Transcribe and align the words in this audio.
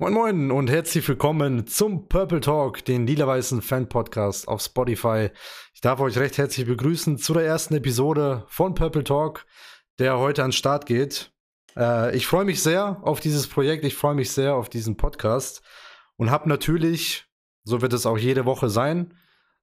Moin 0.00 0.12
Moin 0.12 0.50
und 0.52 0.70
herzlich 0.70 1.08
willkommen 1.08 1.66
zum 1.66 2.08
Purple 2.08 2.38
Talk, 2.38 2.84
den 2.84 3.04
lila-weißen 3.04 3.60
Fan-Podcast 3.60 4.46
auf 4.46 4.62
Spotify. 4.62 5.30
Ich 5.74 5.80
darf 5.80 5.98
euch 5.98 6.16
recht 6.16 6.38
herzlich 6.38 6.68
begrüßen 6.68 7.18
zu 7.18 7.34
der 7.34 7.44
ersten 7.44 7.74
Episode 7.74 8.44
von 8.46 8.76
Purple 8.76 9.02
Talk, 9.02 9.44
der 9.98 10.20
heute 10.20 10.44
an 10.44 10.50
den 10.50 10.52
Start 10.52 10.86
geht. 10.86 11.32
Äh, 11.76 12.16
ich 12.16 12.28
freue 12.28 12.44
mich 12.44 12.62
sehr 12.62 13.00
auf 13.02 13.18
dieses 13.18 13.48
Projekt, 13.48 13.84
ich 13.84 13.96
freue 13.96 14.14
mich 14.14 14.30
sehr 14.30 14.54
auf 14.54 14.68
diesen 14.68 14.96
Podcast 14.96 15.62
und 16.14 16.30
habe 16.30 16.48
natürlich, 16.48 17.26
so 17.64 17.82
wird 17.82 17.92
es 17.92 18.06
auch 18.06 18.18
jede 18.18 18.44
Woche 18.44 18.68
sein, 18.68 19.18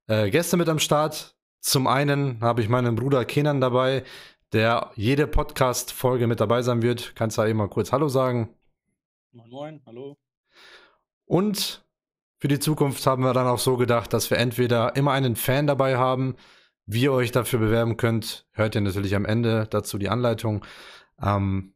äh, 0.08 0.30
Gäste 0.30 0.58
mit 0.58 0.68
am 0.68 0.80
Start. 0.80 1.38
Zum 1.62 1.88
einen 1.88 2.42
habe 2.42 2.62
ich 2.62 2.68
meinen 2.68 2.98
Bruder 2.98 3.24
Kenan 3.24 3.62
dabei, 3.62 4.04
der 4.52 4.92
jede 4.96 5.28
Podcast-Folge 5.28 6.28
mit 6.28 6.42
dabei 6.42 6.62
sein 6.62 6.82
wird. 6.82 7.16
Kannst 7.16 7.38
du 7.38 7.44
ja 7.44 7.48
eben 7.48 7.60
mal 7.60 7.70
kurz 7.70 7.94
Hallo 7.94 8.10
sagen? 8.10 8.50
Moin 9.32 9.50
Moin, 9.50 9.82
hallo. 9.86 10.18
Und 11.26 11.86
für 12.38 12.48
die 12.48 12.60
Zukunft 12.60 13.06
haben 13.08 13.24
wir 13.24 13.34
dann 13.34 13.48
auch 13.48 13.60
so 13.60 13.78
gedacht, 13.78 14.14
dass 14.14 14.30
wir 14.30 14.38
entweder 14.38 14.96
immer 14.96 15.12
einen 15.12 15.36
Fan 15.36 15.68
dabei 15.68 15.98
haben, 15.98 16.36
wie 16.86 17.04
ihr 17.04 17.12
euch 17.12 17.32
dafür 17.32 17.60
bewerben 17.60 17.98
könnt, 17.98 18.48
hört 18.52 18.76
ihr 18.76 18.82
natürlich 18.82 19.16
am 19.16 19.26
Ende 19.26 19.68
dazu 19.70 19.98
die 19.98 20.10
Anleitung. 20.10 20.64
Ähm, 21.22 21.74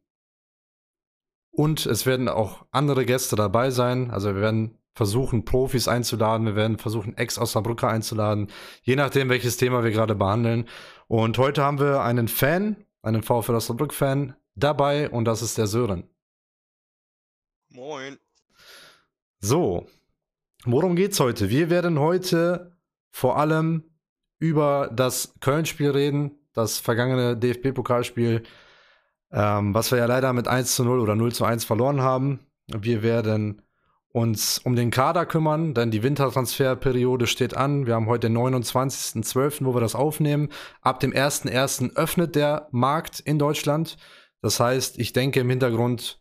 und 1.50 1.84
es 1.84 2.06
werden 2.06 2.28
auch 2.28 2.64
andere 2.70 3.04
Gäste 3.04 3.34
dabei 3.34 3.70
sein. 3.70 4.10
Also 4.10 4.34
wir 4.34 4.40
werden 4.40 4.78
versuchen, 4.94 5.44
Profis 5.44 5.88
einzuladen. 5.88 6.46
Wir 6.46 6.56
werden 6.56 6.78
versuchen, 6.78 7.16
Ex 7.16 7.38
aus 7.38 7.52
Saarbrücker 7.52 7.88
einzuladen. 7.88 8.48
Je 8.82 8.96
nachdem, 8.96 9.28
welches 9.28 9.56
Thema 9.56 9.82
wir 9.82 9.90
gerade 9.90 10.14
behandeln. 10.14 10.68
Und 11.08 11.38
heute 11.38 11.64
haben 11.64 11.80
wir 11.80 12.02
einen 12.02 12.28
Fan, 12.28 12.76
einen 13.02 13.22
VfL 13.22 13.56
Osnabrück-Fan 13.56 14.36
dabei. 14.54 15.10
Und 15.10 15.24
das 15.24 15.42
ist 15.42 15.58
der 15.58 15.66
Sören. 15.66 16.08
Moin. 17.68 18.18
So, 19.42 19.86
worum 20.64 20.96
geht's 20.96 21.18
heute? 21.18 21.48
Wir 21.48 21.70
werden 21.70 21.98
heute 21.98 22.76
vor 23.10 23.38
allem 23.38 23.84
über 24.38 24.90
das 24.94 25.34
Köln-Spiel 25.40 25.90
reden, 25.90 26.38
das 26.52 26.78
vergangene 26.78 27.38
DFB-Pokalspiel, 27.38 28.42
ähm, 29.32 29.74
was 29.74 29.90
wir 29.92 29.98
ja 29.98 30.04
leider 30.04 30.34
mit 30.34 30.46
1 30.46 30.76
zu 30.76 30.84
0 30.84 31.00
oder 31.00 31.16
0 31.16 31.32
zu 31.32 31.46
1 31.46 31.64
verloren 31.64 32.02
haben. 32.02 32.40
Wir 32.66 33.02
werden 33.02 33.62
uns 34.12 34.58
um 34.58 34.76
den 34.76 34.90
Kader 34.90 35.24
kümmern, 35.24 35.72
denn 35.72 35.90
die 35.90 36.02
Wintertransferperiode 36.02 37.26
steht 37.26 37.56
an. 37.56 37.86
Wir 37.86 37.94
haben 37.94 38.08
heute 38.08 38.28
den 38.28 38.36
29.12., 38.36 39.64
wo 39.64 39.74
wir 39.74 39.80
das 39.80 39.94
aufnehmen. 39.94 40.50
Ab 40.82 41.00
dem 41.00 41.12
1.1. 41.12 41.96
öffnet 41.96 42.34
der 42.34 42.68
Markt 42.72 43.20
in 43.20 43.38
Deutschland. 43.38 43.96
Das 44.42 44.60
heißt, 44.60 44.98
ich 44.98 45.14
denke 45.14 45.40
im 45.40 45.48
Hintergrund 45.48 46.19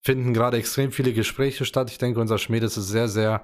finden 0.00 0.34
gerade 0.34 0.56
extrem 0.56 0.92
viele 0.92 1.12
Gespräche 1.12 1.64
statt. 1.64 1.90
Ich 1.90 1.98
denke, 1.98 2.20
unser 2.20 2.38
Schmied 2.38 2.62
ist 2.62 2.74
sehr, 2.74 3.08
sehr, 3.08 3.42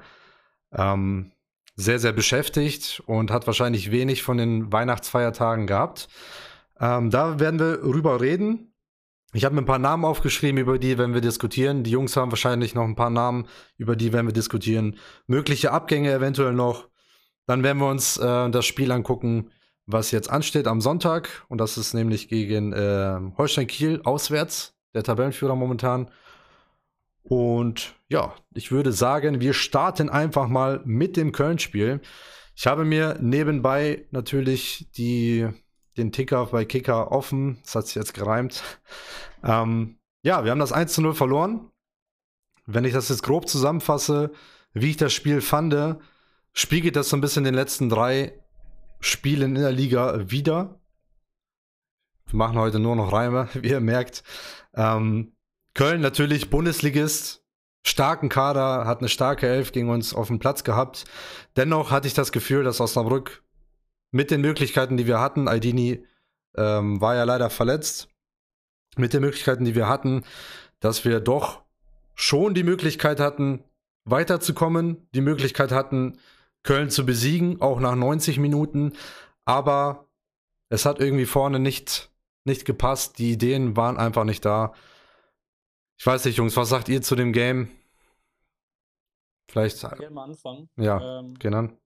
ähm, 0.72 1.32
sehr, 1.76 1.98
sehr 1.98 2.12
beschäftigt 2.12 3.02
und 3.06 3.30
hat 3.30 3.46
wahrscheinlich 3.46 3.90
wenig 3.90 4.22
von 4.22 4.36
den 4.36 4.72
Weihnachtsfeiertagen 4.72 5.66
gehabt. 5.66 6.08
Ähm, 6.80 7.10
da 7.10 7.40
werden 7.40 7.58
wir 7.58 7.82
rüber 7.82 8.20
reden. 8.20 8.74
Ich 9.32 9.44
habe 9.44 9.56
mir 9.56 9.62
ein 9.62 9.66
paar 9.66 9.80
Namen 9.80 10.04
aufgeschrieben, 10.04 10.60
über 10.60 10.78
die 10.78 10.96
werden 10.96 11.12
wir 11.12 11.20
diskutieren. 11.20 11.82
Die 11.82 11.90
Jungs 11.90 12.16
haben 12.16 12.30
wahrscheinlich 12.30 12.76
noch 12.76 12.84
ein 12.84 12.94
paar 12.94 13.10
Namen, 13.10 13.46
über 13.76 13.96
die 13.96 14.12
werden 14.12 14.26
wir 14.26 14.32
diskutieren. 14.32 14.96
Mögliche 15.26 15.72
Abgänge 15.72 16.12
eventuell 16.12 16.52
noch. 16.52 16.88
Dann 17.46 17.64
werden 17.64 17.78
wir 17.78 17.88
uns 17.88 18.16
äh, 18.16 18.50
das 18.50 18.64
Spiel 18.64 18.92
angucken, 18.92 19.50
was 19.86 20.12
jetzt 20.12 20.30
ansteht 20.30 20.68
am 20.68 20.80
Sonntag. 20.80 21.44
Und 21.48 21.58
das 21.58 21.76
ist 21.76 21.94
nämlich 21.94 22.28
gegen 22.28 22.72
äh, 22.72 23.18
Holstein 23.36 23.66
Kiel 23.66 24.00
auswärts, 24.04 24.76
der 24.94 25.02
Tabellenführer 25.02 25.56
momentan. 25.56 26.10
Und 27.24 27.94
ja, 28.08 28.34
ich 28.52 28.70
würde 28.70 28.92
sagen, 28.92 29.40
wir 29.40 29.54
starten 29.54 30.10
einfach 30.10 30.46
mal 30.46 30.82
mit 30.84 31.16
dem 31.16 31.32
Köln-Spiel. 31.32 32.00
Ich 32.54 32.66
habe 32.66 32.84
mir 32.84 33.18
nebenbei 33.20 34.06
natürlich 34.10 34.90
die, 34.96 35.48
den 35.96 36.12
Ticker 36.12 36.46
bei 36.46 36.66
Kicker 36.66 37.10
offen. 37.12 37.58
Das 37.62 37.74
hat 37.74 37.86
sich 37.86 37.96
jetzt 37.96 38.14
gereimt. 38.14 38.62
Ähm, 39.42 39.98
ja, 40.22 40.44
wir 40.44 40.50
haben 40.50 40.58
das 40.58 40.72
1 40.72 40.92
zu 40.92 41.02
0 41.02 41.14
verloren. 41.14 41.70
Wenn 42.66 42.84
ich 42.84 42.92
das 42.92 43.08
jetzt 43.08 43.22
grob 43.22 43.48
zusammenfasse, 43.48 44.30
wie 44.72 44.90
ich 44.90 44.96
das 44.96 45.12
Spiel 45.12 45.40
fand, 45.40 45.98
spiegelt 46.52 46.96
das 46.96 47.08
so 47.08 47.16
ein 47.16 47.20
bisschen 47.20 47.44
den 47.44 47.54
letzten 47.54 47.88
drei 47.88 48.38
Spielen 49.00 49.56
in 49.56 49.62
der 49.62 49.72
Liga 49.72 50.30
wieder. 50.30 50.80
Wir 52.26 52.36
machen 52.36 52.58
heute 52.58 52.78
nur 52.78 52.96
noch 52.96 53.12
Reime, 53.12 53.48
wie 53.54 53.70
ihr 53.70 53.80
merkt. 53.80 54.24
Ähm, 54.74 55.33
Köln 55.74 56.00
natürlich 56.00 56.50
Bundesligist, 56.50 57.44
starken 57.84 58.28
Kader, 58.28 58.86
hat 58.86 59.00
eine 59.00 59.08
starke 59.08 59.48
Elf 59.48 59.72
gegen 59.72 59.90
uns 59.90 60.14
auf 60.14 60.28
dem 60.28 60.38
Platz 60.38 60.64
gehabt. 60.64 61.04
Dennoch 61.56 61.90
hatte 61.90 62.06
ich 62.06 62.14
das 62.14 62.32
Gefühl, 62.32 62.64
dass 62.64 62.80
Osnabrück 62.80 63.42
mit 64.12 64.30
den 64.30 64.40
Möglichkeiten, 64.40 64.96
die 64.96 65.06
wir 65.06 65.20
hatten, 65.20 65.48
Aldini 65.48 66.06
ähm, 66.56 67.00
war 67.00 67.16
ja 67.16 67.24
leider 67.24 67.50
verletzt, 67.50 68.08
mit 68.96 69.12
den 69.12 69.22
Möglichkeiten, 69.22 69.64
die 69.64 69.74
wir 69.74 69.88
hatten, 69.88 70.22
dass 70.78 71.04
wir 71.04 71.18
doch 71.18 71.62
schon 72.14 72.54
die 72.54 72.62
Möglichkeit 72.62 73.18
hatten, 73.18 73.64
weiterzukommen, 74.04 75.08
die 75.14 75.20
Möglichkeit 75.20 75.72
hatten, 75.72 76.18
Köln 76.62 76.90
zu 76.90 77.04
besiegen, 77.04 77.60
auch 77.60 77.80
nach 77.80 77.96
90 77.96 78.38
Minuten. 78.38 78.92
Aber 79.44 80.08
es 80.68 80.86
hat 80.86 81.00
irgendwie 81.00 81.26
vorne 81.26 81.58
nicht, 81.58 82.10
nicht 82.44 82.64
gepasst. 82.64 83.18
Die 83.18 83.32
Ideen 83.32 83.76
waren 83.76 83.96
einfach 83.96 84.24
nicht 84.24 84.44
da. 84.44 84.74
Ich 85.96 86.06
weiß 86.06 86.24
nicht, 86.24 86.36
Jungs, 86.36 86.56
was 86.56 86.68
sagt 86.68 86.88
ihr 86.88 87.02
zu 87.02 87.14
dem 87.14 87.32
Game? 87.32 87.70
Vielleicht. 89.48 89.76
Ich 89.76 89.80
gerne 89.82 90.10
mal 90.10 90.24
anfangen. 90.24 90.68
Ja, 90.76 91.20
ähm, 91.20 91.34
gehen 91.34 91.54
an. 91.54 91.78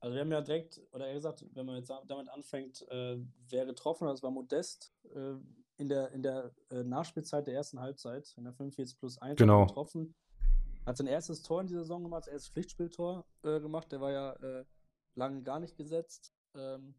Also, 0.00 0.14
wir 0.14 0.22
haben 0.22 0.32
ja 0.32 0.40
direkt, 0.40 0.80
oder 0.92 1.06
eher 1.06 1.14
gesagt, 1.14 1.44
wenn 1.54 1.66
man 1.66 1.76
jetzt 1.76 1.92
damit 2.06 2.28
anfängt, 2.28 2.86
äh, 2.90 3.18
wer 3.48 3.66
getroffen 3.66 4.06
hat, 4.06 4.14
das 4.14 4.22
war 4.22 4.30
Modest 4.30 4.92
äh, 5.14 5.34
in 5.76 5.88
der, 5.88 6.10
in 6.12 6.22
der 6.22 6.52
äh, 6.70 6.82
Nachspielzeit 6.82 7.46
der 7.46 7.54
ersten 7.54 7.80
Halbzeit, 7.80 8.34
in 8.36 8.44
der 8.44 8.52
45 8.52 8.98
plus 8.98 9.18
1 9.18 9.38
genau. 9.38 9.66
getroffen. 9.66 10.14
Hat 10.86 10.96
sein 10.96 11.06
erstes 11.06 11.42
Tor 11.42 11.60
in 11.60 11.68
dieser 11.68 11.80
Saison 11.80 12.02
gemacht, 12.02 12.26
erstes 12.26 12.52
Pflichtspieltor 12.52 13.24
äh, 13.44 13.60
gemacht. 13.60 13.92
Der 13.92 14.00
war 14.00 14.10
ja 14.10 14.32
äh, 14.32 14.64
lange 15.14 15.42
gar 15.42 15.60
nicht 15.60 15.76
gesetzt. 15.76 16.34
Ähm, 16.54 16.94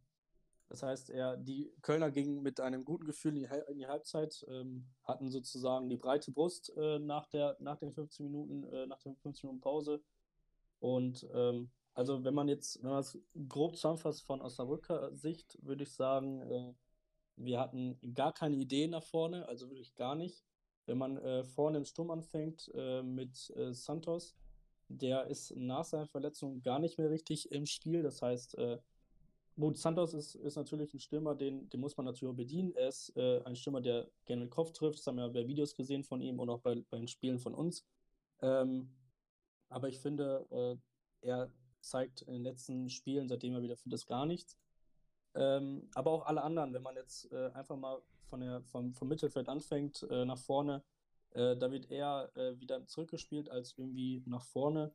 das 0.70 0.84
heißt, 0.84 1.10
er, 1.10 1.38
die 1.38 1.72
Kölner 1.82 2.12
gingen 2.12 2.42
mit 2.42 2.60
einem 2.60 2.84
guten 2.86 3.06
Gefühl 3.06 3.38
in 3.38 3.78
die, 3.78 3.88
Halbzeit, 3.88 4.46
ähm, 4.50 4.88
hatten 5.04 5.30
sozusagen 5.30 5.90
die 5.90 5.98
breite 5.98 6.32
Brust 6.32 6.72
äh, 6.78 7.00
nach, 7.00 7.28
der, 7.28 7.58
nach 7.60 7.78
den 7.78 7.94
15 7.94 8.26
Minuten, 8.26 8.64
äh, 8.74 8.88
nach 8.88 9.00
den 9.00 9.16
15 9.16 9.48
Minuten 9.48 9.62
Pause. 9.62 10.02
Und 10.80 11.28
ähm, 11.34 11.72
also 11.94 12.24
wenn 12.24 12.34
man 12.34 12.48
jetzt, 12.48 12.82
wenn 12.84 12.90
man 12.90 13.02
es 13.02 13.18
grob 13.48 13.76
zusammenfasst 13.76 14.24
von 14.24 14.42
Osnabrücker 14.42 15.14
Sicht, 15.16 15.58
würde 15.62 15.84
ich 15.84 15.94
sagen, 15.94 16.42
äh, 16.42 16.74
wir 17.36 17.60
hatten 17.60 18.00
gar 18.14 18.34
keine 18.34 18.56
Ideen 18.56 18.92
nach 18.92 19.04
vorne, 19.04 19.48
also 19.48 19.70
wirklich 19.70 19.96
gar 19.96 20.16
nicht. 20.16 20.44
Wenn 20.86 20.98
man 20.98 21.18
äh, 21.18 21.44
vorne 21.44 21.78
im 21.78 21.86
Sturm 21.86 22.12
anfängt 22.12 22.70
äh, 22.74 23.02
mit 23.02 23.52
äh, 23.56 23.74
Santos, 23.74 24.36
der 24.90 25.28
ist 25.28 25.56
nach 25.56 25.86
seiner 25.86 26.08
Verletzung 26.08 26.62
gar 26.62 26.80
nicht 26.80 26.98
mehr 26.98 27.10
richtig 27.10 27.52
im 27.52 27.66
Spiel. 27.66 28.04
Das 28.04 28.22
heißt, 28.22 28.58
Gut, 29.56 29.78
Santos 29.78 30.16
ist, 30.16 30.34
ist 30.36 30.56
natürlich 30.56 30.94
ein 30.94 31.00
Stürmer, 31.00 31.36
den, 31.36 31.70
den 31.70 31.80
muss 31.80 31.96
man 31.96 32.08
natürlich 32.08 32.32
auch 32.32 32.38
bedienen. 32.38 32.74
Er 32.76 32.88
ist 32.88 33.16
äh, 33.16 33.42
ein 33.44 33.56
Stürmer, 33.56 33.82
der 33.82 34.10
gerne 34.26 34.46
den 34.46 34.50
Kopf 34.50 34.72
trifft. 34.72 34.98
Das 34.98 35.06
haben 35.06 35.18
wir 35.18 35.30
bei 35.30 35.48
Videos 35.48 35.76
gesehen 35.76 36.04
von 36.04 36.22
ihm 36.22 36.40
und 36.40 36.50
auch 36.50 36.60
bei, 36.60 36.84
bei 36.90 36.98
den 36.98 37.08
Spielen 37.08 37.38
von 37.38 37.54
uns. 37.54 37.86
Ähm, 38.42 38.90
aber 39.70 39.90
ich 39.90 40.00
finde, 40.00 40.48
äh, 40.50 41.28
er 41.28 41.52
zeigt 41.82 42.24
in 42.24 42.34
den 42.34 42.44
letzten 42.44 42.90
Spielen, 42.90 43.28
seitdem 43.28 43.54
er 43.54 43.62
wieder 43.62 43.78
fit 43.78 43.94
ist, 43.94 44.08
gar 44.08 44.26
nichts. 44.26 44.58
Ähm, 45.36 45.88
aber 45.94 46.12
auch 46.12 46.26
alle 46.26 46.42
anderen, 46.42 46.74
wenn 46.74 46.84
man 46.84 46.96
jetzt 46.96 47.32
äh, 47.32 47.52
einfach 47.54 47.76
mal 47.76 48.02
von 48.24 48.40
der, 48.40 48.64
vom, 48.64 48.94
vom 48.94 49.08
Mittelfeld 49.08 49.50
anfängt, 49.50 50.04
äh, 50.10 50.26
nach 50.26 50.38
vorne, 50.38 50.84
äh, 51.32 51.56
da 51.56 51.72
wird 51.72 51.92
er 51.92 52.32
äh, 52.36 52.60
wieder 52.60 52.86
zurückgespielt 52.88 53.50
als 53.50 53.76
irgendwie 53.78 54.24
nach 54.26 54.44
vorne. 54.44 54.94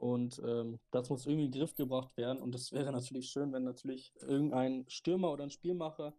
Und 0.00 0.40
ähm, 0.46 0.78
das 0.92 1.10
muss 1.10 1.26
irgendwie 1.26 1.44
in 1.44 1.52
den 1.52 1.60
Griff 1.60 1.74
gebracht 1.74 2.16
werden. 2.16 2.40
Und 2.40 2.54
das 2.54 2.72
wäre 2.72 2.90
natürlich 2.90 3.28
schön, 3.28 3.52
wenn 3.52 3.64
natürlich 3.64 4.14
irgendein 4.26 4.86
Stürmer 4.88 5.30
oder 5.30 5.44
ein 5.44 5.50
Spielmacher 5.50 6.14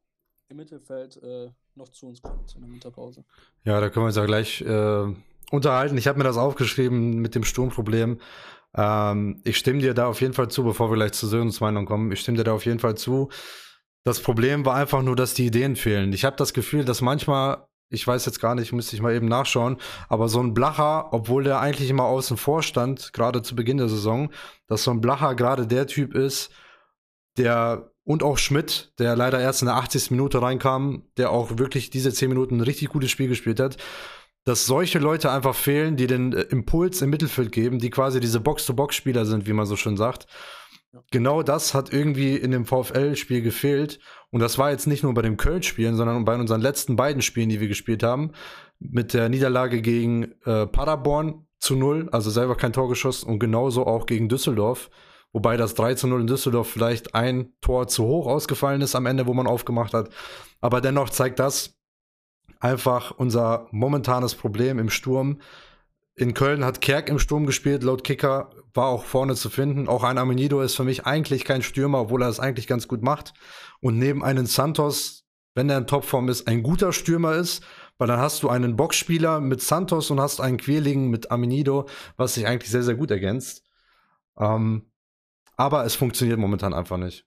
im 0.50 0.57
Mittelfeld 0.57 1.18
äh, 1.24 1.50
noch 1.74 1.89
zu 1.89 2.06
uns 2.06 2.22
kommt 2.22 2.54
in 2.54 2.62
der 2.62 2.69
Winterpause. 2.69 3.25
Ja, 3.63 3.81
da 3.81 3.89
können 3.89 4.04
wir 4.04 4.07
uns 4.07 4.18
ja 4.18 4.25
gleich 4.25 4.62
äh, 4.62 5.16
unterhalten. 5.50 5.98
Ich 5.98 6.07
habe 6.07 6.19
mir 6.19 6.25
das 6.25 6.38
aufgeschrieben 6.38 7.22
mit 7.22 7.33
dem 7.33 7.44
Sturmproblem. 7.44 8.19
Ähm, 8.75 9.42
ich 9.45 9.57
stimme 9.57 9.80
dir 9.80 9.95
da 9.95 10.06
auf 10.06 10.22
jeden 10.22 10.33
Fall 10.33 10.50
zu, 10.50 10.63
bevor 10.63 10.92
wir 10.92 10.95
gleich 10.95 11.13
zur 11.13 11.30
Sörens 11.30 11.60
Meinung 11.60 11.88
kommen. 11.88 12.12
Ich 12.12 12.19
stimme 12.19 12.38
dir 12.38 12.44
da 12.44 12.54
auf 12.54 12.66
jeden 12.68 12.80
Fall 12.80 12.95
zu. 12.95 13.30
Das 14.04 14.22
Problem 14.22 14.63
war 14.63 14.75
einfach 14.75 15.01
nur, 15.01 15.16
dass 15.16 15.33
die 15.33 15.48
Ideen 15.48 15.75
fehlen. 15.75 16.13
Ich 16.13 16.24
habe 16.24 16.36
das 16.36 16.54
Gefühl, 16.54 16.86
dass 16.86 17.01
manchmal 17.01 17.66
ich 17.92 18.08
weiß 18.08 18.26
jetzt 18.26 18.40
gar 18.40 18.56
nicht, 18.56 18.72
müsste 18.72 18.96
ich 18.96 19.02
mal 19.02 19.14
eben 19.14 19.28
nachschauen, 19.28 19.78
aber 20.10 20.30
so 20.30 20.42
ein 20.42 20.54
Blacher, 20.54 21.14
obwohl 21.14 21.44
der 21.44 21.60
eigentlich 21.60 21.90
immer 21.90 22.06
außen 22.06 22.38
vor 22.38 22.64
stand, 22.64 23.14
gerade 23.14 23.42
zu 23.42 23.56
Beginn 23.56 23.78
der 23.78 23.90
Saison, 23.90 24.32
dass 24.68 24.84
so 24.84 24.92
ein 24.92 25.02
Blacher 25.02 25.36
gerade 25.36 25.68
der 25.68 25.88
Typ 25.88 26.16
ist, 26.16 26.52
der 27.38 27.92
und 28.04 28.24
auch 28.24 28.38
Schmidt, 28.38 28.94
der 28.98 29.16
leider 29.16 29.40
erst 29.40 29.62
in 29.62 29.68
der 29.68 29.76
80. 29.76 30.12
Minute 30.12 30.42
reinkam, 30.42 31.04
der 31.18 31.30
auch 31.32 31.58
wirklich 31.60 31.92
diese 31.92 32.12
10 32.12 32.30
Minuten 32.30 32.58
ein 32.58 32.62
richtig 32.62 32.90
gutes 32.90 33.12
Spiel 33.12 33.28
gespielt 33.28 33.60
hat, 33.60 33.78
dass 34.44 34.66
solche 34.66 35.00
Leute 35.00 35.32
einfach 35.32 35.54
fehlen, 35.54 35.98
die 35.98 36.08
den 36.08 36.34
äh, 36.34 36.42
Impuls 36.44 37.02
im 37.02 37.12
Mittelfeld 37.12 37.52
geben, 37.52 37.80
die 37.80 37.90
quasi 37.90 38.20
diese 38.20 38.40
Box-to-Box-Spieler 38.40 39.26
sind, 39.26 39.46
wie 39.48 39.54
man 39.54 39.68
so 39.68 39.76
schön 39.76 39.98
sagt. 39.98 40.26
Genau 41.12 41.42
das 41.42 41.74
hat 41.74 41.94
irgendwie 41.94 42.36
in 42.36 42.52
dem 42.52 42.66
VfL-Spiel 42.66 43.42
gefehlt. 43.42 44.00
Und 44.30 44.42
das 44.42 44.58
war 44.58 44.72
jetzt 44.72 44.88
nicht 44.88 45.04
nur 45.04 45.14
bei 45.14 45.22
dem 45.22 45.38
Köln-Spielen, 45.38 45.96
sondern 45.96 46.26
bei 46.26 46.36
unseren 46.36 46.62
letzten 46.62 46.96
beiden 46.96 47.22
Spielen, 47.22 47.50
die 47.50 47.62
wir 47.62 47.68
gespielt 47.68 48.04
haben. 48.04 48.32
Mit 48.80 49.14
der 49.14 49.30
Niederlage 49.30 49.82
gegen 49.82 50.34
äh, 50.46 50.68
Paderborn 50.68 51.46
zu 51.60 51.76
null, 51.76 52.10
also 52.12 52.30
selber 52.30 52.56
kein 52.56 52.74
Tor 52.74 52.90
geschossen 52.90 53.30
und 53.30 53.40
genauso 53.40 53.86
auch 53.86 54.06
gegen 54.06 54.28
Düsseldorf. 54.28 54.90
Wobei 55.34 55.56
das 55.56 55.76
3 55.76 55.96
zu 55.96 56.08
0 56.08 56.22
in 56.22 56.28
Düsseldorf 56.28 56.70
vielleicht 56.70 57.16
ein 57.16 57.54
Tor 57.62 57.88
zu 57.88 58.04
hoch 58.04 58.28
ausgefallen 58.28 58.82
ist 58.82 58.96
am 58.96 59.06
Ende, 59.06 59.28
wo 59.28 59.34
man 59.34 59.48
aufgemacht 59.48 59.94
hat. 59.94 60.10
Aber 60.60 60.82
dennoch 60.82 61.10
zeigt 61.10 61.40
das 61.40 61.78
einfach 62.60 63.12
unser 63.12 63.68
momentanes 63.72 64.36
Problem 64.36 64.78
im 64.78 64.90
Sturm. 64.90 65.40
In 66.16 66.34
Köln 66.34 66.66
hat 66.66 66.81
Kerk 66.81 67.10
im 67.10 67.19
Sturm 67.19 67.46
gespielt, 67.46 67.84
laut 67.84 68.04
Kicker 68.04 68.50
war 68.74 68.88
auch 68.88 69.06
vorne 69.06 69.36
zu 69.36 69.50
finden. 69.50 69.88
Auch 69.88 70.04
ein 70.04 70.18
Amenido 70.18 70.62
ist 70.62 70.75
für 70.75 70.84
mich 70.84 71.06
eigentlich 71.06 71.46
kein 71.46 71.62
Stürmer, 71.62 72.02
obwohl 72.02 72.22
er 72.22 72.30
es 72.30 72.40
eigentlich 72.40 72.68
ganz 72.68 72.88
gut 72.88 73.02
macht. 73.02 73.34
Und 73.80 73.98
neben 73.98 74.24
einem 74.24 74.46
Santos, 74.46 75.25
wenn 75.56 75.69
er 75.69 75.78
in 75.78 75.88
Topform 75.88 76.30
ist, 76.30 76.48
ein 76.48 76.63
guter 76.63 76.92
Stürmer 76.94 77.36
ist, 77.36 77.63
weil 77.98 78.08
dann 78.08 78.19
hast 78.19 78.44
du 78.44 78.50
einen 78.50 78.75
Boxspieler 78.75 79.40
mit 79.40 79.62
Santos 79.62 80.12
und 80.12 80.19
hast 80.19 80.42
einen 80.42 80.58
Querligen 80.58 81.10
mit 81.10 81.31
Amenido, 81.31 81.88
was 82.18 82.34
sich 82.34 82.48
eigentlich 82.48 82.72
sehr, 82.72 82.84
sehr 82.84 82.96
gut 82.96 83.12
ergänzt. 83.12 83.64
Ähm, 84.38 84.92
aber 85.56 85.86
es 85.86 85.96
funktioniert 85.96 86.40
momentan 86.40 86.74
einfach 86.74 86.98
nicht. 86.98 87.25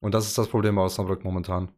Und 0.00 0.12
das 0.12 0.26
ist 0.26 0.36
das 0.36 0.48
Problem 0.48 0.76
bei 0.76 0.82
Osnabrück 0.82 1.24
momentan. 1.24 1.72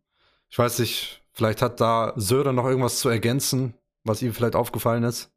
Ich 0.49 0.59
weiß 0.59 0.79
nicht, 0.79 1.23
vielleicht 1.33 1.63
hat 1.63 1.81
da 1.81 2.13
Söder 2.17 2.53
noch 2.53 2.67
irgendwas 2.67 3.01
zu 3.01 3.09
ergänzen, 3.09 3.75
was 4.05 4.23
ihm 4.23 4.33
vielleicht 4.33 4.57
aufgefallen 4.57 5.05
ist. 5.05 5.32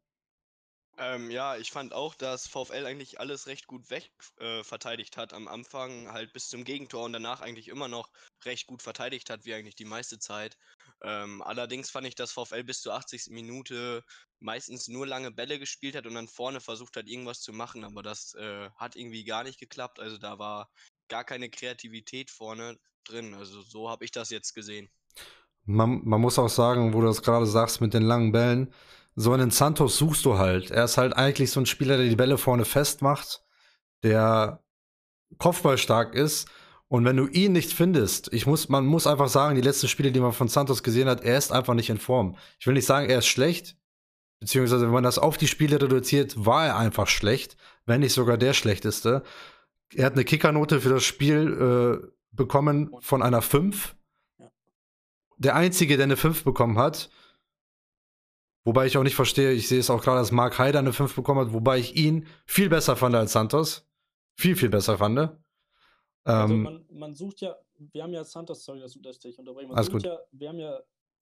Ähm, 0.98 1.30
ja, 1.30 1.56
ich 1.56 1.72
fand 1.72 1.92
auch, 1.92 2.14
dass 2.14 2.46
VfL 2.48 2.86
eigentlich 2.86 3.20
alles 3.20 3.46
recht 3.46 3.66
gut 3.66 3.90
weg 3.90 4.10
äh, 4.38 4.62
hat. 4.62 5.34
Am 5.34 5.46
Anfang 5.46 6.10
halt 6.10 6.32
bis 6.32 6.48
zum 6.48 6.64
Gegentor 6.64 7.04
und 7.04 7.12
danach 7.12 7.42
eigentlich 7.42 7.68
immer 7.68 7.86
noch 7.88 8.10
recht 8.44 8.66
gut 8.66 8.82
verteidigt 8.82 9.28
hat, 9.28 9.44
wie 9.44 9.52
eigentlich 9.52 9.74
die 9.74 9.84
meiste 9.84 10.18
Zeit. 10.18 10.56
Ähm, 11.02 11.42
allerdings 11.42 11.90
fand 11.90 12.06
ich, 12.06 12.14
dass 12.14 12.32
VfL 12.32 12.64
bis 12.64 12.80
zur 12.80 12.94
80. 12.94 13.26
Minute 13.30 14.04
meistens 14.40 14.88
nur 14.88 15.06
lange 15.06 15.30
Bälle 15.30 15.58
gespielt 15.58 15.96
hat 15.96 16.06
und 16.06 16.14
dann 16.14 16.28
vorne 16.28 16.60
versucht 16.60 16.96
hat, 16.96 17.08
irgendwas 17.08 17.40
zu 17.40 17.52
machen, 17.52 17.84
aber 17.84 18.02
das 18.02 18.34
äh, 18.34 18.70
hat 18.76 18.96
irgendwie 18.96 19.24
gar 19.24 19.44
nicht 19.44 19.60
geklappt. 19.60 20.00
Also 20.00 20.16
da 20.16 20.38
war 20.38 20.70
gar 21.08 21.24
keine 21.24 21.50
Kreativität 21.50 22.30
vorne 22.30 22.78
drin. 23.04 23.34
Also 23.34 23.60
so 23.60 23.90
habe 23.90 24.04
ich 24.06 24.12
das 24.12 24.30
jetzt 24.30 24.54
gesehen. 24.54 24.88
Man, 25.64 26.02
man 26.04 26.20
muss 26.20 26.38
auch 26.38 26.48
sagen, 26.48 26.94
wo 26.94 27.00
du 27.00 27.08
das 27.08 27.22
gerade 27.22 27.46
sagst 27.46 27.80
mit 27.80 27.92
den 27.92 28.02
langen 28.02 28.32
Bällen, 28.32 28.72
so 29.16 29.32
einen 29.32 29.50
Santos 29.50 29.96
suchst 29.96 30.24
du 30.26 30.36
halt. 30.36 30.70
Er 30.70 30.84
ist 30.84 30.98
halt 30.98 31.16
eigentlich 31.16 31.50
so 31.50 31.58
ein 31.58 31.66
Spieler, 31.66 31.96
der 31.96 32.08
die 32.08 32.16
Bälle 32.16 32.36
vorne 32.36 32.66
festmacht, 32.66 33.42
der 34.02 34.62
kopfballstark 35.38 36.14
ist. 36.14 36.48
Und 36.88 37.04
wenn 37.04 37.16
du 37.16 37.26
ihn 37.26 37.52
nicht 37.52 37.72
findest, 37.72 38.32
ich 38.32 38.46
muss, 38.46 38.68
man 38.68 38.86
muss 38.86 39.06
einfach 39.06 39.28
sagen, 39.28 39.56
die 39.56 39.62
letzten 39.62 39.88
Spiele, 39.88 40.12
die 40.12 40.20
man 40.20 40.32
von 40.32 40.48
Santos 40.48 40.82
gesehen 40.82 41.08
hat, 41.08 41.24
er 41.24 41.38
ist 41.38 41.50
einfach 41.50 41.74
nicht 41.74 41.90
in 41.90 41.98
Form. 41.98 42.36
Ich 42.60 42.66
will 42.66 42.74
nicht 42.74 42.86
sagen, 42.86 43.08
er 43.08 43.18
ist 43.18 43.26
schlecht, 43.26 43.76
beziehungsweise 44.38 44.82
wenn 44.82 44.92
man 44.92 45.02
das 45.02 45.18
auf 45.18 45.36
die 45.36 45.48
Spiele 45.48 45.80
reduziert, 45.80 46.44
war 46.44 46.66
er 46.66 46.76
einfach 46.76 47.08
schlecht, 47.08 47.56
wenn 47.86 48.00
nicht 48.00 48.12
sogar 48.12 48.36
der 48.36 48.52
schlechteste. 48.52 49.24
Er 49.94 50.06
hat 50.06 50.12
eine 50.12 50.24
Kickernote 50.24 50.80
für 50.80 50.90
das 50.90 51.04
Spiel 51.04 52.02
äh, 52.04 52.06
bekommen 52.30 52.94
von 53.00 53.22
einer 53.22 53.42
5. 53.42 53.96
Der 55.38 55.56
einzige, 55.56 55.96
der 55.96 56.04
eine 56.04 56.16
5 56.16 56.44
bekommen 56.44 56.78
hat, 56.78 57.10
Wobei 58.66 58.86
ich 58.86 58.98
auch 58.98 59.04
nicht 59.04 59.14
verstehe, 59.14 59.52
ich 59.52 59.68
sehe 59.68 59.78
es 59.78 59.90
auch 59.90 60.02
gerade, 60.02 60.18
dass 60.18 60.32
Mark 60.32 60.58
Heider 60.58 60.80
eine 60.80 60.92
5 60.92 61.14
bekommen 61.14 61.40
hat, 61.46 61.52
wobei 61.52 61.78
ich 61.78 61.94
ihn 61.94 62.26
viel 62.46 62.68
besser 62.68 62.96
fand 62.96 63.14
als 63.14 63.30
Santos. 63.30 63.86
Viel, 64.34 64.56
viel 64.56 64.68
besser 64.68 64.98
fand. 64.98 65.18
Also 66.24 66.54
ähm, 66.54 66.62
man, 66.62 66.84
man, 66.90 67.14
sucht 67.14 67.42
ja, 67.42 67.56
wir 67.78 68.02
haben 68.02 68.12
ja 68.12 68.24
Santos, 68.24 68.64
sorry, 68.64 68.80
dass 68.80 69.24
ich 69.24 69.38
unterbreche. 69.38 69.68
Man 69.68 69.76
alles 69.76 69.88
gut. 69.88 70.02
Ja, 70.02 70.18
wir 70.32 70.48
haben 70.48 70.58
ja 70.58 70.80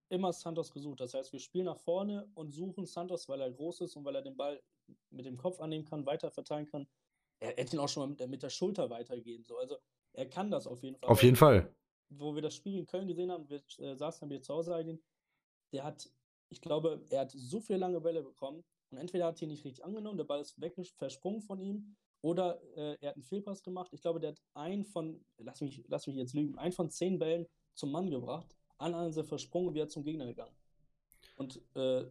immer 0.08 0.32
Santos 0.32 0.72
gesucht. 0.72 1.00
Das 1.00 1.12
heißt, 1.12 1.34
wir 1.34 1.38
spielen 1.38 1.66
nach 1.66 1.76
vorne 1.76 2.26
und 2.32 2.50
suchen 2.50 2.86
Santos, 2.86 3.28
weil 3.28 3.42
er 3.42 3.50
groß 3.50 3.82
ist 3.82 3.94
und 3.94 4.06
weil 4.06 4.14
er 4.14 4.22
den 4.22 4.38
Ball 4.38 4.62
mit 5.10 5.26
dem 5.26 5.36
Kopf 5.36 5.60
annehmen 5.60 5.84
kann, 5.84 6.06
weiter 6.06 6.30
verteilen 6.30 6.64
kann. 6.64 6.86
Er 7.40 7.50
hätte 7.50 7.76
ihn 7.76 7.80
auch 7.80 7.90
schon 7.90 8.04
mal 8.04 8.08
mit, 8.08 8.26
mit 8.26 8.42
der 8.42 8.48
Schulter 8.48 8.88
weitergehen. 8.88 9.44
So. 9.44 9.58
Also 9.58 9.76
er 10.14 10.30
kann 10.30 10.50
das 10.50 10.66
auf 10.66 10.82
jeden 10.82 10.96
Fall. 10.96 11.10
Auf 11.10 11.22
jeden 11.22 11.36
Fall. 11.36 11.70
Wo 12.08 12.34
wir 12.34 12.40
das 12.40 12.54
Spiel 12.54 12.78
in 12.78 12.86
Köln 12.86 13.06
gesehen 13.06 13.30
haben, 13.30 13.46
wir 13.50 13.60
äh, 13.80 13.94
saßen 13.94 14.30
wir 14.30 14.40
zu 14.40 14.54
Hause, 14.54 14.98
der 15.72 15.84
hat 15.84 16.08
ich 16.48 16.60
glaube, 16.60 17.04
er 17.10 17.20
hat 17.20 17.32
so 17.32 17.60
viele 17.60 17.78
lange 17.78 18.00
Bälle 18.00 18.22
bekommen 18.22 18.64
und 18.90 18.98
entweder 18.98 19.26
hat 19.26 19.40
er 19.40 19.42
ihn 19.42 19.50
nicht 19.50 19.64
richtig 19.64 19.84
angenommen, 19.84 20.18
der 20.18 20.24
Ball 20.24 20.40
ist 20.40 20.60
weg, 20.60 20.74
versprungen 20.96 21.40
von 21.40 21.60
ihm, 21.60 21.96
oder 22.22 22.62
äh, 22.74 22.96
er 23.00 23.10
hat 23.10 23.16
einen 23.16 23.22
Fehlpass 23.22 23.62
gemacht. 23.62 23.92
Ich 23.92 24.00
glaube, 24.00 24.18
der 24.18 24.30
hat 24.30 24.40
einen 24.54 24.84
von, 24.84 25.22
lass 25.36 25.60
mich, 25.60 25.84
lass 25.88 26.06
mich 26.06 26.16
jetzt 26.16 26.32
lügen, 26.32 26.56
einen 26.56 26.72
von 26.72 26.88
zehn 26.90 27.18
Bällen 27.18 27.46
zum 27.74 27.92
Mann 27.92 28.08
gebracht, 28.08 28.56
alle 28.78 28.94
anderen 28.94 29.12
sind 29.12 29.26
versprungen 29.26 29.68
und 29.68 29.74
wieder 29.74 29.88
zum 29.88 30.04
Gegner 30.04 30.26
gegangen. 30.26 30.56
Und 31.36 31.60
äh, 31.74 32.06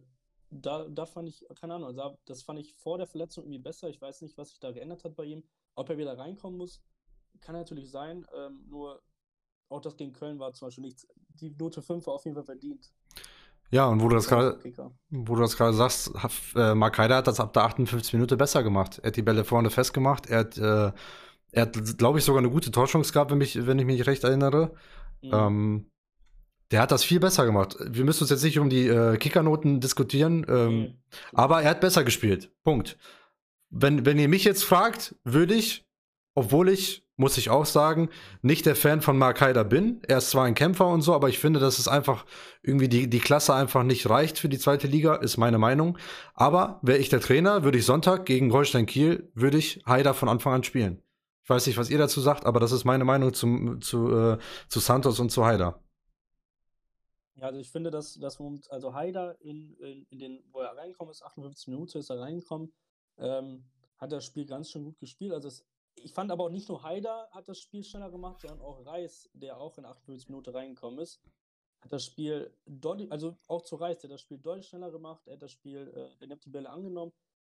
da, 0.50 0.88
da 0.88 1.06
fand 1.06 1.28
ich, 1.28 1.44
keine 1.60 1.74
Ahnung, 1.74 1.88
also 1.88 2.16
das 2.26 2.42
fand 2.42 2.60
ich 2.60 2.74
vor 2.74 2.98
der 2.98 3.06
Verletzung 3.06 3.44
irgendwie 3.44 3.58
besser. 3.58 3.88
Ich 3.88 4.00
weiß 4.00 4.22
nicht, 4.22 4.38
was 4.38 4.50
sich 4.50 4.60
da 4.60 4.70
geändert 4.70 5.04
hat 5.04 5.16
bei 5.16 5.24
ihm. 5.24 5.42
Ob 5.74 5.88
er 5.88 5.98
wieder 5.98 6.16
reinkommen 6.16 6.58
muss, 6.58 6.80
kann 7.40 7.54
natürlich 7.54 7.90
sein. 7.90 8.24
Ähm, 8.36 8.64
nur 8.68 9.02
auch 9.68 9.80
das 9.80 9.96
gegen 9.96 10.12
Köln 10.12 10.38
war 10.38 10.52
zum 10.52 10.68
Beispiel 10.68 10.84
nichts. 10.84 11.08
Die 11.40 11.50
Note 11.50 11.82
5 11.82 12.06
war 12.06 12.14
auf 12.14 12.24
jeden 12.24 12.36
Fall 12.36 12.44
verdient. 12.44 12.92
Ja, 13.74 13.86
und 13.86 14.00
wo 14.00 14.08
du 14.08 14.14
das 14.14 14.28
gerade, 14.28 14.56
wo 15.10 15.34
du 15.34 15.40
das 15.40 15.56
gerade 15.56 15.74
sagst, 15.74 16.14
hat, 16.14 16.30
äh, 16.54 16.76
Mark 16.76 16.96
Heider 16.96 17.16
hat 17.16 17.26
das 17.26 17.40
ab 17.40 17.52
der 17.54 17.64
58 17.64 18.12
Minute 18.12 18.36
besser 18.36 18.62
gemacht. 18.62 19.00
Er 19.02 19.08
hat 19.08 19.16
die 19.16 19.22
Bälle 19.22 19.42
vorne 19.42 19.68
festgemacht. 19.68 20.26
Er 20.30 20.38
hat, 20.38 20.56
äh, 20.56 20.92
er 21.50 21.62
hat, 21.62 21.98
glaube 21.98 22.20
ich, 22.20 22.24
sogar 22.24 22.38
eine 22.38 22.50
gute 22.50 22.70
Torchance 22.70 23.12
gehabt, 23.12 23.32
wenn, 23.32 23.38
mich, 23.38 23.66
wenn 23.66 23.80
ich 23.80 23.84
mich 23.84 24.06
recht 24.06 24.22
erinnere. 24.22 24.76
Mhm. 25.22 25.30
Ähm, 25.32 25.90
der 26.70 26.82
hat 26.82 26.92
das 26.92 27.02
viel 27.02 27.18
besser 27.18 27.46
gemacht. 27.46 27.76
Wir 27.80 28.04
müssen 28.04 28.22
uns 28.22 28.30
jetzt 28.30 28.44
nicht 28.44 28.60
um 28.60 28.70
die 28.70 28.86
äh, 28.86 29.16
Kickernoten 29.16 29.80
diskutieren, 29.80 30.46
ähm, 30.48 30.78
mhm. 30.78 30.94
aber 31.32 31.60
er 31.62 31.70
hat 31.70 31.80
besser 31.80 32.04
gespielt. 32.04 32.52
Punkt. 32.62 32.96
Wenn, 33.70 34.06
wenn 34.06 34.20
ihr 34.20 34.28
mich 34.28 34.44
jetzt 34.44 34.62
fragt, 34.62 35.16
würde 35.24 35.54
ich, 35.54 35.83
obwohl 36.34 36.68
ich 36.68 37.04
muss 37.16 37.38
ich 37.38 37.50
auch 37.50 37.66
sagen, 37.66 38.08
nicht 38.42 38.66
der 38.66 38.74
Fan 38.74 39.00
von 39.00 39.16
Mark 39.16 39.40
Haider 39.40 39.64
bin. 39.64 40.02
Er 40.08 40.18
ist 40.18 40.30
zwar 40.30 40.44
ein 40.44 40.54
Kämpfer 40.54 40.88
und 40.88 41.02
so, 41.02 41.14
aber 41.14 41.28
ich 41.28 41.38
finde, 41.38 41.60
dass 41.60 41.78
es 41.78 41.86
einfach 41.86 42.26
irgendwie 42.62 42.88
die, 42.88 43.08
die 43.08 43.20
Klasse 43.20 43.54
einfach 43.54 43.84
nicht 43.84 44.08
reicht 44.10 44.38
für 44.38 44.48
die 44.48 44.58
zweite 44.58 44.88
Liga, 44.88 45.14
ist 45.16 45.36
meine 45.36 45.58
Meinung. 45.58 45.96
Aber 46.34 46.80
wäre 46.82 46.98
ich 46.98 47.08
der 47.08 47.20
Trainer, 47.20 47.62
würde 47.62 47.78
ich 47.78 47.86
Sonntag 47.86 48.26
gegen 48.26 48.52
Holstein 48.52 48.86
Kiel, 48.86 49.30
würde 49.34 49.58
ich 49.58 49.82
Haider 49.86 50.14
von 50.14 50.28
Anfang 50.28 50.54
an 50.54 50.64
spielen. 50.64 51.02
Ich 51.44 51.50
weiß 51.50 51.66
nicht, 51.66 51.76
was 51.76 51.90
ihr 51.90 51.98
dazu 51.98 52.20
sagt, 52.20 52.46
aber 52.46 52.58
das 52.58 52.72
ist 52.72 52.84
meine 52.84 53.04
Meinung 53.04 53.32
zum, 53.32 53.80
zu, 53.80 54.10
äh, 54.10 54.38
zu 54.68 54.80
Santos 54.80 55.20
und 55.20 55.30
zu 55.30 55.44
Haider. 55.44 55.80
Ja, 57.36 57.46
also 57.46 57.60
ich 57.60 57.70
finde, 57.70 57.90
dass, 57.90 58.14
dass 58.14 58.40
also 58.70 58.94
Haider 58.94 59.36
in, 59.40 59.74
in, 59.74 60.06
in, 60.10 60.18
den, 60.18 60.44
wo 60.50 60.60
er 60.60 60.76
reingekommen 60.76 61.12
ist, 61.12 61.22
58 61.22 61.68
Minuten 61.68 61.98
ist 61.98 62.10
er 62.10 62.18
reingekommen, 62.18 62.72
ähm, 63.18 63.64
hat 63.98 64.10
das 64.10 64.24
Spiel 64.24 64.46
ganz 64.46 64.70
schön 64.70 64.84
gut 64.84 64.98
gespielt. 64.98 65.32
Also 65.32 65.48
es 65.48 65.64
ich 65.96 66.12
fand 66.12 66.30
aber 66.30 66.44
auch 66.44 66.50
nicht 66.50 66.68
nur 66.68 66.82
Haider 66.82 67.28
hat 67.30 67.48
das 67.48 67.58
Spiel 67.58 67.84
schneller 67.84 68.10
gemacht, 68.10 68.40
sondern 68.40 68.60
auch 68.60 68.84
Reis, 68.84 69.30
der 69.32 69.58
auch 69.58 69.78
in 69.78 69.84
58 69.84 70.28
Minuten 70.28 70.50
reingekommen 70.50 70.98
ist, 70.98 71.20
hat 71.80 71.92
das 71.92 72.04
Spiel 72.04 72.56
deutlich, 72.66 73.10
also 73.12 73.36
auch 73.46 73.62
zu 73.62 73.76
Reis, 73.76 73.98
der 74.00 74.10
das 74.10 74.20
Spiel 74.20 74.38
deutlich 74.38 74.68
schneller 74.68 74.90
gemacht, 74.90 75.26
er 75.26 75.34
hat 75.34 75.42
das 75.42 75.52
Spiel, 75.52 75.88
äh, 76.20 76.26
der 76.26 76.36
hat 76.36 76.44
die 76.44 76.50
Bälle 76.50 76.70
angenommen. 76.70 77.12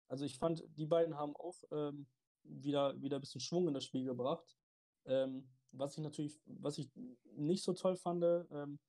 Also 0.07 0.25
ich 0.25 0.37
fand, 0.37 0.63
die 0.77 0.85
beiden 0.85 1.17
haben 1.17 1.35
auch 1.35 1.63
ähm, 1.71 2.07
wieder, 2.43 2.99
wieder 3.01 3.17
ein 3.17 3.21
bisschen 3.21 3.41
Schwung 3.41 3.67
in 3.67 3.73
das 3.73 3.85
Spiel 3.85 4.05
gebracht. 4.05 4.57
Ähm, 5.05 5.49
was 5.71 5.97
ich 5.97 6.03
natürlich, 6.03 6.39
was 6.45 6.77
ich 6.77 6.89
nicht 7.35 7.63
so 7.63 7.73
toll 7.73 7.95
fand, 7.95 8.23
ähm, 8.51 8.79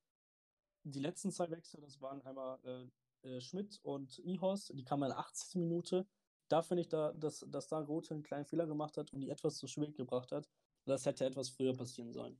die 0.82 1.00
letzten 1.00 1.30
zwei 1.30 1.50
Wechsel, 1.50 1.80
das 1.80 2.00
waren 2.00 2.22
einmal 2.22 2.58
äh, 2.64 3.28
äh, 3.28 3.40
Schmidt 3.40 3.78
und 3.82 4.18
Ihos, 4.20 4.68
die 4.74 4.84
kamen 4.84 5.10
in 5.10 5.16
80. 5.16 5.56
Minute 5.56 6.06
da 6.50 6.62
finde 6.62 6.82
ich, 6.82 6.88
da, 6.88 7.12
dass, 7.12 7.44
dass 7.48 7.68
da 7.68 7.78
Rote 7.80 8.12
einen 8.12 8.22
kleinen 8.22 8.44
Fehler 8.44 8.66
gemacht 8.66 8.96
hat 8.96 9.12
und 9.12 9.20
die 9.20 9.30
etwas 9.30 9.56
zu 9.56 9.66
spät 9.66 9.96
gebracht 9.96 10.32
hat. 10.32 10.48
Das 10.84 11.06
hätte 11.06 11.24
etwas 11.24 11.48
früher 11.48 11.74
passieren 11.74 12.12
sollen. 12.12 12.38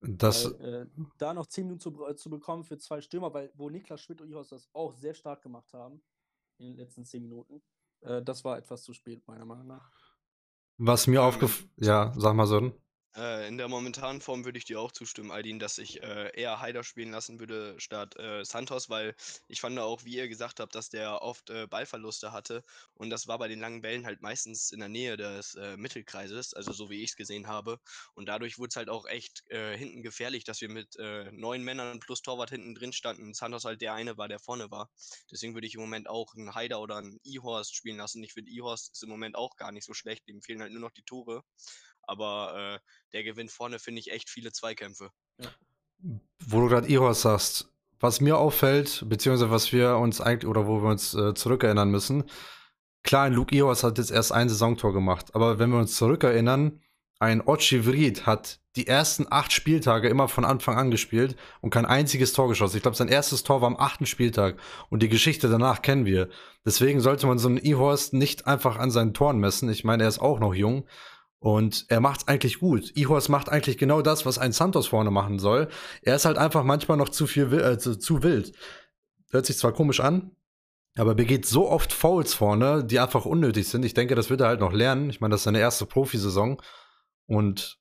Das, 0.00 0.44
weil, 0.58 0.82
äh, 0.82 0.86
da 1.18 1.34
noch 1.34 1.46
10 1.46 1.66
Minuten 1.66 1.80
zu, 1.80 2.06
äh, 2.06 2.16
zu, 2.16 2.30
bekommen 2.30 2.64
für 2.64 2.78
zwei 2.78 3.00
Stürmer, 3.00 3.32
weil 3.32 3.50
wo 3.54 3.68
Niklas 3.70 4.00
Schmidt 4.00 4.20
und 4.20 4.30
Ihos 4.30 4.48
das 4.48 4.68
auch 4.72 4.94
sehr 4.94 5.14
stark 5.14 5.42
gemacht 5.42 5.72
haben 5.72 6.02
in 6.58 6.68
den 6.68 6.76
letzten 6.76 7.04
10 7.04 7.22
Minuten, 7.22 7.62
äh, 8.00 8.22
das 8.22 8.44
war 8.44 8.58
etwas 8.58 8.82
zu 8.82 8.92
spät, 8.92 9.26
meiner 9.26 9.44
Meinung 9.44 9.66
nach. 9.66 9.90
Was 10.78 11.06
mir 11.06 11.22
aufgefallen, 11.22 11.70
ja, 11.76 12.12
sag 12.16 12.34
mal 12.34 12.46
so. 12.46 12.72
Äh, 13.16 13.48
in 13.48 13.56
der 13.56 13.68
momentanen 13.68 14.20
Form 14.20 14.44
würde 14.44 14.58
ich 14.58 14.66
dir 14.66 14.78
auch 14.80 14.92
zustimmen, 14.92 15.30
Aldin, 15.30 15.58
dass 15.58 15.78
ich 15.78 16.02
äh, 16.02 16.30
eher 16.38 16.60
Haider 16.60 16.84
spielen 16.84 17.10
lassen 17.12 17.40
würde 17.40 17.74
statt 17.80 18.14
äh, 18.16 18.44
Santos, 18.44 18.90
weil 18.90 19.14
ich 19.48 19.60
fand 19.62 19.78
auch, 19.78 20.04
wie 20.04 20.16
ihr 20.16 20.28
gesagt 20.28 20.60
habt, 20.60 20.74
dass 20.74 20.90
der 20.90 21.22
oft 21.22 21.48
äh, 21.48 21.66
Ballverluste 21.66 22.32
hatte 22.32 22.62
und 22.94 23.08
das 23.08 23.26
war 23.26 23.38
bei 23.38 23.48
den 23.48 23.58
langen 23.58 23.80
Bällen 23.80 24.04
halt 24.04 24.20
meistens 24.20 24.70
in 24.70 24.80
der 24.80 24.90
Nähe 24.90 25.16
des 25.16 25.54
äh, 25.54 25.78
Mittelkreises, 25.78 26.52
also 26.52 26.72
so 26.72 26.90
wie 26.90 27.02
ich 27.02 27.10
es 27.10 27.16
gesehen 27.16 27.46
habe. 27.46 27.78
Und 28.14 28.26
dadurch 28.28 28.58
wurde 28.58 28.68
es 28.70 28.76
halt 28.76 28.90
auch 28.90 29.06
echt 29.06 29.48
äh, 29.50 29.76
hinten 29.78 30.02
gefährlich, 30.02 30.44
dass 30.44 30.60
wir 30.60 30.68
mit 30.68 30.96
neun 31.32 31.62
Männern 31.62 32.00
plus 32.00 32.22
Torwart 32.22 32.50
hinten 32.50 32.74
drin 32.74 32.92
standen 32.92 33.22
und 33.24 33.36
Santos 33.36 33.64
halt 33.64 33.80
der 33.80 33.94
eine 33.94 34.16
war, 34.18 34.28
der 34.28 34.38
vorne 34.38 34.70
war. 34.70 34.90
Deswegen 35.30 35.54
würde 35.54 35.66
ich 35.66 35.74
im 35.74 35.80
Moment 35.80 36.08
auch 36.08 36.34
einen 36.34 36.54
Haider 36.54 36.80
oder 36.80 36.96
einen 36.96 37.18
E-Horst 37.24 37.74
spielen 37.74 37.96
lassen. 37.96 38.22
Ich 38.22 38.32
finde, 38.32 38.50
E-Horst 38.50 38.90
ist 38.92 39.02
im 39.02 39.08
Moment 39.08 39.36
auch 39.36 39.56
gar 39.56 39.72
nicht 39.72 39.84
so 39.84 39.94
schlecht, 39.94 40.28
dem 40.28 40.42
fehlen 40.42 40.60
halt 40.62 40.72
nur 40.72 40.80
noch 40.80 40.90
die 40.90 41.02
Tore 41.02 41.44
aber 42.06 42.76
äh, 42.76 42.78
der 43.12 43.24
gewinnt 43.24 43.50
vorne, 43.50 43.78
finde 43.78 44.00
ich, 44.00 44.10
echt 44.10 44.30
viele 44.30 44.52
Zweikämpfe. 44.52 45.10
Ja. 45.38 45.48
Wo 46.46 46.60
du 46.60 46.68
gerade 46.68 46.88
Iros 46.88 47.22
sagst, 47.22 47.70
was 48.00 48.20
mir 48.20 48.36
auffällt, 48.36 49.04
beziehungsweise 49.08 49.50
was 49.50 49.72
wir 49.72 49.96
uns 49.96 50.20
eigentlich, 50.20 50.48
oder 50.48 50.66
wo 50.66 50.82
wir 50.82 50.90
uns 50.90 51.14
äh, 51.14 51.34
zurückerinnern 51.34 51.90
müssen, 51.90 52.24
klar, 53.02 53.24
ein 53.24 53.32
Luke 53.32 53.54
Iros 53.54 53.84
hat 53.84 53.98
jetzt 53.98 54.10
erst 54.10 54.32
ein 54.32 54.48
Saisontor 54.48 54.92
gemacht, 54.92 55.34
aber 55.34 55.58
wenn 55.58 55.70
wir 55.70 55.78
uns 55.78 55.96
zurückerinnern, 55.96 56.80
ein 57.18 57.40
Ochi 57.46 57.82
Vrid 57.82 58.26
hat 58.26 58.60
die 58.76 58.86
ersten 58.86 59.26
acht 59.30 59.52
Spieltage 59.52 60.08
immer 60.08 60.28
von 60.28 60.44
Anfang 60.44 60.76
an 60.76 60.90
gespielt 60.90 61.34
und 61.62 61.70
kein 61.70 61.86
einziges 61.86 62.34
Tor 62.34 62.48
geschossen. 62.48 62.76
Ich 62.76 62.82
glaube, 62.82 62.96
sein 62.96 63.08
erstes 63.08 63.42
Tor 63.42 63.62
war 63.62 63.68
am 63.68 63.78
achten 63.78 64.04
Spieltag 64.04 64.56
und 64.90 65.02
die 65.02 65.08
Geschichte 65.08 65.48
danach 65.48 65.80
kennen 65.80 66.04
wir. 66.04 66.28
Deswegen 66.66 67.00
sollte 67.00 67.26
man 67.26 67.38
so 67.38 67.48
einen 67.48 67.64
E-Horst 67.64 68.12
nicht 68.12 68.46
einfach 68.46 68.78
an 68.78 68.90
seinen 68.90 69.14
Toren 69.14 69.38
messen. 69.38 69.70
Ich 69.70 69.82
meine, 69.82 70.02
er 70.02 70.10
ist 70.10 70.18
auch 70.18 70.40
noch 70.40 70.52
jung, 70.52 70.86
und 71.38 71.86
er 71.88 72.00
macht's 72.00 72.28
eigentlich 72.28 72.60
gut. 72.60 72.92
Ihors 72.96 73.28
macht 73.28 73.48
eigentlich 73.48 73.78
genau 73.78 74.02
das, 74.02 74.26
was 74.26 74.38
ein 74.38 74.52
Santos 74.52 74.86
vorne 74.86 75.10
machen 75.10 75.38
soll. 75.38 75.68
Er 76.02 76.16
ist 76.16 76.24
halt 76.24 76.38
einfach 76.38 76.64
manchmal 76.64 76.96
noch 76.96 77.08
zu 77.08 77.26
viel, 77.26 77.52
äh, 77.52 77.78
zu, 77.78 77.98
zu 77.98 78.22
wild. 78.22 78.52
Hört 79.30 79.46
sich 79.46 79.58
zwar 79.58 79.72
komisch 79.72 80.00
an, 80.00 80.30
aber 80.96 81.14
begeht 81.14 81.46
so 81.46 81.68
oft 81.68 81.92
Fouls 81.92 82.34
vorne, 82.34 82.84
die 82.84 82.98
einfach 82.98 83.26
unnötig 83.26 83.68
sind. 83.68 83.84
Ich 83.84 83.94
denke, 83.94 84.14
das 84.14 84.30
wird 84.30 84.40
er 84.40 84.48
halt 84.48 84.60
noch 84.60 84.72
lernen. 84.72 85.10
Ich 85.10 85.20
meine, 85.20 85.32
das 85.32 85.40
ist 85.40 85.44
seine 85.44 85.60
erste 85.60 85.84
Profisaison. 85.84 86.60
Und 87.26 87.78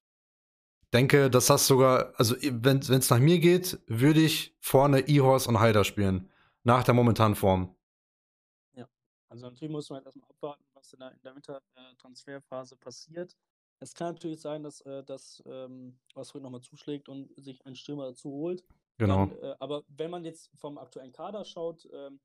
denke, 0.93 1.29
dass 1.29 1.47
das 1.47 1.67
sogar, 1.67 2.13
also 2.17 2.35
wenn 2.41 2.79
es 2.79 3.09
nach 3.09 3.19
mir 3.19 3.39
geht, 3.39 3.79
würde 3.88 4.21
ich 4.21 4.55
vorne 4.59 5.01
Ihors 5.01 5.47
und 5.47 5.59
Haider 5.59 5.83
spielen. 5.83 6.29
Nach 6.63 6.83
der 6.83 6.93
momentanen 6.93 7.35
Form. 7.35 7.75
Ja, 8.74 8.88
also 9.29 9.45
natürlich 9.45 9.71
muss 9.71 9.89
man 9.89 9.97
halt 9.97 10.07
erstmal 10.07 10.29
abwarten, 10.29 10.63
was 10.85 10.93
in 10.93 10.99
der, 10.99 11.11
in 11.11 11.21
der 11.23 11.35
Wintertransferphase 11.35 12.75
passiert. 12.77 13.35
Es 13.79 13.93
kann 13.93 14.13
natürlich 14.13 14.39
sein, 14.39 14.63
dass, 14.63 14.81
äh, 14.81 15.03
dass 15.03 15.43
ähm, 15.45 15.99
Oswald 16.15 16.43
nochmal 16.43 16.61
zuschlägt 16.61 17.09
und 17.09 17.29
sich 17.35 17.65
einen 17.65 17.75
Stürmer 17.75 18.05
dazu 18.05 18.31
holt. 18.31 18.63
Genau. 18.97 19.25
Dann, 19.25 19.37
äh, 19.39 19.55
aber 19.59 19.83
wenn 19.87 20.11
man 20.11 20.23
jetzt 20.23 20.49
vom 20.55 20.77
aktuellen 20.77 21.11
Kader 21.11 21.43
schaut, 21.43 21.87
ähm, 21.91 22.19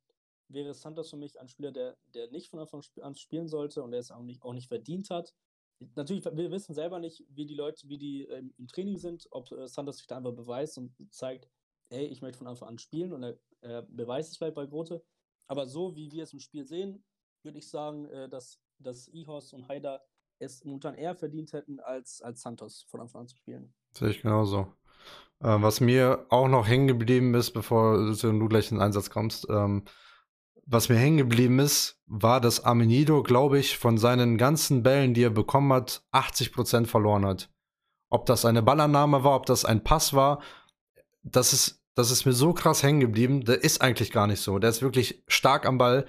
wäre 0.49 0.75
Santos 0.75 1.11
für 1.11 1.17
mich 1.17 1.39
ein 1.41 1.49
Spieler, 1.49 1.73
der, 1.73 1.97
der 2.15 2.31
nicht 2.31 2.49
von 2.49 2.61
Anfang 2.61 2.83
an 3.03 3.15
spielen 3.15 3.49
sollte 3.49 3.83
und 3.83 3.91
der 3.91 4.01
es 4.01 4.11
auch 4.11 4.23
nicht, 4.23 4.43
auch 4.43 4.53
nicht 4.53 4.69
verdient 4.69 5.11
hat. 5.11 5.35
Natürlich, 5.97 6.25
wir 6.25 6.51
wissen 6.51 6.75
selber 6.75 6.99
nicht, 6.99 7.25
wie 7.31 7.47
die 7.47 7.55
Leute, 7.55 7.89
wie 7.89 7.99
die 7.99 8.25
ähm, 8.25 8.53
im 8.59 8.69
Training 8.69 8.99
sind, 8.99 9.27
ob 9.31 9.51
äh, 9.51 9.67
Santos 9.67 9.99
sich 9.99 10.07
da 10.07 10.19
einfach 10.19 10.33
beweist 10.33 10.79
und 10.79 10.95
zeigt, 11.11 11.49
hey, 11.89 12.07
ich 12.07 12.23
möchte 12.23 12.39
von 12.39 12.47
Anfang 12.47 12.69
an 12.69 12.79
spielen 12.79 13.13
und 13.13 13.23
er, 13.25 13.39
er 13.63 13.83
beweist 13.83 14.31
es 14.31 14.37
vielleicht 14.37 14.55
bei 14.55 14.67
Grote. 14.67 15.03
Aber 15.49 15.67
so 15.67 15.97
wie 15.97 16.13
wir 16.13 16.23
es 16.23 16.33
im 16.33 16.39
Spiel 16.39 16.65
sehen, 16.65 17.03
würde 17.45 17.59
ich 17.59 17.69
sagen, 17.69 18.07
äh, 18.07 18.29
dass, 18.29 18.61
dass 18.79 19.09
Ihos 19.09 19.53
und 19.53 19.69
Haider 19.69 20.03
es 20.39 20.65
momentan 20.65 20.95
eher 20.95 21.15
verdient 21.15 21.53
hätten, 21.53 21.81
als, 21.81 22.23
als 22.23 22.41
Santos 22.43 22.87
von 22.89 23.01
Anfang 23.01 23.23
an 23.23 23.29
zu 23.29 23.37
spielen. 23.37 23.75
Sehe 23.93 24.11
ich 24.11 24.23
genauso. 24.23 24.73
Äh, 25.41 25.61
was 25.61 25.81
mir 25.81 26.27
auch 26.31 26.49
noch 26.49 26.67
hängen 26.67 26.89
geblieben 26.89 27.35
ist, 27.35 27.53
bevor 27.53 28.15
du 28.15 28.49
gleich 28.49 28.71
in 28.71 28.79
den 28.79 28.83
Einsatz 28.83 29.11
kommst, 29.11 29.47
ähm, 29.51 29.85
was 30.67 30.89
mir 30.89 30.97
hängen 30.97 31.17
geblieben 31.17 31.59
ist, 31.59 32.01
war, 32.07 32.41
dass 32.41 32.65
Amenido, 32.65 33.23
glaube 33.23 33.59
ich, 33.59 33.77
von 33.77 33.99
seinen 33.99 34.39
ganzen 34.39 34.83
Bällen, 34.83 35.15
die 35.15 35.25
er 35.25 35.31
bekommen 35.31 35.73
hat, 35.73 36.05
80% 36.13 36.87
verloren 36.87 37.27
hat. 37.27 37.51
Ob 38.09 38.27
das 38.27 38.45
eine 38.45 38.63
Ballannahme 38.63 39.25
war, 39.25 39.35
ob 39.35 39.47
das 39.47 39.65
ein 39.65 39.83
Pass 39.83 40.15
war, 40.15 40.41
das 41.23 41.53
ist, 41.53 41.83
das 41.95 42.11
ist 42.11 42.25
mir 42.25 42.33
so 42.33 42.53
krass 42.53 42.83
hängen 42.83 43.01
geblieben. 43.01 43.45
Der 43.45 43.63
ist 43.63 43.81
eigentlich 43.81 44.13
gar 44.13 44.27
nicht 44.27 44.41
so. 44.41 44.59
Der 44.59 44.71
ist 44.71 44.81
wirklich 44.81 45.25
stark 45.27 45.67
am 45.67 45.79
Ball. 45.79 46.07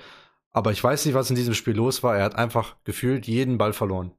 Aber 0.54 0.72
ich 0.72 0.84
weiß 0.84 1.06
nicht, 1.06 1.16
was 1.16 1.30
in 1.30 1.36
diesem 1.36 1.54
Spiel 1.54 1.76
los 1.76 2.04
war. 2.04 2.18
Er 2.18 2.26
hat 2.26 2.36
einfach 2.36 2.76
gefühlt 2.84 3.28
jeden 3.28 3.58
Ball 3.58 3.74
verloren. 3.74 4.14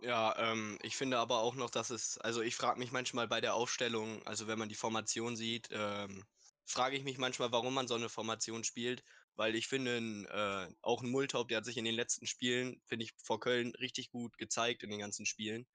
Ja, 0.00 0.36
ähm, 0.38 0.78
ich 0.82 0.96
finde 0.96 1.18
aber 1.18 1.38
auch 1.38 1.56
noch, 1.56 1.70
dass 1.70 1.90
es, 1.90 2.18
also 2.18 2.40
ich 2.40 2.54
frage 2.54 2.78
mich 2.78 2.92
manchmal 2.92 3.26
bei 3.26 3.40
der 3.40 3.54
Aufstellung, 3.54 4.24
also 4.26 4.46
wenn 4.46 4.58
man 4.58 4.68
die 4.68 4.76
Formation 4.76 5.34
sieht, 5.36 5.68
ähm, 5.72 6.24
frage 6.66 6.96
ich 6.96 7.02
mich 7.02 7.18
manchmal, 7.18 7.50
warum 7.50 7.74
man 7.74 7.88
so 7.88 7.94
eine 7.94 8.08
Formation 8.08 8.62
spielt, 8.62 9.02
weil 9.34 9.56
ich 9.56 9.66
finde, 9.66 9.96
äh, 10.30 10.74
auch 10.82 11.02
ein 11.02 11.10
Multaup, 11.10 11.48
der 11.48 11.58
hat 11.58 11.64
sich 11.64 11.76
in 11.76 11.84
den 11.84 11.94
letzten 11.94 12.26
Spielen, 12.26 12.80
finde 12.86 13.04
ich, 13.06 13.12
vor 13.22 13.40
Köln 13.40 13.74
richtig 13.80 14.10
gut 14.10 14.38
gezeigt 14.38 14.82
in 14.84 14.90
den 14.90 15.00
ganzen 15.00 15.26
Spielen. 15.26 15.66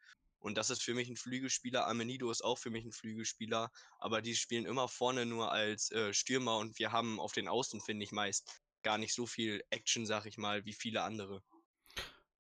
Und 0.44 0.58
das 0.58 0.70
ist 0.70 0.84
für 0.84 0.94
mich 0.94 1.10
ein 1.10 1.16
Flügelspieler. 1.16 1.88
Amenido 1.88 2.30
ist 2.30 2.44
auch 2.44 2.58
für 2.58 2.70
mich 2.70 2.84
ein 2.84 2.92
Flügelspieler, 2.92 3.72
aber 4.00 4.22
die 4.22 4.36
spielen 4.36 4.66
immer 4.66 4.90
vorne 4.90 5.26
nur 5.26 5.54
als 5.54 5.90
äh, 5.92 6.14
Stürmer 6.14 6.58
und 6.58 6.78
wir 6.80 6.92
haben 6.92 7.20
auf 7.20 7.32
den 7.32 7.48
Außen, 7.48 7.80
finde 7.80 8.04
ich, 8.04 8.12
meist 8.12 8.52
gar 8.84 8.98
nicht 8.98 9.14
so 9.14 9.26
viel 9.26 9.64
Action, 9.70 10.06
sag 10.06 10.26
ich 10.26 10.38
mal, 10.38 10.66
wie 10.66 10.74
viele 10.74 11.02
andere. 11.04 11.42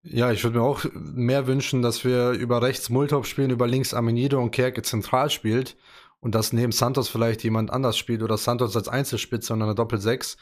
Ja, 0.02 0.34
ich 0.34 0.44
würde 0.44 0.58
mir 0.58 0.66
auch 0.66 0.84
mehr 0.94 1.48
wünschen, 1.48 1.82
dass 1.82 2.04
wir 2.04 2.32
über 2.32 2.62
rechts 2.62 2.90
Multop 2.90 3.26
spielen, 3.26 3.52
über 3.52 3.68
links 3.68 3.94
Amenido 3.94 4.38
und 4.42 4.52
Kerke 4.52 4.82
zentral 4.82 5.30
spielt 5.30 5.78
und 6.20 6.36
dass 6.36 6.52
neben 6.52 6.74
Santos 6.74 7.08
vielleicht 7.08 7.42
jemand 7.46 7.72
anders 7.72 7.98
spielt 7.98 8.22
oder 8.22 8.38
Santos 8.38 8.76
als 8.76 8.90
Einzelspitze 8.90 9.54
und 9.54 9.62
eine 9.62 9.76
Doppel-6. 9.76 10.36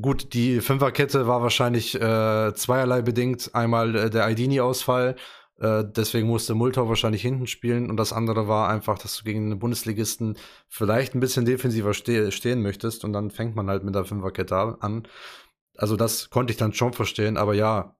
Gut, 0.00 0.34
die 0.34 0.60
Fünferkette 0.60 1.28
war 1.28 1.40
wahrscheinlich 1.40 1.94
äh, 1.94 2.52
zweierlei 2.52 3.02
bedingt. 3.02 3.54
Einmal 3.54 3.94
äh, 3.94 4.10
der 4.10 4.24
Aidini-Ausfall, 4.24 5.14
äh, 5.58 5.84
deswegen 5.84 6.28
musste 6.28 6.54
Multau 6.54 6.88
wahrscheinlich 6.88 7.22
hinten 7.22 7.46
spielen. 7.46 7.90
Und 7.90 7.96
das 7.96 8.12
andere 8.12 8.48
war 8.48 8.68
einfach, 8.68 8.98
dass 8.98 9.16
du 9.16 9.24
gegen 9.24 9.44
einen 9.44 9.58
Bundesligisten 9.58 10.36
vielleicht 10.68 11.14
ein 11.14 11.20
bisschen 11.20 11.44
defensiver 11.44 11.94
ste 11.94 12.32
stehen 12.32 12.62
möchtest. 12.62 13.04
Und 13.04 13.12
dann 13.12 13.30
fängt 13.30 13.56
man 13.56 13.68
halt 13.68 13.84
mit 13.84 13.94
der 13.94 14.04
Fünferkette 14.04 14.76
an. 14.80 15.06
Also 15.76 15.96
das 15.96 16.30
konnte 16.30 16.52
ich 16.52 16.56
dann 16.56 16.72
schon 16.72 16.92
verstehen, 16.92 17.36
aber 17.36 17.54
ja, 17.54 17.96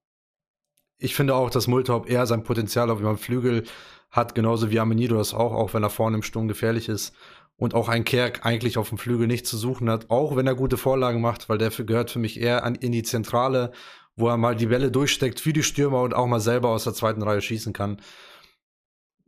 ich 0.98 1.14
finde 1.14 1.34
auch, 1.34 1.50
dass 1.50 1.66
Multop 1.66 2.08
eher 2.08 2.26
sein 2.26 2.44
Potenzial 2.44 2.90
auf 2.90 3.00
dem 3.00 3.18
Flügel 3.18 3.64
hat, 4.10 4.34
genauso 4.34 4.70
wie 4.70 4.78
Amenido 4.78 5.16
das 5.16 5.34
auch, 5.34 5.52
auch 5.52 5.74
wenn 5.74 5.82
er 5.82 5.90
vorne 5.90 6.16
im 6.16 6.22
Sturm 6.22 6.48
gefährlich 6.48 6.88
ist. 6.88 7.14
Und 7.56 7.74
auch 7.74 7.88
ein 7.88 8.04
Kerk 8.04 8.44
eigentlich 8.44 8.78
auf 8.78 8.88
dem 8.88 8.98
Flügel 8.98 9.28
nicht 9.28 9.46
zu 9.46 9.56
suchen 9.56 9.88
hat, 9.88 10.10
auch 10.10 10.34
wenn 10.34 10.46
er 10.46 10.56
gute 10.56 10.76
Vorlagen 10.76 11.20
macht, 11.20 11.48
weil 11.48 11.58
der 11.58 11.70
gehört 11.70 12.10
für 12.10 12.18
mich 12.18 12.40
eher 12.40 12.64
an, 12.64 12.74
in 12.74 12.90
die 12.90 13.04
Zentrale, 13.04 13.70
wo 14.16 14.28
er 14.28 14.36
mal 14.36 14.54
die 14.54 14.66
Bälle 14.66 14.90
durchsteckt 14.90 15.40
für 15.40 15.52
die 15.52 15.62
Stürmer 15.62 16.02
und 16.02 16.14
auch 16.14 16.26
mal 16.26 16.40
selber 16.40 16.70
aus 16.70 16.84
der 16.84 16.94
zweiten 16.94 17.22
Reihe 17.22 17.40
schießen 17.40 17.72
kann. 17.72 18.00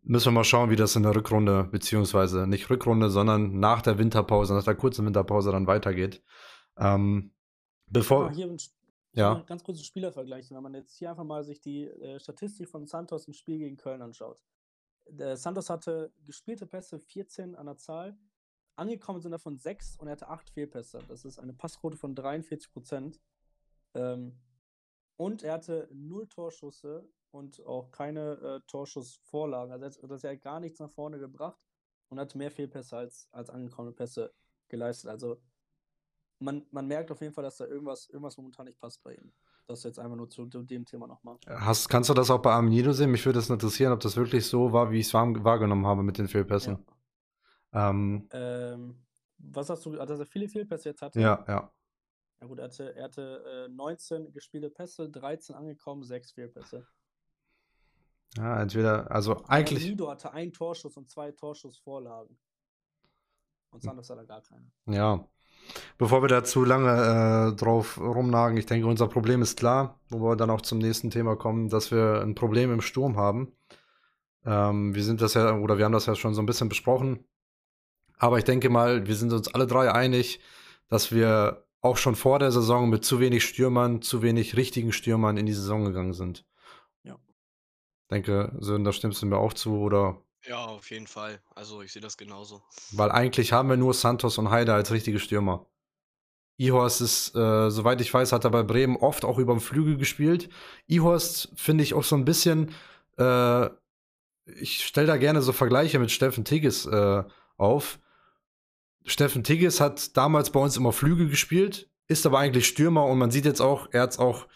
Müssen 0.03 0.27
wir 0.27 0.33
mal 0.33 0.45
schauen, 0.45 0.71
wie 0.71 0.77
das 0.77 0.95
in 0.95 1.03
der 1.03 1.15
Rückrunde, 1.15 1.65
beziehungsweise 1.65 2.47
nicht 2.47 2.71
Rückrunde, 2.71 3.11
sondern 3.11 3.59
nach 3.59 3.83
der 3.83 3.99
Winterpause, 3.99 4.55
nach 4.55 4.63
der 4.63 4.77
kurzen 4.77 5.05
Winterpause 5.05 5.51
dann 5.51 5.67
weitergeht. 5.67 6.23
Ähm, 6.77 7.33
bevor. 7.89 8.29
Ja, 8.31 8.37
hier 8.37 8.57
ja. 9.17 9.43
Ganz 9.47 9.65
kurz 9.65 9.83
Spielervergleich, 9.83 10.51
wenn 10.51 10.63
man 10.63 10.75
jetzt 10.75 10.95
hier 10.99 11.09
einfach 11.09 11.25
mal 11.25 11.43
sich 11.43 11.61
die 11.63 11.87
äh, 11.87 12.21
Statistik 12.21 12.69
von 12.69 12.87
Santos 12.87 13.27
im 13.27 13.33
Spiel 13.33 13.59
gegen 13.59 13.79
Köln 13.79 14.03
anschaut. 14.03 14.45
Der 15.09 15.39
Santos 15.39 15.71
hatte 15.71 16.13
gespielte 16.23 16.67
Pässe 16.67 17.01
14 17.01 17.55
an 17.55 17.65
der 17.65 17.79
Zahl, 17.79 18.19
angekommen 18.77 19.23
sind 19.23 19.33
davon 19.33 19.57
6 19.57 19.97
und 19.97 20.09
er 20.09 20.13
hatte 20.13 20.29
8 20.29 20.51
Fehlpässe. 20.51 20.99
Das 21.09 21.25
ist 21.25 21.39
eine 21.39 21.55
Passquote 21.55 21.97
von 21.97 22.15
43 22.15 22.71
Prozent. 22.71 23.19
Ähm, 23.95 24.39
und 25.17 25.43
er 25.43 25.55
hatte 25.55 25.89
0 25.93 26.29
Torschüsse 26.29 27.09
und 27.31 27.65
auch 27.67 27.91
keine 27.91 28.33
äh, 28.35 28.61
Torschussvorlagen. 28.67 29.73
Also 29.73 30.07
das 30.07 30.25
hat 30.25 30.41
gar 30.41 30.61
nichts 30.61 30.81
nach 30.81 30.91
vorne 30.91 31.19
gebracht 31.19 31.61
und 32.09 32.19
hat 32.19 32.35
mehr 32.35 32.51
Fehlpässe 32.51 32.97
als, 32.97 33.29
als 33.33 33.51
angekommene 33.51 33.95
Pässe 33.95 34.33
geleistet. 34.69 35.11
Also 35.11 35.41
man, 36.39 36.67
man 36.71 36.87
merkt 36.87 37.11
auf 37.11 37.21
jeden 37.21 37.33
Fall, 37.33 37.45
dass 37.45 37.57
da 37.57 37.67
irgendwas, 37.67 38.09
irgendwas 38.09 38.37
momentan 38.37 38.67
nicht 38.67 38.79
passt 38.79 39.03
bei 39.03 39.15
ihm. 39.15 39.33
Das 39.67 39.83
jetzt 39.83 39.99
einfach 39.99 40.17
nur 40.17 40.31
zu, 40.31 40.47
zu 40.47 40.63
dem 40.63 40.85
Thema 40.85 41.09
nochmal. 41.09 41.39
Hast, 41.47 41.89
kannst 41.89 42.09
du 42.09 42.15
das 42.15 42.31
auch 42.31 42.41
bei 42.41 42.53
Aminido 42.53 42.93
sehen? 42.93 43.11
Mich 43.11 43.27
würde 43.27 43.41
es 43.41 43.51
interessieren, 43.51 43.93
ob 43.93 44.01
das 44.01 44.17
wirklich 44.17 44.47
so 44.47 44.73
war, 44.73 44.93
wie 44.93 45.01
ich 45.01 45.07
es 45.07 45.15
wahrgenommen 45.15 45.87
habe 45.87 46.05
mit 46.05 46.19
den 46.19 46.29
Fehlpässen. 46.29 46.85
Ja. 47.73 47.91
Ähm, 47.91 48.29
ähm, 48.33 49.07
was 49.39 49.69
hast 49.69 49.85
du, 49.85 49.97
dass 49.97 50.21
er 50.21 50.27
viele 50.27 50.49
Fehlpässe 50.49 50.91
jetzt 50.91 51.03
hatte? 51.03 51.21
Ja, 51.21 51.45
ja. 51.49 51.73
Ja 52.41 52.47
gut, 52.47 52.59
er 52.59 52.65
hatte, 52.65 52.95
er 52.95 53.05
hatte 53.05 53.67
äh, 53.67 53.73
19 53.73 54.33
gespielte 54.33 54.71
Pässe, 54.71 55.09
13 55.09 55.55
angekommen, 55.55 56.03
6 56.03 56.33
Fehlpässe. 56.33 56.87
Ja, 58.37 58.61
entweder, 58.61 59.11
also 59.11 59.45
eigentlich. 59.47 59.85
Aminido 59.85 60.11
hatte 60.11 60.33
einen 60.33 60.53
Torschuss 60.53 60.97
und 60.97 61.09
zwei 61.09 61.33
Torschussvorlagen. 61.33 62.39
Und 63.71 63.83
Sanders 63.83 64.11
hat 64.11 64.19
er 64.19 64.27
gar 64.27 64.43
keine. 64.43 64.71
Ja, 64.87 65.27
Bevor 65.99 66.23
wir 66.23 66.29
da 66.29 66.45
zu 66.45 66.65
lange 66.65 67.53
äh, 67.53 67.57
drauf 67.57 67.99
rumnagen, 67.99 68.57
ich 68.57 68.67
denke, 68.67 68.87
unser 68.87 69.09
Problem 69.09 69.43
ist 69.43 69.59
klar, 69.59 70.01
wo 70.09 70.21
wir 70.21 70.37
dann 70.37 70.51
auch 70.51 70.61
zum 70.61 70.79
nächsten 70.79 71.11
Thema 71.11 71.37
kommen, 71.37 71.69
dass 71.69 71.91
wir 71.91 72.21
ein 72.23 72.35
Problem 72.35 72.73
im 72.73 72.81
Sturm 72.81 73.17
haben. 73.17 73.53
Ähm, 74.45 74.95
wir 74.95 75.03
sind 75.03 75.21
das 75.21 75.35
ja, 75.35 75.57
oder 75.57 75.79
wir 75.79 75.85
haben 75.85 75.93
das 75.93 76.07
ja 76.07 76.15
schon 76.15 76.35
so 76.35 76.43
ein 76.43 76.47
bisschen 76.47 76.69
besprochen. 76.69 77.25
Aber 78.19 78.39
ich 78.39 78.45
denke 78.45 78.71
mal, 78.71 79.07
wir 79.07 79.17
sind 79.17 79.33
uns 79.33 79.53
alle 79.53 79.67
drei 79.67 79.93
einig, 79.93 80.41
dass 80.89 81.13
wir 81.13 81.66
auch 81.81 81.97
schon 81.97 82.17
vor 82.17 82.39
der 82.39 82.51
Saison 82.51 82.89
mit 82.89 83.05
zu 83.05 83.21
wenig 83.21 83.45
Stürmern, 83.45 84.03
zu 84.03 84.23
wenig 84.23 84.57
richtigen 84.57 84.93
Stürmern 84.93 85.37
in 85.37 85.47
die 85.47 85.53
Saison 85.53 85.85
gegangen 85.85 86.13
sind. 86.13 86.45
Ja. 87.03 87.15
Ich 87.15 88.09
denke, 88.11 88.57
Sören, 88.59 88.85
da 88.85 88.93
stimmst 88.93 89.23
du 89.23 89.27
mir 89.27 89.39
auch 89.39 89.53
zu, 89.53 89.79
oder? 89.79 90.23
Ja, 90.47 90.65
auf 90.65 90.91
jeden 90.91 91.07
Fall. 91.07 91.41
Also 91.55 91.83
ich 91.83 91.93
sehe 91.93 92.03
das 92.03 92.17
genauso. 92.17 92.63
Weil 92.93 93.11
eigentlich 93.11 93.53
haben 93.53 93.69
wir 93.69 93.77
nur 93.77 93.95
Santos 93.95 94.39
und 94.39 94.51
Heide 94.51 94.75
als 94.75 94.93
richtige 94.93 95.19
Stürmer. 95.19 95.67
Ihorst 96.59 97.01
ist, 97.01 97.35
äh, 97.35 97.71
soweit 97.71 98.01
ich 98.01 98.13
weiß, 98.13 98.33
hat 98.33 98.45
er 98.45 98.51
bei 98.51 98.63
Bremen 98.63 98.97
oft 98.97 99.25
auch 99.25 99.39
über 99.39 99.55
den 99.55 99.61
Flügel 99.61 99.99
gespielt. 99.99 100.49
Ihorst 100.87 101.53
finde 101.55 101.85
ich 101.85 101.95
auch 101.95 102.05
so 102.05 102.17
ein 102.17 102.25
bisschen, 102.25 102.73
äh, 103.19 103.67
ich 104.47 104.87
stelle 104.87 105.09
da 105.09 105.17
gerne 105.17 105.43
so 105.43 105.53
Vergleiche 105.53 105.99
mit 105.99 106.11
Steffen 106.11 106.45
Tigges 106.45 106.87
äh, 106.87 107.25
auf. 107.57 107.99
Steffen 109.07 109.45
Tigges 109.45 109.81
hat 109.81 110.17
damals 110.17 110.51
bei 110.51 110.61
uns 110.61 110.77
immer 110.77 110.93
Flügel 110.93 111.29
gespielt, 111.29 111.89
ist 112.09 112.27
aber 112.27 112.39
eigentlich 112.39 112.67
Stürmer 112.67 113.07
und 113.07 113.19
man 113.19 113.31
sieht 113.31 113.45
jetzt 113.45 113.61
auch, 113.61 113.89
er 113.93 114.03
hat 114.03 114.11
es 114.13 114.19
auch, 114.19 114.47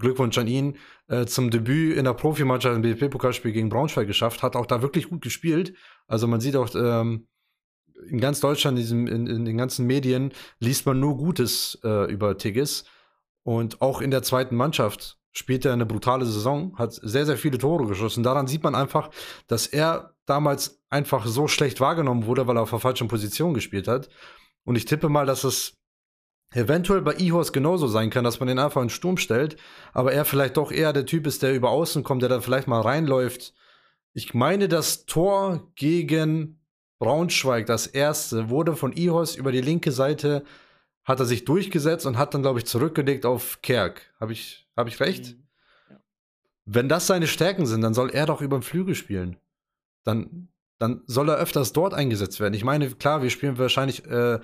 Glückwunsch 0.00 0.38
an 0.38 0.46
ihn, 0.46 0.76
äh, 1.08 1.26
zum 1.26 1.50
Debüt 1.50 1.96
in 1.96 2.04
der 2.04 2.14
Profimannschaft 2.14 2.76
im 2.76 2.82
BFB-Pokalspiel 2.82 3.52
gegen 3.52 3.68
Braunschweig 3.68 4.06
geschafft, 4.06 4.42
hat 4.42 4.54
auch 4.54 4.66
da 4.66 4.80
wirklich 4.80 5.08
gut 5.08 5.22
gespielt. 5.22 5.74
Also 6.06 6.28
man 6.28 6.40
sieht 6.40 6.54
auch, 6.56 6.72
ähm, 6.74 7.26
in 8.08 8.20
ganz 8.20 8.40
Deutschland, 8.40 8.78
in, 8.78 8.82
diesem, 8.82 9.06
in, 9.08 9.26
in, 9.26 9.44
den 9.44 9.58
ganzen 9.58 9.86
Medien, 9.86 10.32
liest 10.60 10.86
man 10.86 11.00
nur 11.00 11.16
Gutes 11.16 11.78
äh, 11.82 12.10
über 12.10 12.38
Tigges. 12.38 12.84
Und 13.42 13.82
auch 13.82 14.00
in 14.00 14.12
der 14.12 14.22
zweiten 14.22 14.54
Mannschaft 14.54 15.18
spielt 15.32 15.64
er 15.64 15.72
eine 15.72 15.86
brutale 15.86 16.24
Saison, 16.24 16.76
hat 16.78 16.92
sehr, 16.92 17.26
sehr 17.26 17.36
viele 17.36 17.58
Tore 17.58 17.86
geschossen. 17.86 18.22
Daran 18.22 18.46
sieht 18.46 18.62
man 18.62 18.74
einfach, 18.74 19.10
dass 19.46 19.66
er 19.66 20.14
damals 20.28 20.82
einfach 20.90 21.26
so 21.26 21.48
schlecht 21.48 21.80
wahrgenommen 21.80 22.26
wurde, 22.26 22.46
weil 22.46 22.56
er 22.56 22.62
auf 22.62 22.70
der 22.70 22.80
falschen 22.80 23.08
Position 23.08 23.54
gespielt 23.54 23.88
hat. 23.88 24.08
Und 24.64 24.76
ich 24.76 24.84
tippe 24.84 25.08
mal, 25.08 25.26
dass 25.26 25.44
es 25.44 25.74
eventuell 26.52 27.02
bei 27.02 27.14
Ihos 27.14 27.52
genauso 27.52 27.86
sein 27.86 28.10
kann, 28.10 28.24
dass 28.24 28.40
man 28.40 28.48
den 28.48 28.58
einfach 28.58 28.80
in 28.80 28.88
den 28.88 28.94
Sturm 28.94 29.16
stellt, 29.18 29.56
aber 29.92 30.12
er 30.12 30.24
vielleicht 30.24 30.56
doch 30.56 30.72
eher 30.72 30.92
der 30.92 31.06
Typ 31.06 31.26
ist, 31.26 31.42
der 31.42 31.54
über 31.54 31.70
außen 31.70 32.02
kommt, 32.02 32.22
der 32.22 32.28
dann 32.28 32.42
vielleicht 32.42 32.68
mal 32.68 32.80
reinläuft. 32.80 33.54
Ich 34.14 34.34
meine, 34.34 34.68
das 34.68 35.04
Tor 35.04 35.70
gegen 35.74 36.60
Braunschweig, 36.98 37.66
das 37.66 37.86
erste, 37.86 38.50
wurde 38.50 38.74
von 38.76 38.92
Ihos 38.92 39.36
über 39.36 39.52
die 39.52 39.60
linke 39.60 39.92
Seite, 39.92 40.44
hat 41.04 41.20
er 41.20 41.26
sich 41.26 41.44
durchgesetzt 41.44 42.06
und 42.06 42.18
hat 42.18 42.34
dann, 42.34 42.42
glaube 42.42 42.58
ich, 42.58 42.66
zurückgelegt 42.66 43.24
auf 43.24 43.62
Kerk. 43.62 44.12
Habe 44.20 44.32
ich, 44.32 44.68
hab 44.76 44.88
ich 44.88 45.00
recht? 45.00 45.36
Mhm. 45.36 45.44
Ja. 45.90 46.00
Wenn 46.66 46.88
das 46.88 47.06
seine 47.06 47.26
Stärken 47.26 47.66
sind, 47.66 47.80
dann 47.80 47.94
soll 47.94 48.10
er 48.10 48.26
doch 48.26 48.42
über 48.42 48.58
den 48.58 48.62
Flügel 48.62 48.94
spielen. 48.94 49.38
Dann, 50.04 50.48
dann 50.78 51.02
soll 51.06 51.28
er 51.28 51.36
öfters 51.36 51.72
dort 51.72 51.94
eingesetzt 51.94 52.40
werden. 52.40 52.54
Ich 52.54 52.64
meine, 52.64 52.90
klar, 52.90 53.22
wir 53.22 53.30
spielen 53.30 53.58
wahrscheinlich 53.58 54.04
äh, 54.06 54.40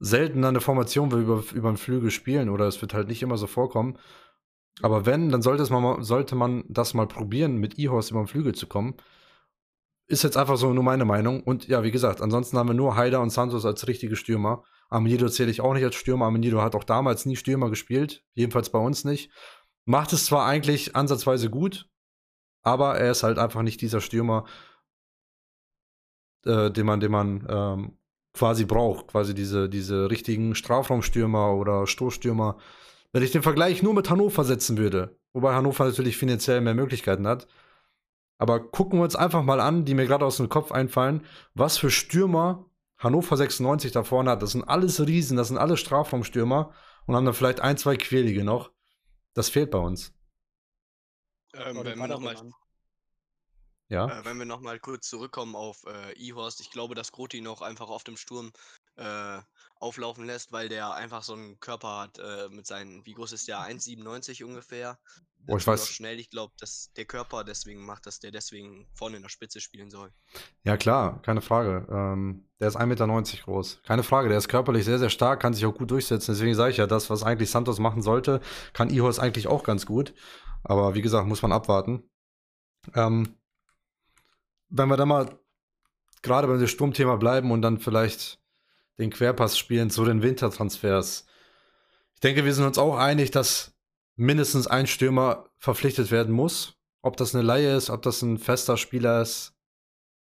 selten 0.00 0.44
eine 0.44 0.60
Formation, 0.60 1.10
wo 1.10 1.16
wir 1.16 1.22
über, 1.22 1.44
über 1.52 1.70
den 1.70 1.76
Flügel 1.76 2.10
spielen 2.10 2.48
oder 2.48 2.66
es 2.66 2.80
wird 2.80 2.94
halt 2.94 3.08
nicht 3.08 3.22
immer 3.22 3.36
so 3.36 3.46
vorkommen. 3.46 3.98
Aber 4.80 5.06
wenn, 5.06 5.30
dann 5.30 5.42
sollte, 5.42 5.62
es 5.62 5.70
mal, 5.70 6.02
sollte 6.02 6.36
man 6.36 6.64
das 6.68 6.94
mal 6.94 7.08
probieren, 7.08 7.56
mit 7.56 7.78
Ihorst 7.78 8.10
über 8.10 8.20
den 8.20 8.28
Flügel 8.28 8.54
zu 8.54 8.66
kommen. 8.66 8.94
Ist 10.06 10.22
jetzt 10.22 10.36
einfach 10.36 10.56
so 10.56 10.72
nur 10.72 10.84
meine 10.84 11.04
Meinung. 11.04 11.42
Und 11.42 11.66
ja, 11.68 11.82
wie 11.82 11.90
gesagt, 11.90 12.22
ansonsten 12.22 12.56
haben 12.56 12.68
wir 12.68 12.74
nur 12.74 12.96
Haider 12.96 13.20
und 13.20 13.30
Santos 13.30 13.66
als 13.66 13.86
richtige 13.88 14.16
Stürmer. 14.16 14.62
Amenido 14.88 15.28
zähle 15.28 15.50
ich 15.50 15.60
auch 15.60 15.74
nicht 15.74 15.84
als 15.84 15.96
Stürmer. 15.96 16.26
Amenido 16.26 16.62
hat 16.62 16.74
auch 16.74 16.84
damals 16.84 17.26
nie 17.26 17.36
Stürmer 17.36 17.70
gespielt. 17.70 18.24
Jedenfalls 18.34 18.70
bei 18.70 18.78
uns 18.78 19.04
nicht. 19.04 19.30
Macht 19.84 20.12
es 20.12 20.26
zwar 20.26 20.46
eigentlich 20.46 20.96
ansatzweise 20.96 21.50
gut, 21.50 21.88
aber 22.62 22.96
er 22.98 23.10
ist 23.10 23.22
halt 23.22 23.38
einfach 23.38 23.62
nicht 23.62 23.80
dieser 23.80 24.00
Stürmer, 24.00 24.44
äh, 26.44 26.70
den 26.70 26.86
man, 26.86 27.00
den 27.00 27.12
man 27.12 27.46
ähm, 27.48 27.98
quasi 28.34 28.64
braucht. 28.64 29.08
Quasi 29.08 29.34
diese, 29.34 29.68
diese 29.68 30.10
richtigen 30.10 30.54
Strafraumstürmer 30.54 31.54
oder 31.54 31.86
Stoßstürmer. 31.86 32.56
Wenn 33.12 33.22
ich 33.22 33.32
den 33.32 33.42
Vergleich 33.42 33.82
nur 33.82 33.94
mit 33.94 34.10
Hannover 34.10 34.44
setzen 34.44 34.78
würde, 34.78 35.18
wobei 35.32 35.54
Hannover 35.54 35.84
natürlich 35.84 36.16
finanziell 36.16 36.60
mehr 36.60 36.74
Möglichkeiten 36.74 37.26
hat, 37.26 37.46
aber 38.38 38.60
gucken 38.60 39.00
wir 39.00 39.04
uns 39.04 39.16
einfach 39.16 39.42
mal 39.42 39.60
an, 39.60 39.84
die 39.84 39.94
mir 39.94 40.06
gerade 40.06 40.24
aus 40.24 40.36
dem 40.36 40.48
Kopf 40.48 40.70
einfallen, 40.70 41.24
was 41.54 41.78
für 41.78 41.90
Stürmer 41.90 42.66
Hannover 42.98 43.36
96 43.36 43.92
da 43.92 44.02
vorne 44.02 44.30
hat. 44.30 44.42
Das 44.42 44.52
sind 44.52 44.64
alles 44.64 45.04
Riesen, 45.06 45.36
das 45.36 45.48
sind 45.48 45.58
alle 45.58 45.76
Strafraumstürmer 45.76 46.72
und 47.06 47.16
haben 47.16 47.24
dann 47.24 47.34
vielleicht 47.34 47.60
ein, 47.60 47.76
zwei 47.76 47.96
Quälige 47.96 48.44
noch. 48.44 48.72
Das 49.34 49.48
fehlt 49.48 49.70
bei 49.70 49.78
uns. 49.78 50.12
Ähm, 51.54 51.78
wenn 51.82 51.98
wir 51.98 52.08
noch 52.08 52.20
mal 52.20 52.36
ja. 53.88 54.06
Äh, 54.06 54.24
wenn 54.24 54.38
wir 54.38 54.44
nochmal 54.44 54.78
kurz 54.78 55.08
zurückkommen 55.08 55.56
auf 55.56 55.84
äh, 55.84 56.12
E-Horst, 56.12 56.60
ich 56.60 56.70
glaube, 56.70 56.94
dass 56.94 57.12
Groti 57.12 57.40
noch 57.40 57.62
einfach 57.62 57.88
auf 57.88 58.04
dem 58.04 58.16
Sturm 58.16 58.52
äh, 58.96 59.40
auflaufen 59.80 60.26
lässt, 60.26 60.52
weil 60.52 60.68
der 60.68 60.92
einfach 60.94 61.22
so 61.22 61.34
einen 61.34 61.58
Körper 61.60 62.00
hat 62.00 62.18
äh, 62.18 62.48
mit 62.50 62.66
seinen, 62.66 63.06
wie 63.06 63.14
groß 63.14 63.32
ist 63.32 63.48
der? 63.48 63.60
1,97 63.60 64.44
ungefähr. 64.44 64.98
Oh, 65.46 65.56
ich 65.56 65.66
weiß. 65.66 65.88
Schnell, 65.88 66.18
ich 66.18 66.30
glaube, 66.30 66.52
dass 66.58 66.92
der 66.96 67.04
Körper 67.04 67.44
deswegen 67.44 67.86
macht, 67.86 68.06
dass 68.06 68.18
der 68.18 68.32
deswegen 68.32 68.86
vorne 68.92 69.16
in 69.16 69.22
der 69.22 69.28
Spitze 69.28 69.60
spielen 69.60 69.90
soll. 69.90 70.12
Ja, 70.64 70.76
klar, 70.76 71.22
keine 71.22 71.40
Frage. 71.40 71.86
Ähm, 71.90 72.48
der 72.60 72.68
ist 72.68 72.76
1,90 72.76 72.86
Meter 72.86 73.44
groß. 73.44 73.82
Keine 73.84 74.02
Frage, 74.02 74.28
der 74.28 74.38
ist 74.38 74.48
körperlich 74.48 74.84
sehr, 74.84 74.98
sehr 74.98 75.10
stark, 75.10 75.40
kann 75.40 75.54
sich 75.54 75.64
auch 75.64 75.74
gut 75.74 75.90
durchsetzen. 75.90 76.34
Deswegen 76.34 76.54
sage 76.54 76.72
ich 76.72 76.76
ja, 76.78 76.86
das, 76.86 77.08
was 77.08 77.22
eigentlich 77.22 77.50
Santos 77.50 77.78
machen 77.78 78.02
sollte, 78.02 78.40
kann 78.72 78.90
Ihos 78.90 79.18
eigentlich 79.18 79.46
auch 79.46 79.62
ganz 79.62 79.86
gut. 79.86 80.12
Aber 80.64 80.94
wie 80.94 81.02
gesagt, 81.02 81.28
muss 81.28 81.40
man 81.40 81.52
abwarten. 81.52 82.02
Ähm, 82.94 83.37
wenn 84.68 84.88
wir 84.88 84.96
da 84.96 85.06
mal 85.06 85.38
gerade 86.22 86.48
bei 86.48 86.56
dem 86.56 86.66
Sturmthema 86.66 87.16
bleiben 87.16 87.50
und 87.50 87.62
dann 87.62 87.78
vielleicht 87.78 88.40
den 88.98 89.10
Querpass 89.10 89.56
spielen 89.56 89.90
zu 89.90 90.04
den 90.04 90.22
Wintertransfers. 90.22 91.26
Ich 92.14 92.20
denke, 92.20 92.44
wir 92.44 92.52
sind 92.52 92.66
uns 92.66 92.78
auch 92.78 92.96
einig, 92.96 93.30
dass 93.30 93.76
mindestens 94.16 94.66
ein 94.66 94.86
Stürmer 94.86 95.48
verpflichtet 95.58 96.10
werden 96.10 96.34
muss. 96.34 96.74
Ob 97.02 97.16
das 97.16 97.34
eine 97.34 97.44
Laie 97.44 97.76
ist, 97.76 97.90
ob 97.90 98.02
das 98.02 98.22
ein 98.22 98.38
fester 98.38 98.76
Spieler 98.76 99.22
ist, 99.22 99.54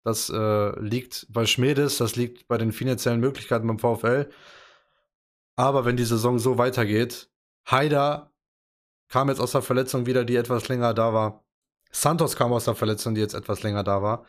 das 0.05 0.29
äh, 0.29 0.79
liegt 0.79 1.27
bei 1.31 1.47
Schmedes, 1.47 1.97
das 1.97 2.15
liegt 2.15 2.47
bei 2.47 2.59
den 2.59 2.71
finanziellen 2.71 3.19
Möglichkeiten 3.19 3.67
beim 3.67 3.79
VfL. 3.79 4.31
Aber 5.57 5.85
wenn 5.85 5.97
die 5.97 6.05
Saison 6.05 6.39
so 6.39 6.59
weitergeht, 6.59 7.31
Haider 7.67 8.33
kam 9.09 9.31
jetzt 9.31 9.41
aus 9.41 9.53
der 9.53 9.63
Verletzung 9.63 10.07
wieder, 10.07 10.25
die 10.25 10.37
etwas 10.37 10.69
länger 10.69 10.93
da 10.95 11.15
war. 11.15 11.46
Santos 11.97 12.37
kam 12.37 12.53
aus 12.53 12.67
der 12.67 12.75
Verletzung, 12.75 13.15
die 13.15 13.23
jetzt 13.23 13.33
etwas 13.33 13.63
länger 13.63 13.83
da 13.83 14.03
war. 14.03 14.27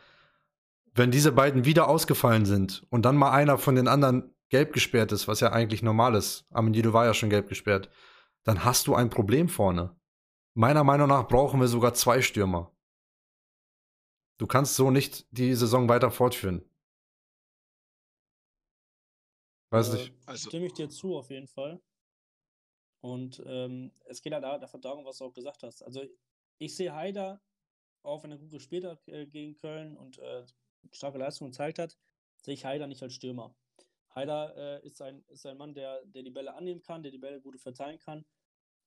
Wenn 0.94 1.10
diese 1.10 1.32
beiden 1.32 1.66
wieder 1.66 1.86
ausgefallen 1.86 2.46
sind 2.46 2.86
und 2.88 3.02
dann 3.02 3.14
mal 3.14 3.30
einer 3.30 3.58
von 3.58 3.74
den 3.74 3.88
anderen 3.88 4.34
gelb 4.48 4.72
gesperrt 4.72 5.12
ist, 5.12 5.28
was 5.28 5.40
ja 5.40 5.52
eigentlich 5.52 5.82
normal 5.82 6.14
ist, 6.14 6.46
Amendido 6.50 6.94
war 6.94 7.04
ja 7.04 7.12
schon 7.12 7.28
gelb 7.28 7.46
gesperrt, 7.46 7.90
dann 8.42 8.64
hast 8.64 8.86
du 8.86 8.94
ein 8.94 9.10
Problem 9.10 9.50
vorne. 9.50 9.94
Meiner 10.54 10.82
Meinung 10.82 11.08
nach 11.08 11.28
brauchen 11.28 11.60
wir 11.60 11.68
sogar 11.68 11.92
zwei 11.92 12.22
Stürmer. 12.22 12.74
Du 14.38 14.46
kannst 14.46 14.74
so 14.74 14.90
nicht 14.90 15.26
die 15.30 15.54
Saison 15.54 15.90
weiter 15.90 16.10
fortführen. 16.10 16.64
Weiß 19.70 19.90
äh, 19.90 19.96
nicht. 19.98 20.14
Also, 20.24 20.48
stimme 20.48 20.66
ich 20.66 20.72
dir 20.72 20.88
zu, 20.88 21.16
auf 21.18 21.28
jeden 21.28 21.48
Fall. 21.48 21.82
Und 23.00 23.42
ähm, 23.44 23.92
es 24.06 24.22
geht 24.22 24.32
ja 24.32 24.40
da, 24.40 24.58
darum, 24.58 25.04
was 25.04 25.18
du 25.18 25.26
auch 25.26 25.34
gesagt 25.34 25.62
hast. 25.62 25.82
Also 25.82 26.02
ich 26.56 26.74
sehe 26.74 26.94
Haider, 26.94 27.42
auch 28.02 28.22
wenn 28.22 28.30
er 28.30 28.38
gut 28.38 28.50
gespielt 28.50 28.84
hat 28.84 29.06
äh, 29.08 29.26
gegen 29.26 29.54
Köln 29.56 29.96
und 29.96 30.18
äh, 30.18 30.44
starke 30.92 31.18
Leistungen 31.18 31.50
gezeigt 31.50 31.78
hat, 31.78 31.96
sehe 32.36 32.54
ich 32.54 32.64
Haider 32.64 32.86
nicht 32.86 33.02
als 33.02 33.14
Stürmer. 33.14 33.54
Haider 34.14 34.56
äh, 34.56 34.86
ist, 34.86 35.02
ein, 35.02 35.22
ist 35.28 35.46
ein 35.46 35.56
Mann, 35.56 35.74
der, 35.74 36.04
der 36.06 36.22
die 36.22 36.30
Bälle 36.30 36.54
annehmen 36.54 36.82
kann, 36.82 37.02
der 37.02 37.12
die 37.12 37.18
Bälle 37.18 37.40
gut 37.40 37.60
verteilen 37.60 37.98
kann. 37.98 38.24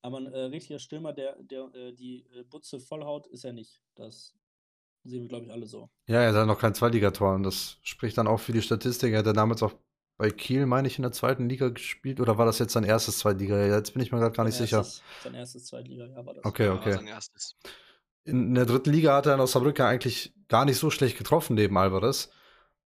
Aber 0.01 0.17
ein 0.17 0.27
äh, 0.27 0.39
richtiger 0.45 0.79
Stürmer, 0.79 1.13
der, 1.13 1.35
der 1.43 1.73
äh, 1.75 1.93
die 1.93 2.25
Butze 2.49 2.79
vollhaut, 2.79 3.27
ist 3.27 3.45
er 3.45 3.53
nicht. 3.53 3.81
Das 3.95 4.33
sehen 5.03 5.21
wir, 5.21 5.29
glaube 5.29 5.45
ich, 5.45 5.51
alle 5.51 5.67
so. 5.67 5.89
Ja, 6.07 6.21
er 6.21 6.33
hat 6.33 6.47
noch 6.47 6.59
kein 6.59 6.73
Zweitligator 6.73 7.35
und 7.35 7.43
das 7.43 7.77
spricht 7.83 8.17
dann 8.17 8.27
auch 8.27 8.39
für 8.39 8.51
die 8.51 8.61
Statistik. 8.61 9.13
Er 9.13 9.19
hat 9.19 9.25
ja 9.25 9.33
damals 9.33 9.61
auch 9.61 9.73
bei 10.17 10.29
Kiel, 10.29 10.67
meine 10.67 10.87
ich, 10.87 10.99
in 10.99 11.01
der 11.01 11.11
zweiten 11.11 11.49
Liga 11.49 11.69
gespielt 11.69 12.19
oder 12.19 12.37
war 12.37 12.45
das 12.45 12.59
jetzt 12.59 12.73
sein 12.73 12.83
erstes 12.83 13.17
Zweitliga? 13.17 13.65
Jetzt 13.65 13.93
bin 13.93 14.03
ich 14.03 14.11
mir 14.11 14.19
gerade 14.19 14.35
gar 14.35 14.43
nicht 14.43 14.53
sein 14.53 14.67
sicher. 14.67 14.77
Erstes, 14.77 15.03
sein 15.23 15.33
erstes 15.33 15.65
Zweitliga, 15.65 16.05
ja, 16.05 16.23
war 16.23 16.35
das. 16.35 16.45
Okay, 16.45 16.65
ja, 16.65 16.75
okay. 16.75 16.99
In 18.23 18.53
der 18.53 18.65
dritten 18.65 18.91
Liga 18.91 19.15
hat 19.15 19.25
er 19.25 19.33
in 19.33 19.39
Osnabrück 19.39 19.79
eigentlich 19.79 20.33
gar 20.47 20.65
nicht 20.65 20.77
so 20.77 20.89
schlecht 20.89 21.17
getroffen 21.17 21.55
neben 21.55 21.77
Alvarez. 21.77 22.29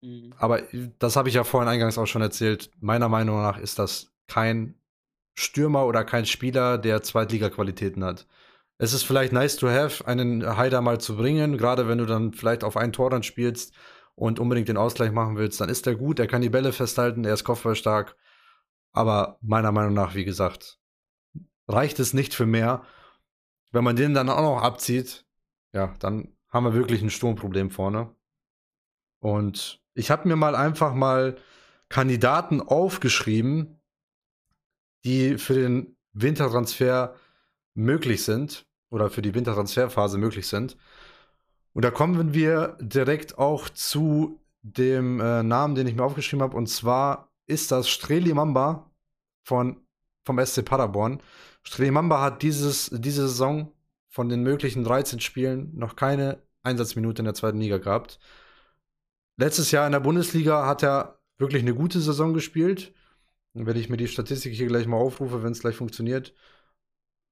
Mhm. 0.02 0.34
Aber 0.38 0.62
das 1.00 1.16
habe 1.16 1.30
ich 1.30 1.36
ja 1.36 1.44
vorhin 1.44 1.70
eingangs 1.70 1.98
auch 1.98 2.08
schon 2.08 2.22
erzählt. 2.22 2.72
Meiner 2.80 3.10
Meinung 3.10 3.42
nach 3.42 3.58
ist 3.58 3.80
das 3.80 4.12
kein 4.28 4.76
Stürmer 5.36 5.86
oder 5.86 6.04
kein 6.04 6.26
Spieler, 6.26 6.78
der 6.78 7.02
Zweitliga-Qualitäten 7.02 8.04
hat. 8.04 8.28
Es 8.78 8.94
ist 8.94 9.04
vielleicht 9.04 9.32
nice 9.32 9.58
to 9.58 9.70
have, 9.70 10.08
einen 10.08 10.58
Haider 10.58 10.82
mal 10.82 11.00
zu 11.00 11.16
bringen, 11.16 11.58
gerade 11.58 11.88
wenn 11.88 12.00
du 12.00 12.06
dann 12.06 12.34
vielleicht 12.34 12.64
auf 12.64 12.78
ein 12.78 12.92
Tor 12.92 13.12
dann 13.12 13.24
spielst 13.24 13.74
und 14.16 14.40
unbedingt 14.40 14.70
den 14.70 14.78
Ausgleich 14.78 15.12
machen 15.12 15.38
willst, 15.38 15.62
dann 15.62 15.70
ist 15.70 15.86
er 15.88 15.96
gut, 15.96 16.20
er 16.20 16.28
kann 16.28 16.42
die 16.42 16.50
Bälle 16.50 16.74
festhalten, 16.74 17.24
er 17.24 17.34
ist 17.34 17.44
kopfballstark. 17.44 18.16
Aber 18.92 19.38
meiner 19.42 19.72
Meinung 19.72 19.94
nach, 19.94 20.16
wie 20.16 20.26
gesagt, 20.26 20.80
reicht 21.68 22.00
es 22.00 22.14
nicht 22.14 22.34
für 22.34 22.46
mehr. 22.46 22.84
Wenn 23.72 23.84
man 23.84 23.96
den 23.96 24.14
dann 24.14 24.30
auch 24.30 24.42
noch 24.42 24.62
abzieht, 24.62 25.26
ja, 25.74 25.94
dann 26.00 26.36
haben 26.50 26.66
wir 26.66 26.74
wirklich 26.74 27.02
ein 27.02 27.10
Sturmproblem 27.10 27.72
vorne. 27.72 28.14
Und 29.20 29.82
ich 29.94 30.12
habe 30.12 30.28
mir 30.28 30.36
mal 30.36 30.56
einfach 30.56 30.94
mal 30.94 31.38
Kandidaten 31.90 32.62
aufgeschrieben, 32.62 33.80
die 35.04 35.38
für 35.38 35.54
den 35.54 35.96
Wintertransfer 36.14 37.16
möglich 37.74 38.24
sind 38.24 38.66
oder 38.90 39.10
für 39.10 39.22
die 39.22 39.34
Wintertransferphase 39.34 40.18
möglich 40.18 40.48
sind. 40.48 40.78
Und 41.74 41.86
da 41.86 41.92
kommen 41.92 42.34
wir 42.34 42.78
direkt 42.82 43.38
auch 43.38 43.70
zu 43.70 44.42
dem 44.62 45.20
äh, 45.20 45.44
Namen, 45.44 45.76
den 45.76 45.88
ich 45.88 45.96
mir 45.96 46.04
aufgeschrieben 46.04 46.44
habe. 46.44 46.58
Und 46.58 46.68
zwar 46.68 47.32
ist 47.48 47.72
das 47.72 47.90
Streli 47.90 48.34
Mamba 48.34 48.90
von, 49.44 49.82
vom 50.24 50.44
SC 50.46 50.64
Paderborn. 50.64 51.22
Mamba 51.78 52.22
hat 52.22 52.42
dieses, 52.42 52.90
diese 52.94 53.28
Saison 53.28 53.72
von 54.10 54.30
den 54.30 54.44
möglichen 54.44 54.84
13 54.84 55.20
Spielen 55.20 55.72
noch 55.76 55.96
keine 55.96 56.42
Einsatzminute 56.64 57.22
in 57.22 57.26
der 57.26 57.34
zweiten 57.34 57.60
Liga 57.60 57.78
gehabt. 57.78 58.20
Letztes 59.38 59.72
Jahr 59.72 59.86
in 59.86 59.94
der 59.94 60.00
Bundesliga 60.00 60.66
hat 60.68 60.84
er 60.84 61.20
wirklich 61.38 61.64
eine 61.64 61.74
gute 61.74 62.00
Saison 62.00 62.34
gespielt. 62.34 62.94
Wenn 63.54 63.78
ich 63.78 63.90
mir 63.90 63.98
die 63.98 64.08
Statistik 64.08 64.54
hier 64.54 64.68
gleich 64.68 64.88
mal 64.88 64.98
aufrufe, 64.98 65.44
wenn 65.44 65.52
es 65.52 65.62
gleich 65.62 65.76
funktioniert, 65.76 66.34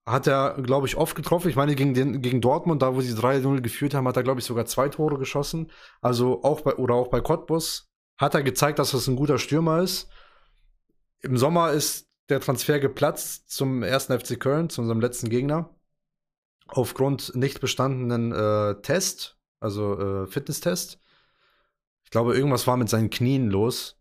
hat 0.05 0.27
er, 0.27 0.55
glaube 0.61 0.87
ich, 0.87 0.97
oft 0.97 1.15
getroffen. 1.15 1.49
Ich 1.49 1.55
meine, 1.55 1.75
gegen, 1.75 1.93
den, 1.93 2.21
gegen 2.21 2.41
Dortmund, 2.41 2.81
da 2.81 2.95
wo 2.95 3.01
sie 3.01 3.13
3-0 3.13 3.61
geführt 3.61 3.93
haben, 3.93 4.07
hat 4.07 4.17
er, 4.17 4.23
glaube 4.23 4.39
ich, 4.39 4.45
sogar 4.45 4.65
zwei 4.65 4.89
Tore 4.89 5.19
geschossen. 5.19 5.71
Also 6.01 6.43
auch 6.43 6.61
bei, 6.61 6.75
oder 6.75 6.95
auch 6.95 7.09
bei 7.09 7.21
Cottbus 7.21 7.91
hat 8.17 8.33
er 8.33 8.43
gezeigt, 8.43 8.79
dass 8.79 8.91
das 8.91 9.07
ein 9.07 9.15
guter 9.15 9.37
Stürmer 9.37 9.81
ist. 9.81 10.09
Im 11.21 11.37
Sommer 11.37 11.71
ist 11.71 12.08
der 12.29 12.39
Transfer 12.39 12.79
geplatzt 12.79 13.49
zum 13.51 13.83
ersten 13.83 14.17
FC 14.17 14.39
Köln, 14.39 14.69
zu 14.69 14.81
unserem 14.81 15.01
letzten 15.01 15.29
Gegner. 15.29 15.69
Aufgrund 16.67 17.35
nicht 17.35 17.59
bestandenen 17.59 18.31
äh, 18.31 18.81
Test, 18.81 19.37
also 19.59 19.99
äh, 19.99 20.27
Fitnesstest. 20.27 20.99
Ich 22.03 22.11
glaube, 22.11 22.35
irgendwas 22.35 22.67
war 22.67 22.77
mit 22.77 22.89
seinen 22.89 23.09
Knien 23.09 23.49
los. 23.49 23.99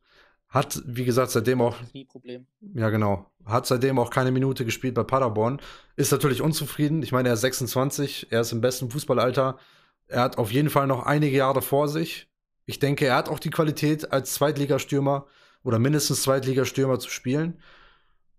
Hat, 0.49 0.83
wie 0.87 1.05
gesagt, 1.05 1.31
seitdem 1.31 1.61
auch. 1.61 1.77
Knieproblem. 1.91 2.47
Ja, 2.75 2.89
genau. 2.89 3.31
Hat 3.45 3.67
seitdem 3.67 3.99
auch 3.99 4.11
keine 4.11 4.31
Minute 4.31 4.65
gespielt 4.65 4.95
bei 4.95 5.03
Paderborn. 5.03 5.61
Ist 5.97 6.13
natürlich 6.13 6.41
unzufrieden. 6.41 7.03
Ich 7.03 7.13
meine, 7.13 7.29
er 7.29 7.35
ist 7.35 7.43
26, 7.43 8.29
er 8.31 8.43
ist 8.43 8.53
im 8.53 8.61
besten 8.61 8.91
Fußballalter. 8.91 9.59
Er 10.07 10.23
hat 10.23 10.39
auf 10.39 10.51
jeden 10.51 10.71
Fall 10.71 10.87
noch 10.87 11.05
einige 11.05 11.37
Jahre 11.37 11.61
vor 11.61 11.89
sich. 11.89 12.29
Ich 12.65 12.79
denke, 12.79 13.07
er 13.07 13.17
hat 13.17 13.29
auch 13.29 13.39
die 13.39 13.51
Qualität, 13.51 14.13
als 14.13 14.35
Zweitligastürmer 14.35 15.27
oder 15.63 15.79
mindestens 15.79 16.23
Zweitligastürmer 16.23 16.99
zu 16.99 17.11
spielen. 17.11 17.59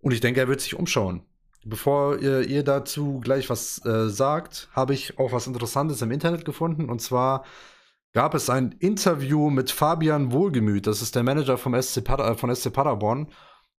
Und 0.00 0.12
ich 0.12 0.20
denke, 0.20 0.40
er 0.40 0.48
wird 0.48 0.60
sich 0.60 0.74
umschauen. 0.74 1.22
Bevor 1.64 2.18
ihr, 2.18 2.48
ihr 2.48 2.64
dazu 2.64 3.20
gleich 3.20 3.50
was 3.50 3.84
äh, 3.84 4.08
sagt, 4.08 4.68
habe 4.72 4.94
ich 4.94 5.18
auch 5.18 5.32
was 5.32 5.46
Interessantes 5.46 6.00
im 6.00 6.10
Internet 6.10 6.44
gefunden. 6.44 6.88
Und 6.88 7.02
zwar 7.02 7.44
gab 8.12 8.34
es 8.34 8.48
ein 8.48 8.72
Interview 8.78 9.50
mit 9.50 9.70
Fabian 9.70 10.32
Wohlgemüt, 10.32 10.86
das 10.86 11.02
ist 11.02 11.14
der 11.14 11.22
Manager 11.22 11.58
vom 11.58 11.80
SC 11.80 12.02
Pader, 12.02 12.36
von 12.36 12.54
SC 12.54 12.72
Paderborn. 12.72 13.28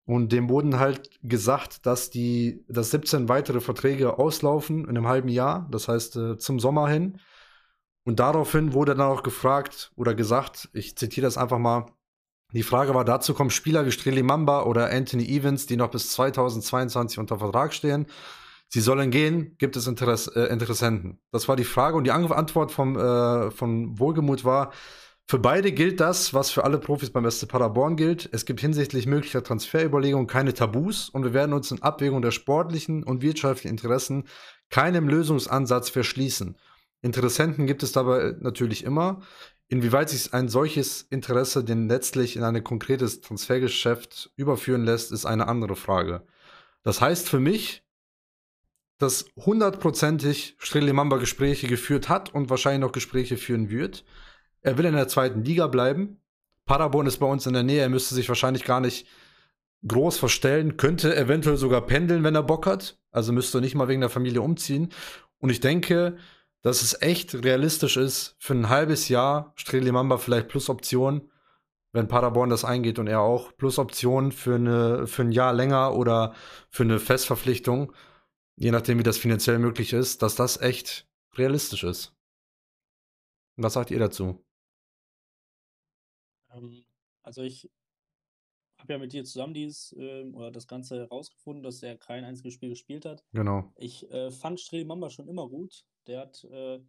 Und 0.05 0.33
dem 0.33 0.49
wurden 0.49 0.79
halt 0.79 1.11
gesagt, 1.23 1.87
dass 1.87 2.11
die, 2.11 2.65
dass 2.69 2.91
17 2.91 3.29
weitere 3.29 3.61
Verträge 3.61 4.19
auslaufen 4.19 4.85
in 4.85 4.91
einem 4.91 5.07
halben 5.07 5.29
Jahr, 5.29 5.69
das 5.71 5.89
heißt 5.89 6.17
äh, 6.17 6.37
zum 6.37 6.59
Sommer 6.59 6.89
hin. 6.89 7.21
Und 8.05 8.19
daraufhin 8.19 8.73
wurde 8.73 8.95
dann 8.95 9.07
auch 9.07 9.23
gefragt 9.23 9.93
oder 9.97 10.15
gesagt, 10.15 10.69
ich 10.73 10.97
zitiere 10.97 11.27
das 11.27 11.39
einfach 11.39 11.59
mal, 11.59 11.87
die 12.53 12.63
Frage 12.63 12.95
war, 12.95 13.05
dazu 13.05 13.35
kommen 13.35 13.51
Spieler 13.51 13.87
wie 13.87 13.93
Streli 13.93 14.23
Mamba 14.23 14.65
oder 14.65 14.91
Anthony 14.91 15.25
Evans, 15.25 15.67
die 15.67 15.77
noch 15.77 15.91
bis 15.91 16.11
2022 16.11 17.19
unter 17.19 17.39
Vertrag 17.39 17.73
stehen. 17.73 18.07
Sie 18.69 18.81
sollen 18.81 19.11
gehen, 19.11 19.57
gibt 19.59 19.77
es 19.77 19.87
Interess 19.87 20.29
äh, 20.29 20.45
Interessenten? 20.45 21.21
Das 21.33 21.49
war 21.49 21.57
die 21.57 21.65
Frage 21.65 21.97
und 21.97 22.05
die 22.05 22.13
Antwort 22.13 22.71
vom, 22.71 22.97
äh, 22.97 23.51
von 23.51 23.99
Wohlgemut 23.99 24.45
war, 24.45 24.73
für 25.31 25.39
beide 25.39 25.71
gilt 25.71 26.01
das, 26.01 26.35
was 26.35 26.51
für 26.51 26.65
alle 26.65 26.79
Profis 26.79 27.11
beim 27.11 27.31
SC 27.31 27.47
Paderborn 27.47 27.95
gilt. 27.95 28.29
Es 28.33 28.47
gibt 28.47 28.59
hinsichtlich 28.59 29.07
möglicher 29.07 29.45
Transferüberlegungen 29.45 30.27
keine 30.27 30.55
Tabus 30.55 31.09
und 31.09 31.23
wir 31.23 31.33
werden 31.33 31.53
uns 31.53 31.71
in 31.71 31.81
Abwägung 31.83 32.21
der 32.21 32.33
sportlichen 32.33 33.05
und 33.05 33.23
wirtschaftlichen 33.23 33.69
Interessen 33.69 34.25
keinem 34.71 35.07
Lösungsansatz 35.07 35.89
verschließen. 35.89 36.57
Interessenten 37.01 37.69
gibt 37.69 37.85
es 37.85 37.93
dabei 37.93 38.35
natürlich 38.41 38.83
immer. 38.83 39.21
Inwieweit 39.73 40.11
sich 40.11 40.35
ein 40.35 40.49
solches 40.49 41.03
Interesse 41.11 41.63
denn 41.63 41.89
letztlich 41.89 42.35
in 42.35 42.43
ein 42.43 42.65
konkretes 42.65 43.21
Transfergeschäft 43.21 44.33
überführen 44.35 44.85
lässt, 44.85 45.13
ist 45.13 45.27
eine 45.27 45.47
andere 45.47 45.77
Frage. 45.77 46.27
Das 46.83 47.01
heißt 47.01 47.29
für 47.29 47.39
mich, 47.39 47.85
dass 48.99 49.27
hundertprozentig 49.37 50.57
Mamba 50.93 51.19
Gespräche 51.19 51.69
geführt 51.69 52.09
hat 52.09 52.35
und 52.35 52.51
wahrscheinlich 52.51 52.81
noch 52.81 52.91
Gespräche 52.91 53.37
führen 53.37 53.71
wird. 53.71 54.05
Er 54.61 54.77
will 54.77 54.87
in 54.87 54.95
der 54.95 55.07
zweiten 55.07 55.45
Liga 55.45 55.69
bleiben. 55.69 56.21
Paderborn 56.67 57.07
ist 57.07 57.19
bei 57.19 57.27
uns 57.27 57.47
in 57.47 57.53
der 57.53 57.63
Nähe. 57.63 57.83
Er 57.83 57.89
müsste 57.89 58.17
sich 58.17 58.29
wahrscheinlich 58.29 58.65
gar 58.65 58.81
nicht 58.81 59.07
groß 59.87 60.19
verstellen, 60.19 60.79
könnte 60.79 61.17
eventuell 61.17 61.57
sogar 61.57 61.87
pendeln, 61.87 62.25
wenn 62.25 62.35
er 62.35 62.43
Bock 62.43 62.67
hat. 62.67 62.99
Also 63.13 63.33
müsste 63.33 63.61
nicht 63.61 63.77
mal 63.77 63.87
wegen 63.87 64.01
der 64.01 64.11
Familie 64.11 64.43
umziehen. 64.43 64.89
Und 65.39 65.51
ich 65.51 65.61
denke, 65.61 66.17
dass 66.63 66.83
es 66.83 67.01
echt 67.01 67.35
realistisch 67.35 67.97
ist, 67.97 68.37
für 68.39 68.55
ein 68.55 68.69
halbes 68.69 69.09
Jahr 69.09 69.55
Mamba 69.73 70.19
vielleicht 70.19 70.49
plus 70.49 70.69
Option, 70.69 71.31
wenn 71.93 72.09
Paderborn 72.09 72.51
das 72.51 72.65
eingeht 72.65 72.99
und 72.99 73.07
er 73.07 73.21
auch, 73.21 73.57
plus 73.57 73.79
Option 73.79 74.33
für, 74.33 74.55
eine, 74.55 75.07
für 75.07 75.23
ein 75.23 75.33
Jahr 75.33 75.53
länger 75.53 75.95
oder 75.95 76.35
für 76.71 76.85
eine 76.85 76.99
Festverpflichtung 77.01 77.93
je 78.61 78.71
nachdem, 78.71 78.99
wie 78.99 79.03
das 79.03 79.19
finanziell 79.19 79.59
möglich 79.59 79.93
ist, 79.93 80.23
dass 80.23 80.37
das 80.37 80.61
echt 80.61 81.09
realistisch 81.35 81.83
ist. 81.83 82.15
Was 83.57 83.73
sagt 83.73 83.91
ihr 83.91 83.99
dazu? 83.99 84.45
Ähm, 86.53 86.85
also 87.23 87.43
ich 87.43 87.71
habe 88.79 88.93
ja 88.93 88.99
mit 88.99 89.13
dir 89.13 89.25
zusammen 89.25 89.55
dieses 89.55 89.93
äh, 89.93 90.25
oder 90.33 90.51
das 90.51 90.67
Ganze 90.67 90.99
herausgefunden, 90.99 91.63
dass 91.63 91.83
er 91.83 91.97
kein 91.97 92.25
einziges 92.25 92.55
Spiel 92.55 92.69
gespielt 92.69 93.07
hat. 93.07 93.25
Genau. 93.33 93.73
Ich 93.77 94.11
äh, 94.11 94.31
fand 94.31 94.61
Strel 94.61 94.85
Mamba 94.85 95.11
schon 95.11 95.29
immer 95.29 95.49
gut. 95.49 95.85
Der 96.07 96.21
hat, 96.21 96.45
äh, 96.45 96.81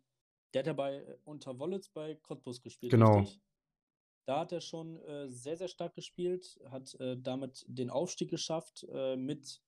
der 0.54 0.60
hat 0.60 0.68
ja 0.68 0.74
bei 0.74 0.96
äh, 0.96 1.18
unter 1.26 1.58
Wollitz 1.60 1.90
bei 1.90 2.16
Cottbus 2.16 2.62
gespielt. 2.62 2.92
Genau. 2.92 3.20
Richtig? 3.20 3.42
Da 4.26 4.40
hat 4.42 4.52
er 4.52 4.62
schon 4.62 4.98
äh, 4.98 5.28
sehr, 5.28 5.58
sehr 5.58 5.68
stark 5.68 5.96
gespielt, 5.96 6.60
hat 6.70 6.94
äh, 7.00 7.18
damit 7.18 7.66
den 7.68 7.90
Aufstieg 7.90 8.30
geschafft 8.30 8.86
mit 9.18 9.62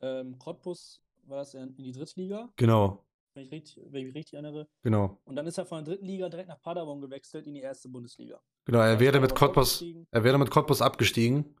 ähm, 0.00 0.38
Cottbus 0.38 1.02
war 1.22 1.38
das 1.38 1.54
in, 1.54 1.74
in 1.76 1.84
die 1.84 1.92
Drittliga. 1.92 2.52
Genau. 2.56 3.04
Wenn 3.34 3.44
ich, 3.44 3.52
richtig, 3.52 3.82
wenn 3.90 4.00
ich 4.00 4.06
mich 4.06 4.14
richtig 4.14 4.34
erinnere. 4.34 4.68
Genau. 4.82 5.20
Und 5.24 5.36
dann 5.36 5.46
ist 5.46 5.58
er 5.58 5.66
von 5.66 5.84
der 5.84 5.94
dritten 5.94 6.06
Liga 6.06 6.28
direkt 6.28 6.48
nach 6.48 6.60
Paderborn 6.60 7.00
gewechselt 7.00 7.46
in 7.46 7.54
die 7.54 7.60
erste 7.60 7.88
Bundesliga. 7.88 8.40
Genau, 8.64 8.78
er 8.78 8.98
wäre 8.98 9.20
mit 9.20 9.34
Cottbus, 9.34 9.84
er 10.10 10.24
wäre 10.24 10.38
mit 10.38 10.50
Cottbus 10.50 10.80
abgestiegen. 10.80 11.54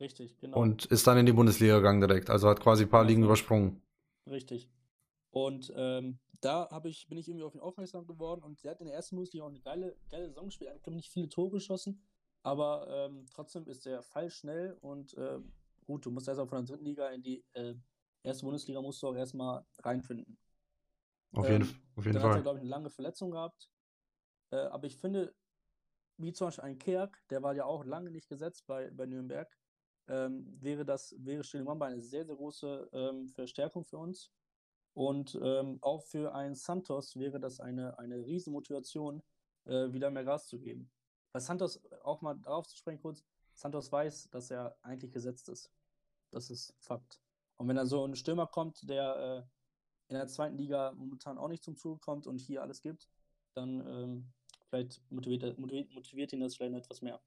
Richtig, 0.00 0.38
genau. 0.38 0.60
Und 0.60 0.86
ist 0.86 1.06
dann 1.06 1.18
in 1.18 1.26
die 1.26 1.32
Bundesliga 1.32 1.76
gegangen 1.76 2.00
direkt. 2.00 2.30
Also 2.30 2.48
hat 2.48 2.60
quasi 2.60 2.84
ein 2.84 2.88
paar 2.88 3.04
Ligen 3.04 3.24
übersprungen. 3.24 3.82
Richtig. 4.30 4.70
Und 5.30 5.72
ähm, 5.76 6.18
da 6.40 6.68
ich, 6.84 7.08
bin 7.08 7.18
ich 7.18 7.28
irgendwie 7.28 7.44
auf 7.44 7.54
ihn 7.54 7.60
aufmerksam 7.60 8.06
geworden 8.06 8.42
und 8.42 8.64
er 8.64 8.70
hat 8.72 8.80
in 8.80 8.86
der 8.86 8.94
ersten 8.94 9.16
Bundesliga 9.16 9.44
auch 9.44 9.50
eine 9.50 9.60
geile, 9.60 9.96
geile 10.08 10.28
Saison 10.28 10.46
gespielt. 10.46 10.70
Er 10.70 10.74
hat, 10.74 10.82
glaube 10.82 10.96
nicht 10.96 11.10
viele 11.10 11.28
Tore 11.28 11.50
geschossen, 11.50 12.02
aber 12.42 12.86
ähm, 12.88 13.26
trotzdem 13.32 13.66
ist 13.66 13.86
er 13.86 14.02
fallschnell 14.02 14.76
und 14.80 15.14
äh, 15.14 15.40
gut, 15.84 16.06
du 16.06 16.10
musst 16.10 16.28
erst 16.28 16.40
auch 16.40 16.48
von 16.48 16.64
der 16.64 16.66
dritten 16.66 16.84
Liga 16.84 17.08
in 17.10 17.22
die 17.22 17.44
äh, 17.54 17.74
erste 18.22 18.44
Bundesliga 18.44 18.80
musst 18.80 19.02
du 19.02 19.08
auch 19.08 19.16
erstmal 19.16 19.64
reinfinden. 19.78 20.38
Auf 21.32 21.48
jeden, 21.48 21.68
ähm, 21.68 21.82
auf 21.96 22.04
jeden 22.04 22.14
dann 22.14 22.22
Fall. 22.22 22.30
Hat 22.30 22.38
er, 22.38 22.42
glaube 22.42 22.58
ich, 22.58 22.62
eine 22.62 22.70
lange 22.70 22.90
Verletzung 22.90 23.30
gehabt. 23.30 23.70
Äh, 24.50 24.56
aber 24.56 24.86
ich 24.86 24.96
finde, 24.96 25.34
wie 26.16 26.32
zum 26.32 26.46
Beispiel 26.46 26.64
ein 26.64 26.78
Kerk, 26.78 27.22
der 27.30 27.42
war 27.42 27.54
ja 27.54 27.64
auch 27.64 27.84
lange 27.84 28.10
nicht 28.10 28.28
gesetzt 28.28 28.66
bei, 28.66 28.90
bei 28.90 29.06
Nürnberg, 29.06 29.48
ähm, 30.08 30.46
wäre 30.60 30.84
das, 30.84 31.14
wäre 31.18 31.44
Stilimamba 31.44 31.86
eine 31.86 32.00
sehr, 32.00 32.24
sehr 32.24 32.34
große 32.34 32.88
ähm, 32.92 33.28
Verstärkung 33.28 33.84
für 33.84 33.98
uns. 33.98 34.32
Und 34.94 35.38
ähm, 35.42 35.78
auch 35.80 36.02
für 36.02 36.34
einen 36.34 36.54
Santos 36.54 37.16
wäre 37.16 37.38
das 37.38 37.60
eine, 37.60 37.98
eine 37.98 38.24
riesen 38.26 38.52
Motivation, 38.52 39.22
äh, 39.64 39.92
wieder 39.92 40.10
mehr 40.10 40.24
Gas 40.24 40.48
zu 40.48 40.58
geben. 40.58 40.90
Bei 41.32 41.40
Santos, 41.40 41.80
auch 42.02 42.20
mal 42.20 42.34
darauf 42.34 42.66
zu 42.66 42.76
sprechen 42.76 43.00
kurz, 43.00 43.24
Santos 43.54 43.92
weiß, 43.92 44.30
dass 44.30 44.50
er 44.50 44.76
eigentlich 44.82 45.12
gesetzt 45.12 45.48
ist. 45.48 45.70
Das 46.30 46.50
ist 46.50 46.74
Fakt. 46.78 47.20
Und 47.56 47.68
wenn 47.68 47.76
da 47.76 47.86
so 47.86 48.04
ein 48.04 48.16
Stürmer 48.16 48.46
kommt, 48.46 48.88
der 48.88 49.16
äh, 49.16 50.12
in 50.12 50.16
der 50.16 50.26
zweiten 50.26 50.56
Liga 50.56 50.92
momentan 50.92 51.38
auch 51.38 51.48
nicht 51.48 51.62
zum 51.62 51.76
Zuge 51.76 52.00
kommt 52.00 52.26
und 52.26 52.40
hier 52.40 52.62
alles 52.62 52.80
gibt, 52.80 53.08
dann 53.54 53.86
ähm, 53.86 54.32
vielleicht 54.68 55.02
motiviert, 55.10 55.58
motiviert, 55.58 55.92
motiviert, 55.92 56.32
ihn 56.32 56.40
das 56.40 56.56
vielleicht 56.56 56.72
noch 56.72 56.78
etwas 56.78 57.02
mehr. 57.02 57.20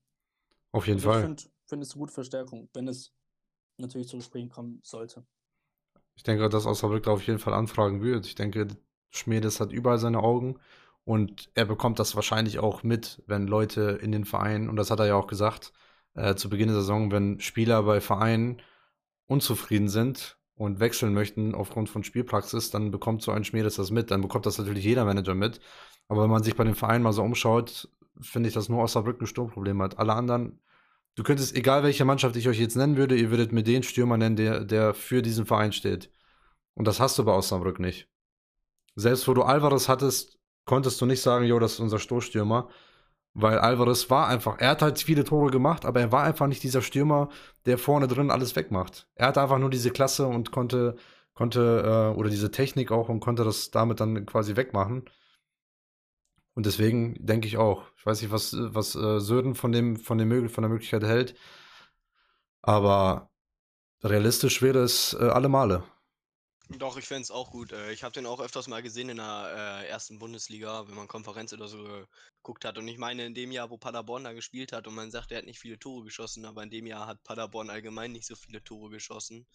Auf 0.72 0.88
jeden 0.88 0.98
also 0.98 1.10
Fall. 1.10 1.20
Ich 1.20 1.26
finde 1.26 1.44
find 1.66 1.84
es 1.84 1.92
eine 1.92 2.00
gute 2.00 2.14
Verstärkung, 2.14 2.70
wenn 2.74 2.88
es 2.88 3.14
natürlich 3.78 4.08
zu 4.08 4.18
Gesprächen 4.18 4.50
kommen 4.50 4.80
sollte. 4.84 5.26
Ich 6.22 6.24
denke, 6.24 6.50
dass 6.50 6.68
Osnabrück 6.68 7.08
auf 7.08 7.24
jeden 7.24 7.40
Fall 7.40 7.56
anfragen 7.56 8.04
wird. 8.04 8.28
Ich 8.28 8.36
denke, 8.36 8.68
Schmiedes 9.10 9.60
hat 9.60 9.72
überall 9.72 9.98
seine 9.98 10.20
Augen 10.20 10.60
und 11.04 11.50
er 11.56 11.66
bekommt 11.66 11.98
das 11.98 12.16
wahrscheinlich 12.16 12.60
auch 12.60 12.84
mit, 12.84 13.24
wenn 13.26 13.48
Leute 13.48 13.98
in 14.04 14.12
den 14.12 14.26
Vereinen, 14.26 14.70
und 14.70 14.76
das 14.76 14.92
hat 14.92 15.00
er 15.00 15.08
ja 15.08 15.16
auch 15.16 15.26
gesagt, 15.26 15.74
äh, 16.14 16.36
zu 16.36 16.48
Beginn 16.48 16.68
der 16.68 16.76
Saison, 16.76 17.12
wenn 17.12 17.40
Spieler 17.40 17.82
bei 17.82 18.02
Vereinen 18.02 18.62
unzufrieden 19.26 19.90
sind 19.90 20.38
und 20.54 20.80
wechseln 20.80 21.16
möchten 21.16 21.56
aufgrund 21.56 21.90
von 21.90 22.04
Spielpraxis, 22.04 22.70
dann 22.70 22.92
bekommt 22.92 23.24
so 23.24 23.32
ein 23.32 23.44
Schmiedes 23.44 23.78
das 23.78 23.90
mit. 23.90 24.12
Dann 24.12 24.22
bekommt 24.22 24.46
das 24.46 24.60
natürlich 24.60 24.84
jeder 24.86 25.06
Manager 25.06 25.34
mit. 25.34 25.60
Aber 26.08 26.22
wenn 26.22 26.30
man 26.30 26.44
sich 26.44 26.56
bei 26.56 26.64
den 26.64 26.76
Vereinen 26.76 27.04
mal 27.04 27.14
so 27.14 27.24
umschaut, 27.24 27.90
finde 28.20 28.48
ich, 28.48 28.54
dass 28.54 28.70
nur 28.70 28.84
Osnabrück 28.84 29.20
ein 29.20 29.26
Sturmproblem 29.26 29.82
hat. 29.82 29.98
Alle 29.98 30.14
anderen, 30.14 30.60
du 31.16 31.24
könntest, 31.24 31.56
egal 31.56 31.84
welche 31.84 32.06
Mannschaft 32.06 32.36
ich 32.36 32.48
euch 32.48 32.60
jetzt 32.60 32.76
nennen 32.76 32.98
würde, 32.98 33.16
ihr 33.16 33.32
würdet 33.32 33.52
mir 33.52 33.64
den 33.64 33.84
Stürmer 33.84 34.18
nennen, 34.18 34.36
der, 34.36 34.64
der 34.64 34.94
für 34.94 35.22
diesen 35.22 35.46
Verein 35.46 35.74
steht. 35.74 36.10
Und 36.74 36.86
das 36.88 37.00
hast 37.00 37.18
du 37.20 37.26
bei 37.26 37.34
Osnabrück 37.34 37.80
nicht. 37.80 38.08
Selbst 38.96 39.28
wo 39.28 39.34
du 39.34 39.44
Alvarez 39.44 39.88
hattest, 39.90 40.40
konntest 40.66 41.00
du 41.02 41.06
nicht 41.06 41.22
sagen, 41.22 41.46
jo, 41.46 41.60
das 41.60 41.74
ist 41.74 41.80
unser 41.80 42.00
Stoßstürmer. 42.00 42.70
Weil 43.34 43.60
Alvarez 43.60 44.10
war 44.10 44.28
einfach, 44.28 44.60
er 44.60 44.72
hat 44.72 44.82
halt 44.82 45.00
viele 45.00 45.24
Tore 45.24 45.52
gemacht, 45.52 45.86
aber 45.86 46.02
er 46.02 46.12
war 46.12 46.24
einfach 46.24 46.48
nicht 46.48 46.64
dieser 46.64 46.82
Stürmer, 46.82 47.30
der 47.66 47.78
vorne 47.78 48.08
drin 48.10 48.30
alles 48.30 48.56
wegmacht. 48.58 49.08
Er 49.16 49.28
hatte 49.28 49.42
einfach 49.42 49.58
nur 49.58 49.70
diese 49.70 49.92
Klasse 49.92 50.28
und 50.28 50.52
konnte, 50.52 50.98
konnte, 51.34 52.12
äh, 52.14 52.18
oder 52.18 52.30
diese 52.30 52.52
Technik 52.52 52.92
auch 52.92 53.08
und 53.08 53.22
konnte 53.22 53.46
das 53.46 53.72
damit 53.72 54.02
dann 54.02 54.26
quasi 54.26 54.58
wegmachen. 54.58 55.06
Und 56.54 56.66
deswegen 56.66 57.16
denke 57.26 57.48
ich 57.48 57.58
auch, 57.58 57.86
ich 57.98 58.06
weiß 58.06 58.22
nicht, 58.22 58.32
was, 58.32 58.56
was 58.58 58.96
äh, 58.96 59.20
Söden 59.20 59.56
von, 59.56 59.72
dem, 59.72 59.96
von, 59.98 60.18
dem, 60.18 60.50
von 60.50 60.62
der 60.62 60.70
Möglichkeit 60.70 61.04
hält, 61.04 61.36
aber 62.62 63.32
realistisch 64.04 64.62
wäre 64.62 64.80
es 64.80 65.14
äh, 65.14 65.30
alle 65.30 65.50
Male. 65.50 65.84
Doch, 66.78 66.98
ich 66.98 67.06
fände 67.06 67.24
es 67.24 67.32
auch 67.32 67.52
gut. 67.52 67.72
Äh, 67.72 67.92
ich 67.92 68.04
habe 68.04 68.14
den 68.14 68.26
auch 68.26 68.40
öfters 68.40 68.68
mal 68.68 68.82
gesehen 68.82 69.10
in 69.10 69.18
der 69.18 69.82
äh, 69.84 69.88
ersten 69.88 70.20
Bundesliga, 70.20 70.88
wenn 70.88 70.96
man 70.96 71.08
Konferenz 71.08 71.54
oder 71.54 71.68
so 71.68 72.06
geguckt 72.38 72.66
hat. 72.66 72.78
Und 72.78 72.88
ich 72.88 72.98
meine, 72.98 73.26
in 73.26 73.34
dem 73.34 73.52
Jahr, 73.52 73.70
wo 73.70 73.78
Paderborn 73.78 74.24
da 74.24 74.34
gespielt 74.34 74.72
hat 74.72 74.88
und 74.88 74.96
man 74.96 75.12
sagt, 75.12 75.32
er 75.32 75.40
hat 75.40 75.46
nicht 75.46 75.60
viele 75.60 75.80
Tore 75.80 76.06
geschossen, 76.06 76.46
aber 76.46 76.64
in 76.64 76.70
dem 76.70 76.86
Jahr 76.86 77.08
hat 77.08 77.24
Paderborn 77.24 77.70
allgemein 77.70 78.12
nicht 78.12 78.26
so 78.26 78.36
viele 78.36 78.64
Tore 78.64 78.90
geschossen. 78.90 79.48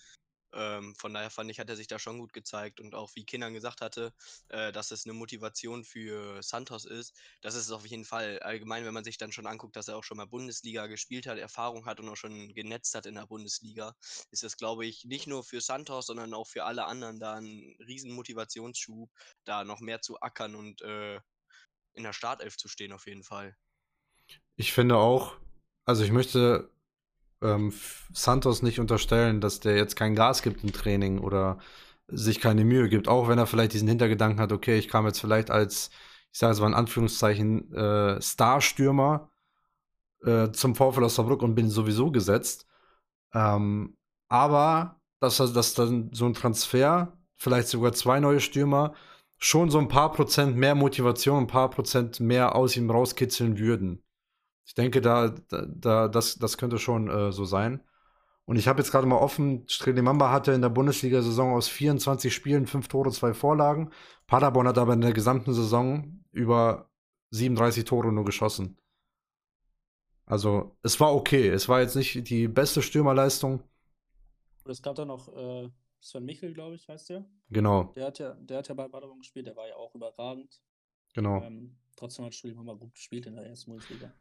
Ähm, 0.53 0.95
von 0.97 1.13
daher 1.13 1.31
fand 1.31 1.51
ich, 1.51 1.59
hat 1.59 1.69
er 1.69 1.77
sich 1.77 1.89
da 1.89 1.99
schon 1.99 2.19
gut 2.19 2.33
gezeigt 2.33 2.81
und 2.81 2.95
auch 2.95 3.11
wie 3.15 3.25
Kindern 3.25 3.55
gesagt 3.55 3.81
hatte, 3.81 4.13
äh, 4.49 4.73
dass 4.73 4.91
es 4.91 5.05
eine 5.05 5.13
Motivation 5.13 5.85
für 5.85 6.43
Santos 6.43 6.85
ist, 6.85 7.15
das 7.43 7.55
ist 7.55 7.67
es 7.67 7.71
auf 7.73 7.87
jeden 7.87 8.05
Fall. 8.05 8.39
Allgemein, 8.41 8.85
wenn 8.85 8.95
man 8.95 9.05
sich 9.05 9.19
dann 9.19 9.33
schon 9.33 9.47
anguckt, 9.47 9.77
dass 9.77 9.89
er 9.89 9.97
auch 9.97 10.05
schon 10.05 10.17
mal 10.17 10.27
Bundesliga 10.27 10.87
gespielt 10.87 11.27
hat, 11.27 11.39
Erfahrung 11.39 11.87
hat 11.87 12.01
und 12.01 12.09
auch 12.09 12.17
schon 12.17 12.55
genetzt 12.55 12.95
hat 12.95 13.07
in 13.07 13.15
der 13.15 13.27
Bundesliga, 13.27 13.95
ist 14.31 14.45
es, 14.45 14.57
glaube 14.57 14.87
ich, 14.87 15.05
nicht 15.05 15.27
nur 15.27 15.45
für 15.45 15.61
Santos, 15.61 16.07
sondern 16.07 16.35
auch 16.35 16.47
für 16.47 16.65
alle 16.65 16.87
anderen 16.87 17.19
da 17.21 17.35
ein 17.35 17.77
riesen 17.87 18.13
Motivationsschub, 18.13 19.11
da 19.45 19.65
noch 19.65 19.81
mehr 19.81 20.01
zu 20.01 20.21
ackern 20.21 20.55
und 20.55 20.81
äh, 20.83 21.21
in 21.95 22.03
der 22.03 22.13
Startelf 22.13 22.57
zu 22.57 22.69
stehen, 22.69 22.93
auf 22.93 23.07
jeden 23.07 23.25
Fall. 23.25 23.57
Ich 24.57 24.73
finde 24.73 24.97
auch, 24.97 25.37
also 25.85 26.05
ich 26.05 26.13
möchte 26.13 26.71
ähm, 27.43 27.73
Santos 28.13 28.63
nicht 28.63 28.81
unterstellen, 28.81 29.41
dass 29.41 29.61
der 29.61 29.77
jetzt 29.77 29.97
kein 29.97 30.15
Gas 30.15 30.43
gibt 30.43 30.65
im 30.65 30.73
Training 30.73 31.19
oder 31.19 31.59
sich 32.09 32.41
keine 32.41 32.65
Mühe 32.65 32.89
gibt, 32.89 33.09
auch 33.09 33.29
wenn 33.29 33.39
er 33.39 33.47
vielleicht 33.47 33.73
diesen 33.73 33.89
Hintergedanken 33.89 34.41
hat, 34.41 34.53
okay, 34.53 34.79
ich 34.79 34.89
kam 34.89 35.07
jetzt 35.07 35.21
vielleicht 35.21 35.51
als, 35.51 35.91
ich 36.33 36.39
sage 36.39 36.53
es 36.53 36.61
mal 36.61 36.69
in 36.69 36.75
Anführungszeichen, 36.75 37.73
äh, 37.75 38.23
Starstürmer 38.23 39.31
äh, 40.25 40.51
zum 40.53 40.75
VfL 40.75 41.05
Osnabrück 41.05 41.43
und 41.43 41.55
bin 41.55 41.69
sowieso 41.71 42.11
gesetzt. 42.11 42.67
Ähm, 43.35 43.97
aber 44.29 45.01
dass, 45.21 45.39
dass 45.39 45.75
dann 45.75 46.11
so 46.13 46.27
ein 46.27 46.35
Transfer, 46.35 47.19
vielleicht 47.37 47.69
sogar 47.69 47.93
zwei 47.93 48.21
neue 48.21 48.41
Stürmer, 48.41 48.95
schon 49.39 49.71
so 49.71 49.79
ein 49.79 49.89
paar 49.89 50.13
Prozent 50.13 50.57
mehr 50.57 50.75
Motivation, 50.75 51.45
ein 51.45 51.47
paar 51.47 51.71
Prozent 51.71 52.21
mehr 52.21 52.55
aus 52.55 52.77
ihm 52.77 52.91
rauskitzeln 52.91 53.59
würden. 53.59 54.03
Ich 54.67 54.75
denke, 54.75 55.01
da, 55.01 55.33
da, 55.49 56.09
das, 56.09 56.37
das 56.37 56.59
könnte 56.59 56.79
schon 56.79 57.09
äh, 57.09 57.33
so 57.33 57.45
sein. 57.45 57.81
Und 58.47 58.57
ich 58.57 58.69
habe 58.69 58.81
jetzt 58.81 58.91
gerade 58.91 59.07
mal 59.07 59.19
offen, 59.19 59.65
Strelimamba 59.69 60.31
hatte 60.31 60.53
in 60.53 60.61
der 60.61 60.69
Bundesliga-Saison 60.69 61.55
aus 61.55 61.69
24 61.69 62.35
Spielen 62.35 62.67
fünf 62.67 62.89
Tore, 62.89 63.11
zwei 63.11 63.33
Vorlagen. 63.33 63.91
Paderborn 64.27 64.69
hat 64.69 64.79
aber 64.79 64.93
in 64.95 65.01
der 65.01 65.13
gesamten 65.13 65.55
Saison 65.55 66.25
über 66.33 66.91
37 67.31 67.85
Tore 67.85 68.13
nur 68.13 68.25
geschossen. 68.25 68.77
Also, 70.27 70.77
es 70.83 70.99
war 70.99 71.15
okay. 71.15 71.49
Es 71.49 71.69
war 71.69 71.81
jetzt 71.81 71.95
nicht 71.95 72.29
die 72.29 72.49
beste 72.49 72.83
Stürmerleistung. 72.83 73.63
Es 74.65 74.83
gab 74.83 74.97
da 74.97 75.05
noch 75.05 75.29
äh, 75.29 75.69
Sven 76.01 76.25
Michel, 76.25 76.53
glaube 76.53 76.75
ich, 76.75 76.89
heißt 76.89 77.11
der. 77.11 77.25
Genau. 77.51 77.93
Der 77.95 78.07
hat 78.07 78.19
ja, 78.19 78.35
der 78.35 78.59
hat 78.59 78.69
ja 78.69 78.75
bei 78.75 78.89
Paderborn 78.89 79.21
gespielt, 79.21 79.47
der 79.47 79.57
war 79.57 79.69
ja 79.69 79.77
auch 79.77 79.95
überragend. 79.95 80.61
Genau. 81.15 81.41
Ähm, 81.43 81.77
trotzdem 81.95 82.25
hat 82.25 82.35
Strelimamba 82.35 82.75
gut 82.75 82.95
gespielt 82.95 83.27
in 83.27 83.37
der 83.37 83.47
ersten 83.47 83.71
Bundesliga. 83.71 84.13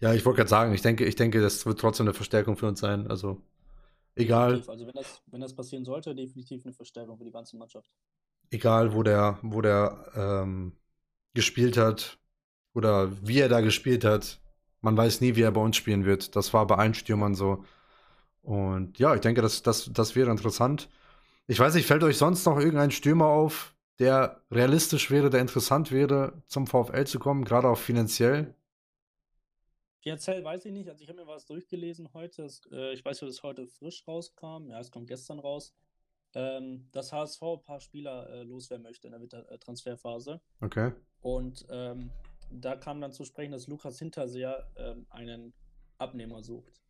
Ja, 0.00 0.12
ich 0.12 0.24
wollte 0.24 0.38
gerade 0.38 0.50
sagen, 0.50 0.74
ich 0.74 0.82
denke, 0.82 1.04
ich 1.04 1.16
denke, 1.16 1.40
das 1.40 1.64
wird 1.64 1.80
trotzdem 1.80 2.06
eine 2.06 2.14
Verstärkung 2.14 2.56
für 2.56 2.66
uns 2.66 2.80
sein. 2.80 3.06
Also, 3.06 3.40
egal. 4.14 4.62
Also, 4.66 4.86
wenn 4.86 4.94
das, 4.94 5.22
wenn 5.26 5.40
das 5.40 5.54
passieren 5.54 5.84
sollte, 5.84 6.14
definitiv 6.14 6.64
eine 6.64 6.74
Verstärkung 6.74 7.16
für 7.16 7.24
die 7.24 7.30
ganze 7.32 7.56
Mannschaft. 7.56 7.90
Egal, 8.50 8.94
wo 8.94 9.02
der, 9.02 9.38
wo 9.42 9.60
der 9.60 10.12
ähm, 10.14 10.72
gespielt 11.34 11.76
hat 11.76 12.18
oder 12.74 13.10
wie 13.26 13.40
er 13.40 13.48
da 13.48 13.60
gespielt 13.60 14.04
hat. 14.04 14.40
Man 14.82 14.96
weiß 14.96 15.20
nie, 15.20 15.36
wie 15.36 15.42
er 15.42 15.52
bei 15.52 15.60
uns 15.62 15.76
spielen 15.76 16.04
wird. 16.04 16.36
Das 16.36 16.52
war 16.54 16.66
bei 16.66 16.76
allen 16.76 16.94
Stürmern 16.94 17.34
so. 17.34 17.64
Und 18.42 18.98
ja, 18.98 19.14
ich 19.14 19.22
denke, 19.22 19.42
das, 19.42 19.62
das, 19.62 19.92
das 19.92 20.16
wäre 20.16 20.30
interessant. 20.32 20.90
Ich 21.48 21.60
weiß 21.60 21.74
nicht, 21.74 21.86
fällt 21.86 22.04
euch 22.04 22.18
sonst 22.18 22.46
noch 22.46 22.58
irgendein 22.58 22.92
Stürmer 22.92 23.26
auf, 23.28 23.76
der 24.00 24.42
realistisch 24.52 25.12
wäre, 25.12 25.30
der 25.30 25.42
interessant 25.42 25.92
wäre, 25.92 26.42
zum 26.48 26.66
VfL 26.66 27.06
zu 27.06 27.20
kommen, 27.20 27.44
gerade 27.44 27.68
auch 27.68 27.78
finanziell? 27.78 28.55
Finanziell 30.06 30.44
weiß 30.44 30.64
ich 30.66 30.72
nicht. 30.72 30.88
Also 30.88 31.02
ich 31.02 31.08
habe 31.08 31.20
mir 31.20 31.26
was 31.26 31.46
durchgelesen 31.46 32.14
heute. 32.14 32.44
Es, 32.44 32.64
äh, 32.70 32.92
ich 32.92 33.04
weiß, 33.04 33.18
dass 33.18 33.28
es 33.28 33.42
heute 33.42 33.66
frisch 33.66 34.06
rauskam. 34.06 34.68
Ja, 34.68 34.78
es 34.78 34.92
kommt 34.92 35.08
gestern 35.08 35.40
raus. 35.40 35.74
Ähm, 36.32 36.88
dass 36.92 37.12
HSV 37.12 37.42
ein 37.42 37.62
paar 37.64 37.80
Spieler 37.80 38.30
äh, 38.30 38.44
loswerden 38.44 38.84
möchte 38.84 39.08
in 39.08 39.14
der 39.14 39.20
Winter 39.20 39.50
äh, 39.50 39.58
Transferphase. 39.58 40.40
Okay. 40.60 40.92
Und 41.22 41.66
ähm, 41.70 42.12
da 42.52 42.76
kam 42.76 43.00
dann 43.00 43.12
zu 43.12 43.24
sprechen, 43.24 43.50
dass 43.50 43.66
Lukas 43.66 43.98
Hinterseher 43.98 44.70
ähm, 44.76 45.06
einen 45.10 45.52
Abnehmer 45.98 46.40
sucht. 46.40 46.80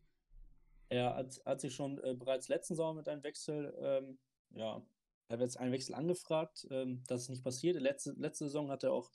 Er 0.89 1.15
hat, 1.15 1.41
hat 1.43 1.59
sich 1.59 1.73
schon 1.73 1.97
äh, 2.03 2.13
bereits 2.13 2.49
letzten 2.49 2.75
Sommer 2.75 2.93
mit 2.93 3.09
einem 3.09 3.23
Wechsel, 3.23 3.73
ähm, 3.79 4.19
ja, 4.51 4.85
er 5.27 5.33
hat 5.33 5.39
jetzt 5.39 5.59
einen 5.59 5.71
Wechsel 5.71 5.95
angefragt. 5.95 6.67
Ähm, 6.69 7.01
das 7.07 7.23
ist 7.23 7.29
nicht 7.29 7.43
passiert. 7.43 7.81
Letzte, 7.81 8.11
letzte 8.11 8.45
Saison 8.45 8.69
hat 8.69 8.83
er 8.83 8.93
auch, 8.93 9.09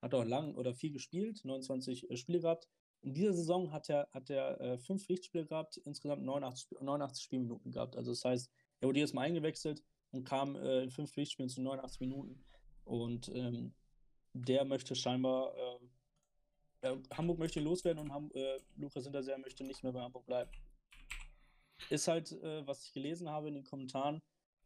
hat 0.00 0.14
auch 0.14 0.24
lang 0.24 0.54
oder 0.54 0.72
viel 0.72 0.90
gespielt, 0.90 1.44
29 1.44 2.10
äh, 2.10 2.16
Spiele 2.16 2.40
gehabt. 2.40 2.70
In 3.02 3.14
dieser 3.14 3.34
Saison 3.34 3.72
hat 3.72 3.88
er, 3.88 4.08
hat 4.12 4.30
er 4.30 4.60
äh, 4.60 4.78
fünf 4.78 5.04
Pflichtspiele 5.04 5.44
gehabt, 5.44 5.76
insgesamt 5.78 6.22
89, 6.22 6.80
89 6.80 7.24
Spielminuten 7.24 7.72
gehabt. 7.72 7.96
Also 7.96 8.12
das 8.12 8.24
heißt, 8.24 8.50
er 8.80 8.88
wurde 8.88 9.00
jedes 9.00 9.12
Mal 9.12 9.22
eingewechselt 9.22 9.82
und 10.12 10.24
kam 10.24 10.54
äh, 10.56 10.84
in 10.84 10.90
fünf 10.90 11.10
Pflichtspielen 11.10 11.48
zu 11.48 11.62
89 11.62 12.00
Minuten. 12.00 12.44
Und 12.84 13.28
ähm, 13.34 13.74
der 14.34 14.64
möchte 14.64 14.94
scheinbar, 14.94 15.52
äh, 16.82 16.96
Hamburg 17.12 17.38
möchte 17.38 17.60
loswerden 17.60 18.02
und 18.02 18.12
Ham 18.12 18.30
äh, 18.34 18.58
Lukas 18.76 19.04
Hinterseher 19.04 19.38
möchte 19.38 19.64
nicht 19.64 19.82
mehr 19.82 19.92
bei 19.92 20.00
Hamburg 20.00 20.26
bleiben. 20.26 20.50
Ist 21.90 22.06
halt, 22.06 22.32
äh, 22.32 22.66
was 22.66 22.84
ich 22.84 22.92
gelesen 22.92 23.28
habe 23.28 23.48
in 23.48 23.54
den 23.54 23.64
Kommentaren, 23.64 24.22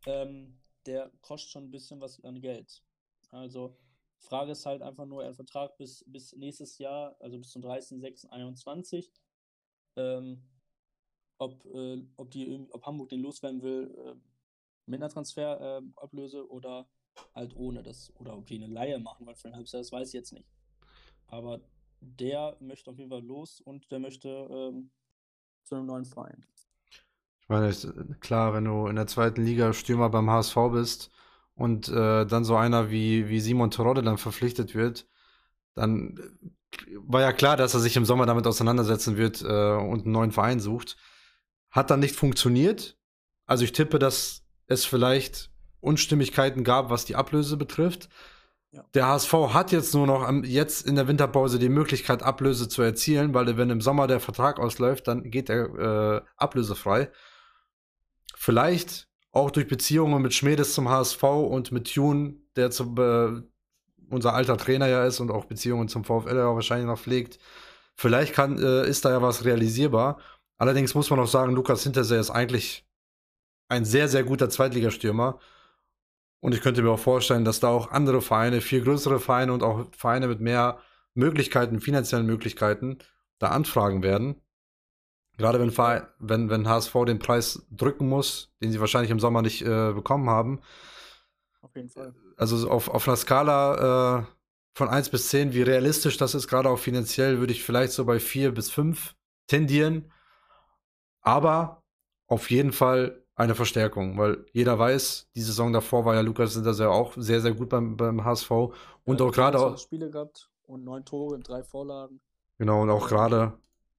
ähm, 0.07 0.59
der 0.85 1.11
kostet 1.23 1.51
schon 1.51 1.65
ein 1.65 1.71
bisschen 1.71 2.01
was 2.01 2.23
an 2.23 2.41
Geld. 2.41 2.83
Also 3.31 3.77
Frage 4.19 4.53
ist 4.53 4.67
halt 4.67 4.83
einfach 4.83 5.07
nur, 5.07 5.23
er 5.23 5.31
hat 5.31 5.37
Vertrag 5.37 5.77
bis, 5.77 6.05
bis 6.07 6.35
nächstes 6.35 6.79
Jahr, 6.79 7.17
also 7.21 7.39
bis 7.39 7.51
zum 7.51 7.63
30.06.21. 7.63 9.11
Ähm, 9.97 10.43
ob, 11.39 11.65
äh, 11.67 12.03
ob, 12.17 12.35
ob 12.71 12.87
Hamburg 12.87 13.11
den 13.11 13.21
loswerden 13.21 13.63
will 13.63 13.95
äh, 13.99 14.15
mit 14.87 15.01
einer 15.01 15.11
Transferablöse 15.11 16.39
äh, 16.39 16.43
oder 16.43 16.89
halt 17.35 17.55
ohne 17.57 17.83
das. 17.83 18.13
Oder 18.17 18.37
ob 18.37 18.47
die 18.47 18.57
eine 18.57 18.73
Laie 18.73 18.99
machen, 18.99 19.27
weil 19.27 19.35
für 19.35 19.49
ein 19.49 19.55
halbes 19.55 19.73
Jahr, 19.73 19.81
das 19.81 19.93
weiß 19.93 20.09
ich 20.09 20.15
jetzt 20.15 20.33
nicht. 20.33 20.49
Aber 21.27 21.61
der 22.01 22.57
möchte 22.61 22.91
auf 22.91 22.99
jeden 22.99 23.11
Fall 23.11 23.25
los 23.25 23.61
und 23.61 23.91
der 23.91 23.99
möchte 23.99 24.29
ähm, 24.29 24.91
zu 25.65 25.75
einem 25.75 25.87
neuen 25.87 26.05
Verein. 26.05 26.47
Ich 27.41 27.49
meine, 27.49 27.73
klar, 28.21 28.55
wenn 28.55 28.65
du 28.65 28.87
in 28.87 28.97
der 28.97 29.07
zweiten 29.07 29.45
Liga 29.45 29.73
Stürmer 29.73 30.11
beim 30.11 30.31
HSV 30.31 30.57
bist, 30.73 31.11
und 31.57 31.89
äh, 31.89 32.27
dann 32.27 32.45
so 32.45 32.55
einer 32.55 32.91
wie, 32.91 33.29
wie 33.29 33.41
Simon 33.41 33.71
Terodde 33.71 34.03
dann 34.03 34.19
verpflichtet 34.19 34.75
wird, 34.75 35.09
dann 35.75 36.17
äh, 36.19 36.97
war 37.01 37.23
ja 37.23 37.33
klar, 37.33 37.57
dass 37.57 37.75
er 37.75 37.81
sich 37.81 37.97
im 37.97 38.05
Sommer 38.05 38.27
damit 38.27 38.47
auseinandersetzen 38.47 39.17
wird 39.17 39.43
äh, 39.43 39.45
und 39.45 40.05
einen 40.05 40.13
neuen 40.13 40.33
Verein 40.33 40.61
sucht. 40.61 40.97
Hat 41.71 41.91
dann 41.91 42.01
nicht 42.01 42.15
funktioniert. 42.15 42.99
Also 43.47 43.65
ich 43.65 43.73
tippe, 43.73 43.99
dass 43.99 44.45
es 44.67 44.85
vielleicht 44.85 45.51
Unstimmigkeiten 45.81 46.63
gab, 46.63 46.91
was 46.91 47.05
die 47.07 47.17
Ablöse 47.17 47.57
betrifft. 47.57 48.09
Ja. 48.73 48.85
Der 48.95 49.07
HSV 49.07 49.33
hat 49.55 49.73
jetzt 49.73 49.95
nur 49.95 50.07
noch 50.07 50.23
am, 50.23 50.45
jetzt 50.45 50.87
in 50.87 50.97
der 50.97 51.09
Winterpause 51.09 51.59
die 51.59 51.69
Möglichkeit, 51.71 52.23
Ablöse 52.23 52.69
zu 52.69 52.83
erzielen, 52.83 53.33
weil 53.33 53.57
wenn 53.57 53.71
im 53.71 53.81
Sommer 53.81 54.07
der 54.07 54.21
Vertrag 54.21 54.59
ausläuft, 54.59 55.09
dann 55.09 55.31
geht 55.31 55.49
er 55.49 56.19
äh, 56.19 56.23
ablösefrei. 56.37 57.11
Vielleicht 58.35 59.09
auch 59.37 59.51
durch 59.51 59.69
Beziehungen 59.69 60.23
mit 60.23 60.35
Schmedes 60.35 60.73
zum 60.73 60.89
HSV 60.89 61.23
und 61.23 61.71
mit 61.71 61.93
Tune, 61.93 62.37
der 62.57 62.71
zum, 62.71 62.97
äh, 62.99 63.43
unser 64.09 64.35
alter 64.35 64.57
Trainer 64.57 64.89
ja 64.89 65.05
ist 65.05 65.21
und 65.21 65.31
auch 65.31 65.45
Beziehungen 65.45 65.89
zum 65.89 66.05
VfL 66.05 66.37
ja 66.37 66.55
wahrscheinlich 66.55 66.87
noch 66.87 66.99
pflegt. 66.99 67.39
Vielleicht 67.95 68.33
kann, 68.33 68.59
äh, 68.59 68.89
ist 68.89 69.05
da 69.05 69.11
ja 69.11 69.23
was 69.23 69.45
realisierbar. 69.45 70.19
Allerdings 70.59 70.95
muss 70.95 71.11
man 71.11 71.21
auch 71.21 71.27
sagen, 71.27 71.55
Lukas 71.55 71.83
Hinterseer 71.83 72.21
ist 72.21 72.31
eigentlich 72.31 72.87
ein 73.69 73.85
sehr, 73.85 74.09
sehr 74.09 74.25
guter 74.25 74.49
Zweitligastürmer. 74.49 75.39
Und 76.41 76.55
ich 76.55 76.63
könnte 76.63 76.83
mir 76.83 76.91
auch 76.91 76.99
vorstellen, 76.99 77.45
dass 77.45 77.61
da 77.61 77.69
auch 77.69 77.91
andere 77.91 78.23
Vereine, 78.23 78.61
viel 78.63 78.83
größere 78.83 79.21
Vereine 79.21 79.53
und 79.53 79.63
auch 79.63 79.87
Vereine 79.93 80.29
mit 80.29 80.41
mehr 80.41 80.79
Möglichkeiten, 81.15 81.81
finanziellen 81.81 82.27
Möglichkeiten, 82.27 82.99
da 83.39 83.49
anfragen 83.49 84.03
werden. 84.03 84.41
Gerade 85.37 85.61
wenn, 85.61 86.07
wenn, 86.19 86.51
wenn 86.51 86.69
HSV 86.69 86.95
den 87.07 87.19
Preis 87.19 87.67
drücken 87.71 88.09
muss, 88.09 88.53
den 88.63 88.73
sie 88.73 88.81
wahrscheinlich 88.81 89.11
im 89.11 89.21
Sommer 89.21 89.43
nicht 89.43 89.63
äh, 89.63 89.93
bekommen 89.93 90.31
haben. 90.31 90.61
Auf 91.61 91.75
jeden 91.77 91.91
Fall. 91.91 92.15
Also 92.37 92.71
auf, 92.71 92.89
auf 92.89 93.07
einer 93.07 93.17
Skala 93.17 94.21
äh, 94.21 94.25
von 94.75 94.89
1 94.89 95.11
bis 95.11 95.29
10, 95.29 95.53
wie 95.53 95.63
realistisch 95.63 96.17
das 96.17 96.35
ist, 96.35 96.49
gerade 96.49 96.69
auch 96.69 96.79
finanziell, 96.79 97.39
würde 97.39 97.53
ich 97.53 97.63
vielleicht 97.63 97.93
so 97.93 98.05
bei 98.05 98.19
4 98.19 98.53
bis 98.53 98.71
5 98.71 99.15
tendieren. 99.47 100.11
Aber 101.21 101.83
auf 102.29 102.51
jeden 102.51 102.73
Fall 102.73 103.23
eine 103.35 103.55
Verstärkung, 103.55 104.17
weil 104.17 104.47
jeder 104.53 104.79
weiß, 104.79 105.29
die 105.37 105.43
Saison 105.43 105.73
davor 105.73 106.05
war 106.07 106.15
ja 106.15 106.23
Lukas 106.23 106.55
Hinterseher 106.55 106.91
auch 106.91 107.13
sehr, 107.17 107.41
sehr 107.43 107.53
gut 107.53 107.69
beim, 107.69 107.97
beim 107.97 108.25
HSV. 108.25 108.51
Und 109.05 109.21
ja, 109.21 109.27
auch 109.27 109.33
gerade 109.33 109.59
auch. 109.59 109.79
Spiele 109.79 110.11
gehabt 110.11 110.51
und 110.65 110.85
neun 110.85 111.05
Tore 111.05 111.35
und 111.35 111.47
drei 111.47 111.63
Vorlagen. 111.63 112.21
Genau, 112.59 112.83
und 112.83 112.91
auch 112.91 113.09
gerade 113.09 113.53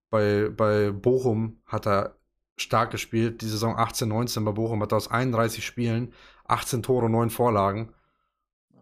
bei, 0.10 0.50
bei 0.50 0.92
Bochum 0.92 1.62
hat 1.66 1.88
er 1.88 2.16
stark 2.56 2.92
gespielt. 2.92 3.42
Die 3.42 3.48
Saison 3.48 3.78
18, 3.78 4.08
19 4.10 4.46
bei 4.46 4.52
Bochum 4.52 4.82
hat 4.82 4.92
er 4.92 4.98
aus 4.98 5.10
31 5.10 5.66
Spielen 5.66 6.14
18 6.46 6.84
Tore, 6.84 7.10
9 7.10 7.30
Vorlagen. 7.30 7.94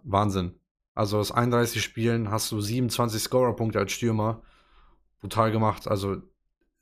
Wahnsinn. 0.03 0.59
Also 0.93 1.17
aus 1.17 1.31
31 1.31 1.81
Spielen 1.81 2.31
hast 2.31 2.51
du 2.51 2.61
27 2.61 3.21
Scorerpunkte 3.21 3.79
als 3.79 3.91
Stürmer. 3.91 4.41
Brutal 5.19 5.51
gemacht. 5.51 5.87
Also 5.87 6.21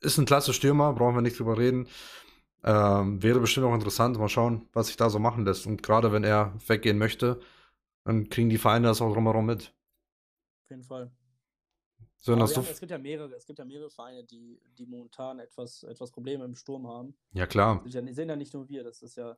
ist 0.00 0.18
ein 0.18 0.26
klasse 0.26 0.52
Stürmer, 0.52 0.92
brauchen 0.92 1.16
wir 1.16 1.22
nicht 1.22 1.38
drüber 1.38 1.58
reden. 1.58 1.88
Ähm, 2.62 3.22
wäre 3.22 3.40
bestimmt 3.40 3.66
auch 3.66 3.74
interessant. 3.74 4.18
Mal 4.18 4.28
schauen, 4.28 4.68
was 4.72 4.86
sich 4.86 4.96
da 4.96 5.10
so 5.10 5.18
machen 5.18 5.44
lässt. 5.44 5.66
Und 5.66 5.82
gerade 5.82 6.12
wenn 6.12 6.24
er 6.24 6.54
weggehen 6.66 6.98
möchte, 6.98 7.40
dann 8.04 8.28
kriegen 8.28 8.50
die 8.50 8.58
Vereine 8.58 8.88
das 8.88 9.02
auch 9.02 9.12
drumherum 9.12 9.46
mit. 9.46 9.74
Auf 10.64 10.70
jeden 10.70 10.84
Fall. 10.84 11.10
So, 12.24 12.32
haben, 12.32 12.40
es, 12.40 12.80
gibt 12.80 12.90
ja 12.90 12.96
mehrere, 12.96 13.34
es 13.34 13.44
gibt 13.44 13.58
ja 13.58 13.66
mehrere 13.66 13.90
Vereine, 13.90 14.24
die, 14.24 14.58
die 14.78 14.86
momentan 14.86 15.40
etwas, 15.40 15.82
etwas 15.82 16.10
Probleme 16.10 16.42
im 16.46 16.54
Sturm 16.54 16.88
haben. 16.88 17.14
Ja, 17.34 17.46
klar. 17.46 17.82
Die 17.84 17.90
sehen 17.90 18.30
ja 18.30 18.34
nicht 18.34 18.54
nur 18.54 18.66
wir, 18.66 18.82
das 18.82 19.02
ist 19.02 19.16
ja. 19.16 19.36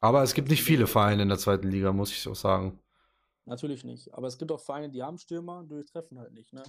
Aber 0.00 0.22
es 0.22 0.32
gibt 0.32 0.48
nicht 0.48 0.62
viele 0.62 0.86
Vereine 0.86 1.24
in 1.24 1.28
der 1.28 1.36
zweiten 1.36 1.68
Liga, 1.68 1.92
muss 1.92 2.10
ich 2.10 2.22
so 2.22 2.32
sagen. 2.32 2.80
Natürlich 3.44 3.84
nicht. 3.84 4.14
Aber 4.14 4.28
es 4.28 4.38
gibt 4.38 4.50
auch 4.50 4.60
Vereine, 4.60 4.88
die 4.88 5.02
haben 5.02 5.18
Stürmer, 5.18 5.62
die 5.62 5.84
treffen 5.84 6.18
halt 6.18 6.32
nicht, 6.32 6.54
ne? 6.54 6.62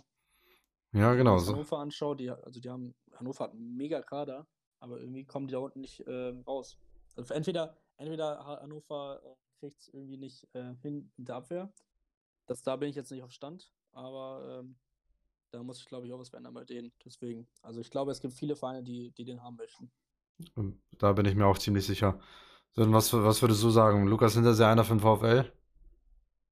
Ja, 0.91 1.13
genau. 1.13 1.37
Wenn 1.37 1.43
ich 1.43 1.47
Hannover 1.47 1.77
anschaue, 1.79 2.17
die, 2.17 2.29
also 2.29 2.59
die 2.59 2.69
haben, 2.69 2.93
Hannover 3.13 3.45
hat 3.45 3.53
einen 3.53 3.77
mega 3.77 4.01
Kader, 4.01 4.45
aber 4.81 4.99
irgendwie 4.99 5.23
kommen 5.23 5.47
die 5.47 5.53
da 5.53 5.59
unten 5.59 5.79
nicht 5.79 6.01
äh, 6.07 6.33
raus. 6.45 6.77
Also 7.15 7.33
entweder, 7.33 7.77
entweder 7.95 8.45
Hannover 8.45 9.21
äh, 9.23 9.59
kriegt 9.61 9.79
es 9.79 9.87
irgendwie 9.93 10.17
nicht 10.17 10.53
äh, 10.55 10.73
hin 10.81 11.09
in 11.15 11.23
der 11.23 11.35
Abwehr. 11.35 11.71
Das, 12.47 12.63
da 12.63 12.75
bin 12.75 12.89
ich 12.89 12.97
jetzt 12.97 13.11
nicht 13.11 13.23
auf 13.23 13.31
Stand, 13.31 13.71
aber 13.93 14.59
ähm, 14.59 14.75
da 15.51 15.63
muss 15.63 15.79
ich, 15.79 15.85
glaube 15.85 16.07
ich, 16.07 16.13
auch 16.13 16.19
was 16.19 16.29
verändern 16.29 16.53
bei 16.53 16.63
denen. 16.63 16.91
Deswegen, 17.05 17.47
also 17.61 17.81
ich 17.81 17.89
glaube, 17.89 18.11
es 18.11 18.21
gibt 18.21 18.33
viele 18.33 18.55
Vereine, 18.55 18.83
die, 18.83 19.11
die 19.11 19.25
den 19.25 19.43
haben 19.43 19.57
möchten. 19.57 19.91
Da 20.97 21.13
bin 21.13 21.25
ich 21.25 21.35
mir 21.35 21.45
auch 21.45 21.57
ziemlich 21.57 21.85
sicher. 21.85 22.19
So, 22.73 22.91
was, 22.91 23.13
was 23.13 23.41
würdest 23.41 23.61
du 23.63 23.69
sagen? 23.69 24.07
Lukas 24.07 24.33
Hinterseher 24.33 24.69
einer 24.69 24.85
für 24.85 24.95
den 24.95 25.01
VfL? 25.01 25.51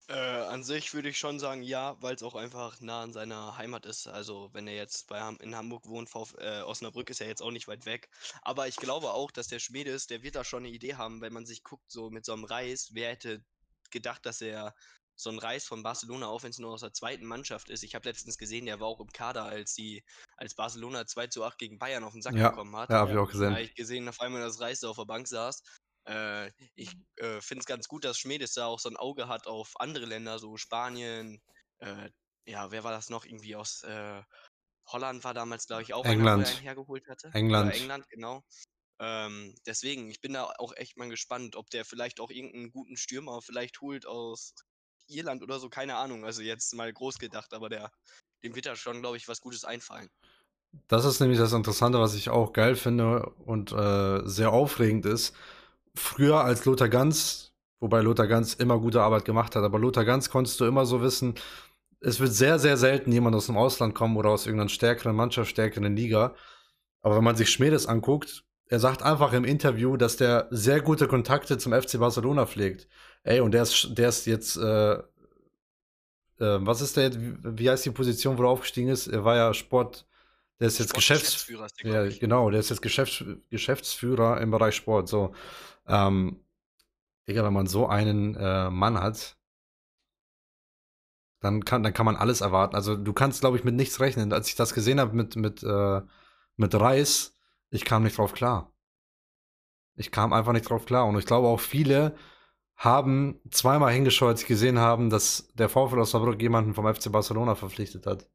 Äh, 0.09 0.13
an 0.13 0.63
sich 0.63 0.93
würde 0.93 1.09
ich 1.09 1.17
schon 1.17 1.39
sagen, 1.39 1.62
ja, 1.62 1.95
weil 2.01 2.15
es 2.15 2.23
auch 2.23 2.35
einfach 2.35 2.81
nah 2.81 3.03
an 3.03 3.13
seiner 3.13 3.57
Heimat 3.57 3.85
ist. 3.85 4.07
Also 4.07 4.49
wenn 4.53 4.67
er 4.67 4.75
jetzt 4.75 5.07
bei 5.07 5.19
in 5.39 5.55
Hamburg 5.55 5.88
wohnt, 5.88 6.09
Vf 6.09 6.35
äh, 6.39 6.62
Osnabrück 6.62 7.09
ist 7.09 7.19
ja 7.19 7.27
jetzt 7.27 7.41
auch 7.41 7.51
nicht 7.51 7.67
weit 7.67 7.85
weg. 7.85 8.09
Aber 8.41 8.67
ich 8.67 8.75
glaube 8.75 9.12
auch, 9.12 9.31
dass 9.31 9.47
der 9.47 9.59
Schmiedes, 9.59 10.07
der 10.07 10.23
wird 10.23 10.35
da 10.35 10.43
schon 10.43 10.65
eine 10.65 10.73
Idee 10.73 10.95
haben, 10.95 11.21
wenn 11.21 11.33
man 11.33 11.45
sich 11.45 11.63
guckt, 11.63 11.91
so 11.91 12.09
mit 12.09 12.25
so 12.25 12.33
einem 12.33 12.43
Reis, 12.43 12.89
wer 12.93 13.12
hätte 13.12 13.43
gedacht, 13.91 14.25
dass 14.25 14.41
er 14.41 14.73
so 15.19 15.29
ein 15.29 15.39
Reis 15.39 15.65
von 15.65 15.84
Barcelona, 15.84 16.27
auch 16.27 16.43
wenn 16.43 16.51
es 16.51 16.60
nur 16.60 16.71
aus 16.71 16.79
der 16.79 16.93
zweiten 16.93 17.25
Mannschaft 17.25 17.69
ist. 17.69 17.84
Ich 17.84 17.93
habe 17.93 18.08
letztens 18.08 18.38
gesehen, 18.38 18.65
der 18.65 18.79
war 18.79 18.88
auch 18.88 19.01
im 19.01 19.12
Kader, 19.12 19.43
als 19.43 19.73
die, 19.73 20.03
als 20.38 20.55
Barcelona 20.55 21.05
2 21.05 21.27
zu 21.27 21.43
8 21.43 21.58
gegen 21.58 21.77
Bayern 21.77 22.05
auf 22.05 22.13
den 22.13 22.21
Sack 22.21 22.36
ja, 22.36 22.49
bekommen 22.49 22.75
hat. 22.77 22.89
Ja, 22.89 22.99
habe 22.99 23.12
ich 23.12 23.17
auch 23.17 23.29
gesehen. 23.29 23.49
Da 23.49 23.55
habe 23.55 23.63
ich 23.63 23.75
gesehen, 23.75 24.08
auf 24.08 24.21
einmal, 24.21 24.41
dass 24.41 24.62
Reis 24.62 24.79
da 24.79 24.89
auf 24.89 24.95
der 24.95 25.05
Bank 25.05 25.27
saß. 25.27 25.62
Äh, 26.08 26.47
ich 26.75 26.95
äh, 27.17 27.41
finde 27.41 27.60
es 27.60 27.65
ganz 27.65 27.89
gut, 27.89 28.05
dass 28.05 28.17
Schmedes 28.17 28.53
da 28.53 28.67
auch 28.67 28.79
so 28.79 28.89
ein 28.89 28.95
Auge 28.95 29.27
hat 29.27 29.45
auf 29.45 29.73
andere 29.79 30.05
Länder, 30.05 30.39
so 30.39 30.55
Spanien, 30.55 31.41
äh, 31.79 32.10
ja, 32.45 32.71
wer 32.71 32.86
war 32.86 32.91
das 32.91 33.10
noch? 33.10 33.25
Irgendwie 33.25 33.58
aus 33.58 33.84
äh, 33.84 34.23
Holland 34.88 35.23
war 35.25 35.34
damals, 35.34 35.67
glaube 35.67 35.84
ich, 35.84 35.93
auch 35.93 36.05
England. 36.05 36.47
einer, 36.47 36.55
er 36.55 36.62
hergeholt 36.62 37.08
hatte. 37.10 37.29
England. 37.34 37.67
Oder 37.67 37.75
England, 37.75 38.10
genau. 38.10 38.43
Ähm, 39.01 39.53
deswegen, 39.65 40.10
ich 40.10 40.21
bin 40.21 40.34
da 40.34 40.45
auch 40.45 40.73
echt 40.77 40.97
mal 40.97 41.10
gespannt, 41.10 41.58
ob 41.58 41.69
der 41.69 41.84
vielleicht 41.84 42.21
auch 42.21 42.32
irgendeinen 42.32 42.71
guten 42.71 42.97
Stürmer 42.97 43.41
vielleicht 43.41 43.82
holt 43.82 44.05
aus 44.05 44.53
Irland 45.10 45.43
oder 45.43 45.60
so, 45.60 45.69
keine 45.69 45.95
Ahnung. 45.95 46.26
Also 46.26 46.41
jetzt 46.41 46.74
mal 46.76 46.91
groß 46.91 47.19
gedacht, 47.19 47.54
aber 47.54 47.69
der, 47.69 47.91
dem 48.43 48.56
wird 48.56 48.65
da 48.65 48.76
schon, 48.76 49.02
glaube 49.02 49.17
ich, 49.17 49.28
was 49.28 49.41
Gutes 49.41 49.65
einfallen. 49.65 50.10
Das 50.88 51.06
ist 51.06 51.19
nämlich 51.19 51.39
das 51.39 51.54
Interessante, 51.54 52.00
was 52.00 52.15
ich 52.15 52.30
auch 52.30 52.54
geil 52.54 52.76
finde 52.76 53.26
und 53.45 53.72
äh, 53.72 54.22
sehr 54.26 54.52
aufregend 54.52 55.06
ist. 55.06 55.36
Früher 55.95 56.41
als 56.41 56.65
Lothar 56.65 56.89
Ganz, 56.89 57.54
wobei 57.80 58.02
Lothar 58.02 58.28
Ganz 58.28 58.54
immer 58.54 58.80
gute 58.80 59.02
Arbeit 59.02 59.26
gemacht 59.26 59.56
hat, 59.56 59.63
aber 59.63 59.80
Lothar 59.80 60.06
Ganz 60.06 60.30
konntest 60.30 60.60
du 60.60 60.65
immer 60.65 60.86
so 60.86 61.02
wissen, 61.02 61.36
es 62.02 62.19
wird 62.19 62.34
sehr, 62.34 62.60
sehr 62.60 62.78
selten 62.78 63.12
jemand 63.12 63.36
aus 63.36 63.48
dem 63.48 63.58
Ausland 63.58 63.93
kommen 63.93 64.15
oder 64.15 64.30
aus 64.30 64.45
irgendeiner 64.45 64.69
stärkeren 64.69 65.15
Mannschaft, 65.15 65.50
stärkeren 65.50 65.95
Liga. 65.95 66.34
Aber 67.02 67.17
wenn 67.17 67.24
man 67.24 67.36
sich 67.36 67.50
Schmedes 67.50 67.88
anguckt, 67.88 68.45
er 68.67 68.80
sagt 68.80 69.02
einfach 69.02 69.34
im 69.34 69.45
Interview, 69.45 69.98
dass 69.98 70.15
der 70.15 70.48
sehr 70.52 70.82
gute 70.82 71.08
Kontakte 71.08 71.58
zum 71.58 71.74
FC 71.74 72.00
Barcelona 72.00 72.45
pflegt. 72.45 72.88
Ey, 73.23 73.41
und 73.41 73.51
der 73.51 73.63
ist, 73.63 73.97
der 73.97 74.10
ist 74.10 74.25
jetzt, 74.25 74.58
äh, 74.58 74.93
äh, 74.93 75.01
was 76.39 76.82
ist 76.82 76.97
der 76.97 77.05
jetzt, 77.05 77.19
wie, 77.19 77.36
wie, 77.60 77.69
heißt 77.69 77.86
die 77.86 77.91
Position, 77.91 78.38
wo 78.38 78.43
er 78.43 78.49
aufgestiegen 78.49 78.89
ist? 78.89 79.08
Er 79.08 79.23
war 79.25 79.36
ja 79.36 79.53
Sport, 79.53 80.08
der 80.60 80.67
ist 80.67 80.79
jetzt 80.79 80.93
Geschäfts 80.93 81.45
Geschäftsführer. 81.45 81.67
ja, 81.84 82.17
genau, 82.17 82.49
der 82.49 82.60
ist 82.60 82.69
jetzt 82.69 82.82
Geschäfts 82.82 83.23
Geschäftsführer 83.49 84.39
im 84.41 84.51
Bereich 84.51 84.75
Sport. 84.75 85.10
So, 85.10 85.34
ähm, 85.88 86.43
Digga, 87.27 87.43
wenn 87.43 87.53
man 87.53 87.67
so 87.67 87.88
einen 87.88 88.36
äh, 88.36 88.69
Mann 88.69 88.99
hat, 88.99 89.38
dann 91.41 91.63
kann, 91.63 91.84
dann 91.84 91.93
kann 91.93 92.05
man 92.05 92.15
alles 92.15 92.41
erwarten. 92.41 92.75
Also 92.75 92.95
du 92.95 93.13
kannst, 93.13 93.41
glaube 93.41 93.58
ich, 93.58 93.63
mit 93.63 93.75
nichts 93.75 93.99
rechnen. 93.99 94.34
Als 94.34 94.49
ich 94.49 94.55
das 94.55 94.73
gesehen 94.73 94.99
habe 94.99 95.15
mit, 95.15 95.36
mit, 95.36 95.63
äh, 95.63 96.01
mit 96.58 96.75
Reis, 96.75 97.38
ich 97.69 97.86
kam 97.86 98.03
nicht 98.03 98.17
drauf 98.17 98.34
klar. 98.34 98.73
Ich 99.95 100.12
kam 100.12 100.34
einfach 100.34 100.53
nicht 100.53 100.69
drauf 100.69 100.86
klar. 100.86 101.05
Und 101.05 101.17
ich 101.17 101.25
glaube 101.25 101.47
auch 101.47 101.60
viele 101.60 102.15
haben 102.79 103.41
zweimal 103.51 103.93
hingeschaut, 103.93 104.29
als 104.29 104.39
sie 104.41 104.47
gesehen 104.47 104.79
haben, 104.79 105.09
dass 105.09 105.51
der 105.53 105.67
VfL 105.67 105.99
Osnabrück 105.99 106.41
jemanden 106.41 106.73
vom 106.73 106.91
FC 106.91 107.11
Barcelona 107.11 107.55
verpflichtet 107.55 108.07
hat. 108.07 108.25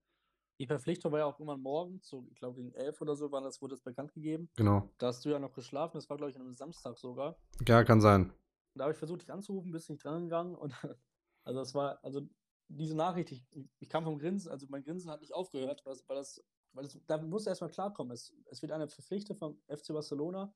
Die 0.61 0.67
Verpflichtung 0.67 1.11
war 1.11 1.21
ja 1.21 1.25
auch 1.25 1.41
irgendwann 1.41 1.63
morgens, 1.63 2.07
so, 2.07 2.29
ich 2.31 2.39
glaube 2.39 2.57
gegen 2.57 2.73
elf 2.75 3.01
oder 3.01 3.17
so, 3.17 3.33
wann 3.33 3.43
das 3.43 3.61
wurde 3.61 3.75
das 3.75 3.83
bekannt 3.83 4.13
gegeben. 4.13 4.51
Genau. 4.57 4.89
Da 4.99 5.09
hast 5.09 5.25
du 5.25 5.31
ja 5.31 5.39
noch 5.39 5.55
geschlafen, 5.55 5.97
das 5.97 6.09
war 6.11 6.19
glaube 6.19 6.31
ich 6.31 6.37
an 6.37 6.43
einem 6.43 6.53
Samstag 6.53 6.99
sogar. 6.99 7.37
Ja, 7.67 7.83
kann 7.85 8.01
sein. 8.01 8.33
Da 8.75 8.85
habe 8.85 8.93
ich 8.93 8.99
versucht, 8.99 9.23
dich 9.23 9.33
anzurufen, 9.33 9.73
bist 9.73 9.89
nicht 9.89 10.05
dran 10.05 10.25
gegangen 10.25 10.55
und 10.55 10.75
also 11.45 11.59
das 11.59 11.75
war, 11.75 11.99
also 12.05 12.21
diese 12.69 12.95
Nachricht, 12.95 13.33
ich, 13.33 13.45
ich 13.81 13.89
kam 13.89 14.05
vom 14.05 14.19
Grinsen, 14.19 14.51
also 14.51 14.67
mein 14.69 14.85
Grinsen 14.85 15.11
hat 15.11 15.23
nicht 15.23 15.35
aufgehört, 15.35 15.83
weil 15.85 15.95
das, 15.95 16.05
weil 16.07 16.17
das 16.17 16.45
weil 16.75 16.85
es, 16.85 16.99
da 17.07 17.19
musst 17.19 17.47
du 17.47 17.51
erstmal 17.51 17.71
klarkommen. 17.71 18.13
Es, 18.13 18.35
es 18.47 18.61
wird 18.61 18.73
einer 18.73 18.89
verpflichtet 18.89 19.39
vom 19.39 19.59
FC 19.69 19.89
Barcelona. 19.89 20.53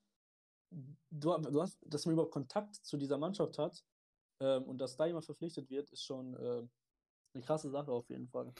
Du, 1.11 1.37
du 1.37 1.61
hast, 1.61 1.77
dass 1.85 2.05
man 2.05 2.13
überhaupt 2.13 2.33
Kontakt 2.33 2.75
zu 2.75 2.97
dieser 2.97 3.17
Mannschaft 3.17 3.57
hat 3.57 3.83
ähm, 4.39 4.63
und 4.63 4.77
dass 4.77 4.95
da 4.95 5.05
jemand 5.05 5.25
verpflichtet 5.25 5.69
wird, 5.69 5.89
ist 5.91 6.03
schon 6.03 6.35
äh, 6.35 6.67
eine 7.33 7.43
krasse 7.43 7.69
Sache 7.69 7.91
auf 7.91 8.09
jeden 8.09 8.27
Fall. 8.27 8.53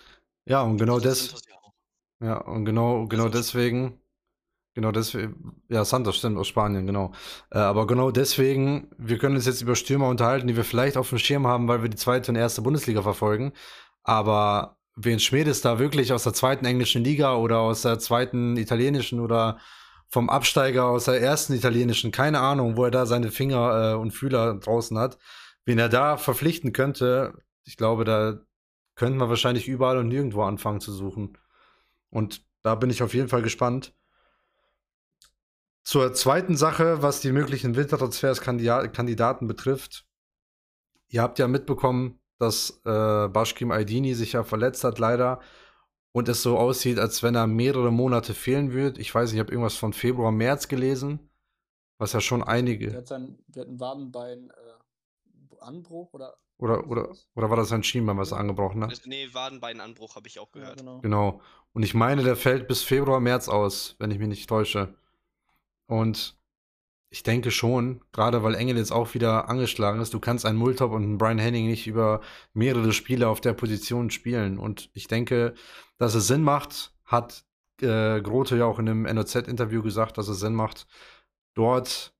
Ja, 0.45 0.63
und 0.63 0.78
genau 0.78 1.00
das. 1.00 1.36
Ja, 2.22 2.39
und 2.41 2.65
genau, 2.65 3.08
genau 3.08 3.30
deswegen. 3.30 4.02
Genau 4.76 4.91
deswegen, 4.91 5.62
ja, 5.67 5.84
Santos 5.84 6.17
stimmt, 6.17 6.38
aus 6.38 6.48
Spanien, 6.48 6.86
genau. 6.86 7.12
Äh, 7.52 7.58
aber 7.58 7.88
genau 7.88 8.12
deswegen, 8.12 8.89
wir 8.98 9.17
können 9.17 9.36
uns 9.36 9.45
jetzt 9.45 9.62
über 9.62 9.76
Stürmer 9.76 10.08
unterhalten, 10.08 10.48
die 10.48 10.56
wir 10.56 10.63
vielleicht 10.63 10.95
auf 10.95 11.10
dem 11.10 11.17
Schirm 11.17 11.48
haben, 11.48 11.67
weil 11.67 11.82
wir 11.82 11.89
die 11.89 11.98
zweite 11.98 12.32
und 12.32 12.38
erste 12.38 12.62
Bundesliga 12.62 13.02
verfolgen. 13.02 13.52
Aber 14.04 14.78
wen 14.95 15.19
Schmedes 15.19 15.62
da 15.62 15.80
wirklich 15.80 16.13
aus 16.13 16.24
der 16.24 16.34
zweiten 16.34 16.65
englischen 16.65 17.04
Liga 17.04 17.36
oder 17.36 17.60
aus 17.60 17.82
der 17.82 18.00
zweiten 18.00 18.58
italienischen 18.58 19.19
oder 19.19 19.60
vom 20.10 20.30
Absteiger 20.30 20.86
aus 20.86 21.06
der 21.06 21.22
ersten 21.22 21.54
italienischen, 21.54 22.12
keine 22.12 22.39
Ahnung, 22.39 22.78
wo 22.78 22.86
er 22.86 22.91
da 22.91 23.06
seine 23.06 23.32
Finger 23.32 23.93
äh, 23.93 23.95
und 23.95 24.12
Fühler 24.12 24.56
draußen 24.56 24.98
hat, 24.98 25.17
wen 25.65 25.80
er 25.80 25.89
da 25.89 26.17
verpflichten 26.17 26.74
könnte, 26.74 27.34
ich 27.63 27.78
glaube, 27.78 28.04
da 28.04 28.39
könnte 28.95 29.17
man 29.17 29.30
wahrscheinlich 29.30 29.67
überall 29.67 29.98
und 29.98 30.08
nirgendwo 30.08 30.43
anfangen 30.43 30.82
zu 30.82 30.91
suchen. 30.91 31.38
Und 32.10 32.43
da 32.63 32.76
bin 32.76 32.89
ich 32.89 33.03
auf 33.03 33.14
jeden 33.14 33.30
Fall 33.30 33.43
gespannt. 33.43 33.93
Zur 35.84 36.14
zweiten 36.14 36.57
Sache, 36.57 37.01
was 37.01 37.22
die 37.22 37.32
möglichen 37.32 37.76
Wintertransfers-Kandidaten 37.76 39.47
betrifft. 39.47 40.05
Ihr 41.07 41.22
habt 41.22 41.39
ja 41.39 41.47
mitbekommen, 41.47 42.20
dass 42.39 42.82
äh, 42.86 43.28
Bashkim 43.28 43.72
Aydini 43.72 44.16
sich 44.16 44.34
ja 44.34 44.43
verletzt 44.43 44.84
hat, 44.84 44.99
leider. 44.99 45.39
Und 46.12 46.28
es 46.28 46.41
so 46.41 46.57
aussieht, 46.57 46.99
als 46.99 47.22
wenn 47.22 47.36
er 47.36 47.47
mehrere 47.47 47.91
Monate 47.91 48.34
fehlen 48.34 48.74
wird. 48.74 48.97
Ich 48.97 49.14
weiß 49.14 49.30
nicht, 49.30 49.36
ich 49.36 49.39
habe 49.39 49.51
irgendwas 49.51 49.76
von 49.76 49.93
Februar, 49.93 50.32
März 50.32 50.68
gelesen. 50.68 51.30
Was 51.99 52.14
ja 52.14 52.22
schon 52.22 52.41
einige. 52.41 52.88
Der 52.88 52.99
hat, 52.99 53.07
sein, 53.07 53.38
der 53.47 53.64
hat 53.64 53.70
ein 53.70 53.80
Wadenbein, 53.80 54.49
äh, 54.49 55.55
Anbruch 55.60 56.14
oder. 56.14 56.38
Oder, 56.57 56.88
oder, 56.88 57.10
oder 57.36 57.49
war 57.49 57.57
das 57.57 57.72
ein 57.72 57.84
Schienbein, 57.84 58.18
was 58.18 58.32
er 58.32 58.39
angebrochen 58.39 58.84
hat? 58.84 59.01
Nee, 59.05 59.30
Wadenbeinanbruch 59.32 60.16
habe 60.16 60.28
ich 60.28 60.39
auch 60.39 60.51
gehört. 60.51 60.78
Ja, 60.78 60.84
genau. 60.84 60.99
Genau. 61.01 61.41
Und 61.72 61.84
ich 61.84 61.93
meine, 61.93 62.24
der 62.24 62.36
fällt 62.36 62.68
bis 62.68 62.84
Februar, 62.84 63.20
März 63.20 63.47
aus, 63.47 63.95
wenn 63.99 64.12
ich 64.12 64.20
mich 64.20 64.28
nicht 64.28 64.49
täusche. 64.49 64.93
Und 65.88 66.38
ich 67.10 67.24
denke 67.24 67.49
schon, 67.51 68.01
gerade 68.12 68.43
weil 68.43 68.55
Engel 68.55 68.78
jetzt 68.78 68.91
auch 68.91 69.14
wieder 69.14 69.49
angeschlagen 69.49 69.99
ist, 70.01 70.14
du 70.14 70.20
kannst 70.20 70.45
einen 70.45 70.57
Multop 70.57 70.91
und 70.91 71.03
einen 71.03 71.18
Brian 71.18 71.39
Henning 71.39 71.68
nicht 71.68 71.88
über 71.88 72.22
mehrere 72.53 72.93
Spiele 72.93 73.28
auf 73.28 73.41
der 73.41 73.53
Position 73.53 74.12
spielen. 74.12 74.60
Und 74.60 74.89
ich 74.93 75.07
denke, 75.07 75.55
dass 76.00 76.16
es 76.16 76.28
Sinn 76.28 76.41
macht, 76.41 76.95
hat 77.06 77.45
äh, 77.82 78.22
Grote 78.22 78.58
ja 78.58 78.66
auch 78.66 78.80
in 78.80 78.89
einem 78.89 79.04
NOZ-Interview 79.04 79.84
gesagt, 79.84 80.18
dass 80.18 80.28
es 80.28 80.39
Sinn 80.39 80.56
macht, 80.56 80.88
dort 81.54 82.14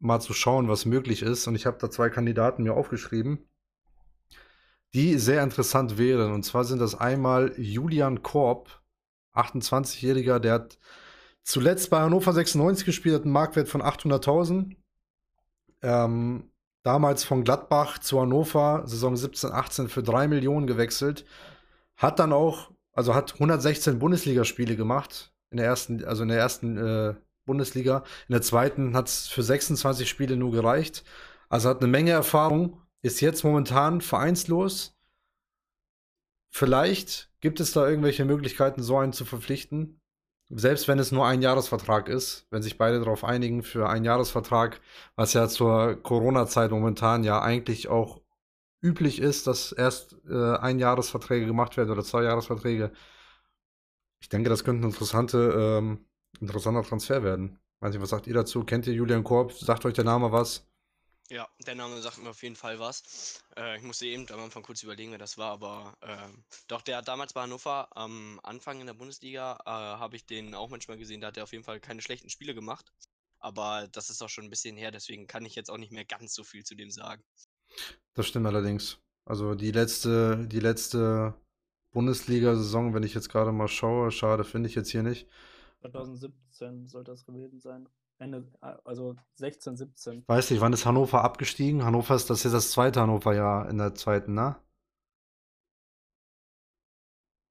mal 0.00 0.20
zu 0.20 0.32
schauen, 0.32 0.68
was 0.68 0.86
möglich 0.86 1.22
ist. 1.22 1.46
Und 1.46 1.54
ich 1.54 1.66
habe 1.66 1.78
da 1.78 1.90
zwei 1.90 2.08
Kandidaten 2.08 2.64
mir 2.64 2.74
aufgeschrieben, 2.74 3.48
die 4.94 5.18
sehr 5.18 5.42
interessant 5.42 5.98
wären. 5.98 6.32
Und 6.32 6.44
zwar 6.44 6.64
sind 6.64 6.80
das 6.80 6.94
einmal 6.94 7.52
Julian 7.56 8.22
Korb, 8.22 8.82
28-Jähriger, 9.34 10.40
der 10.40 10.54
hat 10.54 10.78
zuletzt 11.42 11.90
bei 11.90 12.00
Hannover 12.00 12.32
96 12.32 12.84
gespielt, 12.84 13.16
hat 13.16 13.22
einen 13.22 13.32
Marktwert 13.32 13.68
von 13.68 13.82
800.000. 13.82 14.76
Ähm, 15.82 16.50
damals 16.82 17.24
von 17.24 17.44
Gladbach 17.44 17.98
zu 17.98 18.20
Hannover, 18.20 18.82
Saison 18.86 19.16
17, 19.16 19.52
18 19.52 19.88
für 19.88 20.02
3 20.02 20.28
Millionen 20.28 20.66
gewechselt. 20.66 21.24
Hat 21.96 22.18
dann 22.18 22.32
auch, 22.32 22.70
also 23.00 23.14
hat 23.14 23.32
116 23.32 23.98
Bundesligaspiele 23.98 24.76
gemacht. 24.76 25.32
In 25.50 25.56
der 25.56 25.64
ersten, 25.64 26.04
also 26.04 26.22
in 26.22 26.28
der 26.28 26.38
ersten 26.38 26.76
äh, 26.76 27.14
Bundesliga. 27.46 28.04
In 28.28 28.34
der 28.34 28.42
zweiten 28.42 28.94
hat 28.94 29.08
es 29.08 29.26
für 29.26 29.42
26 29.42 30.06
Spiele 30.06 30.36
nur 30.36 30.52
gereicht. 30.52 31.02
Also 31.48 31.70
hat 31.70 31.78
eine 31.78 31.90
Menge 31.90 32.10
Erfahrung. 32.10 32.82
Ist 33.00 33.22
jetzt 33.22 33.42
momentan 33.42 34.02
vereinslos. 34.02 34.94
Vielleicht 36.52 37.30
gibt 37.40 37.58
es 37.58 37.72
da 37.72 37.88
irgendwelche 37.88 38.26
Möglichkeiten, 38.26 38.82
so 38.82 38.98
einen 38.98 39.14
zu 39.14 39.24
verpflichten. 39.24 39.98
Selbst 40.50 40.86
wenn 40.86 40.98
es 40.98 41.10
nur 41.10 41.26
ein 41.26 41.40
Jahresvertrag 41.40 42.10
ist, 42.10 42.46
wenn 42.50 42.60
sich 42.60 42.76
beide 42.76 42.98
darauf 42.98 43.24
einigen 43.24 43.62
für 43.62 43.88
einen 43.88 44.04
Jahresvertrag, 44.04 44.82
was 45.16 45.32
ja 45.32 45.48
zur 45.48 46.02
Corona-Zeit 46.02 46.70
momentan 46.70 47.24
ja 47.24 47.40
eigentlich 47.40 47.88
auch 47.88 48.19
üblich 48.82 49.20
ist, 49.20 49.46
dass 49.46 49.72
erst 49.72 50.16
äh, 50.28 50.56
ein 50.58 50.78
Jahresverträge 50.78 51.46
gemacht 51.46 51.76
werden 51.76 51.90
oder 51.90 52.04
zwei 52.04 52.22
Jahresverträge. 52.24 52.92
Ich 54.20 54.28
denke, 54.28 54.50
das 54.50 54.64
könnte 54.64 54.86
ein 54.86 54.90
interessante, 54.90 55.78
ähm, 55.78 56.06
interessanter 56.40 56.82
Transfer 56.82 57.22
werden. 57.22 57.58
Weiß 57.80 57.92
nicht, 57.92 58.02
was 58.02 58.10
sagt 58.10 58.26
ihr 58.26 58.34
dazu? 58.34 58.64
Kennt 58.64 58.86
ihr 58.86 58.92
Julian 58.94 59.24
Korb? 59.24 59.52
Sagt 59.52 59.84
euch 59.86 59.94
der 59.94 60.04
Name 60.04 60.32
was? 60.32 60.66
Ja, 61.30 61.48
der 61.64 61.76
Name 61.76 62.02
sagt 62.02 62.18
mir 62.18 62.30
auf 62.30 62.42
jeden 62.42 62.56
Fall 62.56 62.80
was. 62.80 63.40
Äh, 63.56 63.76
ich 63.76 63.82
musste 63.84 64.04
eben 64.06 64.28
am 64.32 64.40
Anfang 64.40 64.64
kurz 64.64 64.82
überlegen, 64.82 65.12
wer 65.12 65.18
das 65.18 65.38
war, 65.38 65.52
aber 65.52 65.96
äh, 66.00 66.28
doch, 66.66 66.82
der 66.82 66.96
hat 66.98 67.08
damals 67.08 67.32
bei 67.32 67.42
Hannover 67.42 67.88
am 67.96 68.40
Anfang 68.42 68.80
in 68.80 68.86
der 68.86 68.94
Bundesliga, 68.94 69.56
äh, 69.64 69.70
habe 69.70 70.16
ich 70.16 70.26
den 70.26 70.54
auch 70.54 70.68
manchmal 70.70 70.98
gesehen, 70.98 71.20
da 71.20 71.28
hat 71.28 71.36
er 71.36 71.44
auf 71.44 71.52
jeden 71.52 71.62
Fall 71.64 71.78
keine 71.80 72.02
schlechten 72.02 72.30
Spiele 72.30 72.54
gemacht. 72.54 72.92
Aber 73.38 73.88
das 73.92 74.10
ist 74.10 74.22
auch 74.22 74.28
schon 74.28 74.44
ein 74.44 74.50
bisschen 74.50 74.76
her, 74.76 74.90
deswegen 74.90 75.26
kann 75.28 75.46
ich 75.46 75.54
jetzt 75.54 75.70
auch 75.70 75.78
nicht 75.78 75.92
mehr 75.92 76.04
ganz 76.04 76.34
so 76.34 76.42
viel 76.44 76.64
zu 76.64 76.74
dem 76.74 76.90
sagen. 76.90 77.22
Das 78.14 78.26
stimmt 78.26 78.46
allerdings. 78.46 78.98
Also 79.24 79.54
die 79.54 79.70
letzte, 79.70 80.46
die 80.46 80.60
letzte 80.60 81.34
Bundesliga-Saison, 81.92 82.94
wenn 82.94 83.02
ich 83.02 83.14
jetzt 83.14 83.28
gerade 83.28 83.52
mal 83.52 83.68
schaue, 83.68 84.10
schade, 84.10 84.44
finde 84.44 84.68
ich 84.68 84.74
jetzt 84.74 84.90
hier 84.90 85.02
nicht. 85.02 85.28
2017 85.80 86.86
sollte 86.86 87.12
das 87.12 87.24
gewesen 87.24 87.60
sein. 87.60 87.88
Ende, 88.18 88.46
also 88.84 89.16
16, 89.36 89.76
17. 89.76 90.24
Weiß 90.26 90.50
nicht, 90.50 90.60
wann 90.60 90.74
ist 90.74 90.84
Hannover 90.84 91.24
abgestiegen? 91.24 91.84
Hannover 91.84 92.14
ist 92.14 92.28
das 92.28 92.44
ist 92.44 92.52
das 92.52 92.70
zweite 92.70 93.00
Hannover-Jahr 93.00 93.68
in 93.70 93.78
der 93.78 93.94
zweiten, 93.94 94.34
ne? 94.34 94.56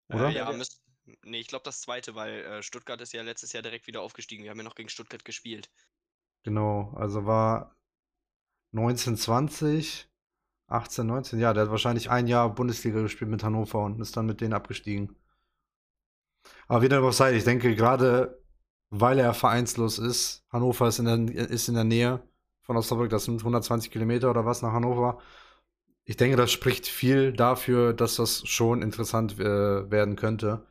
Oder? 0.10 0.30
Äh, 0.30 0.36
ja, 0.36 0.52
müsst, 0.52 0.84
nee, 1.24 1.40
ich 1.40 1.48
glaube 1.48 1.64
das 1.64 1.82
zweite, 1.82 2.14
weil 2.14 2.44
äh, 2.44 2.64
Stuttgart 2.64 3.02
ist 3.02 3.14
ja 3.14 3.24
letztes 3.24 3.54
Jahr 3.54 3.64
direkt 3.64 3.88
wieder 3.88 4.02
aufgestiegen. 4.02 4.44
Wir 4.44 4.52
haben 4.52 4.58
ja 4.58 4.64
noch 4.64 4.76
gegen 4.76 4.90
Stuttgart 4.90 5.26
gespielt. 5.26 5.72
Genau, 6.44 6.94
also 6.96 7.26
war 7.26 7.76
1920, 8.74 10.09
18, 10.70 11.06
19, 11.06 11.40
ja, 11.40 11.54
der 11.54 11.64
hat 11.64 11.72
wahrscheinlich 11.72 12.10
ein 12.10 12.28
Jahr 12.28 12.54
Bundesliga 12.54 13.02
gespielt 13.02 13.32
mit 13.32 13.44
Hannover 13.44 13.84
und 13.84 14.00
ist 14.00 14.16
dann 14.16 14.26
mit 14.26 14.42
denen 14.42 14.54
abgestiegen. 14.54 15.16
Aber 16.68 16.82
wie 16.84 16.90
dem 16.90 17.04
auch 17.04 17.12
sei, 17.12 17.36
ich 17.36 17.44
denke, 17.44 17.76
gerade 17.76 18.40
weil 18.92 19.20
er 19.20 19.34
vereinslos 19.34 20.00
ist, 20.00 20.46
Hannover 20.50 20.88
ist 20.88 21.00
in 21.00 21.06
der, 21.06 21.50
ist 21.50 21.68
in 21.68 21.76
der 21.76 21.84
Nähe 21.84 22.22
von 22.62 22.78
Osnabrück, 22.78 23.10
das 23.10 23.26
sind 23.26 23.40
120 23.40 23.92
Kilometer 23.92 24.30
oder 24.30 24.46
was 24.46 24.62
nach 24.62 24.74
Hannover. 24.74 25.20
Ich 26.06 26.18
denke, 26.18 26.38
das 26.38 26.52
spricht 26.52 26.88
viel 26.88 27.34
dafür, 27.34 27.94
dass 27.94 28.16
das 28.16 28.48
schon 28.48 28.82
interessant 28.82 29.40
äh, 29.40 29.90
werden 29.92 30.16
könnte. 30.16 30.66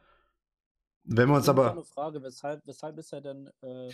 Wenn 1.05 1.29
wir 1.29 1.37
uns 1.37 1.49
aber. 1.49 1.73
Eine 1.73 1.85
Frage, 1.85 2.23
weshalb, 2.23 2.67
weshalb 2.67 2.99
ist 2.99 3.13
er 3.13 3.21
denn, 3.21 3.49
äh, 3.63 3.91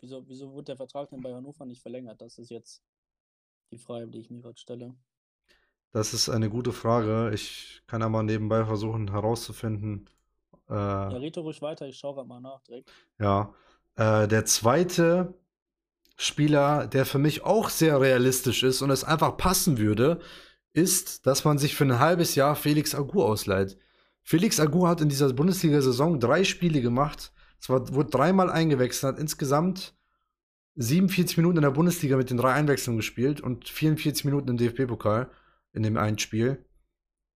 wieso, 0.00 0.26
wieso 0.28 0.52
wurde 0.52 0.66
der 0.66 0.76
Vertrag 0.76 1.08
denn 1.10 1.20
bei 1.20 1.32
Hannover 1.32 1.64
nicht 1.64 1.80
verlängert? 1.80 2.20
Das 2.20 2.38
ist 2.38 2.50
jetzt 2.50 2.82
die 3.70 3.78
Frage, 3.78 4.08
die 4.08 4.18
ich 4.18 4.30
mir 4.30 4.40
gerade 4.40 4.58
stelle. 4.58 4.94
Das 5.92 6.12
ist 6.12 6.28
eine 6.28 6.50
gute 6.50 6.72
Frage. 6.72 7.30
Ich 7.34 7.82
kann 7.86 8.02
aber 8.02 8.22
nebenbei 8.22 8.64
versuchen 8.64 9.10
herauszufinden. 9.10 10.08
Äh, 10.68 10.74
ja, 10.74 11.08
rede 11.08 11.40
ruhig 11.40 11.62
weiter, 11.62 11.86
ich 11.86 11.96
schaue 11.96 12.14
gerade 12.16 12.28
mal 12.28 12.40
nach 12.40 12.60
direkt. 12.62 12.90
Ja. 13.18 13.54
Äh, 13.96 14.28
der 14.28 14.44
zweite 14.44 15.34
Spieler, 16.16 16.86
der 16.86 17.06
für 17.06 17.18
mich 17.18 17.44
auch 17.44 17.70
sehr 17.70 18.00
realistisch 18.00 18.62
ist 18.62 18.82
und 18.82 18.90
es 18.90 19.04
einfach 19.04 19.36
passen 19.36 19.78
würde, 19.78 20.20
ist, 20.72 21.26
dass 21.26 21.44
man 21.44 21.58
sich 21.58 21.74
für 21.74 21.84
ein 21.84 21.98
halbes 21.98 22.34
Jahr 22.34 22.54
Felix 22.54 22.94
Agu 22.94 23.22
ausleiht. 23.22 23.78
Felix 24.22 24.60
Agu 24.60 24.86
hat 24.86 25.00
in 25.00 25.08
dieser 25.08 25.32
Bundesliga-Saison 25.32 26.20
drei 26.20 26.44
Spiele 26.44 26.82
gemacht. 26.82 27.32
Es 27.60 27.70
wurde 27.70 28.10
dreimal 28.10 28.50
eingewechselt, 28.50 29.14
hat 29.14 29.20
insgesamt 29.20 29.94
47 30.76 31.38
Minuten 31.38 31.56
in 31.56 31.62
der 31.62 31.70
Bundesliga 31.70 32.16
mit 32.16 32.30
den 32.30 32.36
drei 32.36 32.52
Einwechslungen 32.52 32.98
gespielt 32.98 33.40
und 33.40 33.68
44 33.68 34.26
Minuten 34.26 34.50
im 34.50 34.56
DFB-Pokal 34.58 35.30
in 35.72 35.82
dem 35.82 35.96
einen 35.96 36.18
Spiel. 36.18 36.64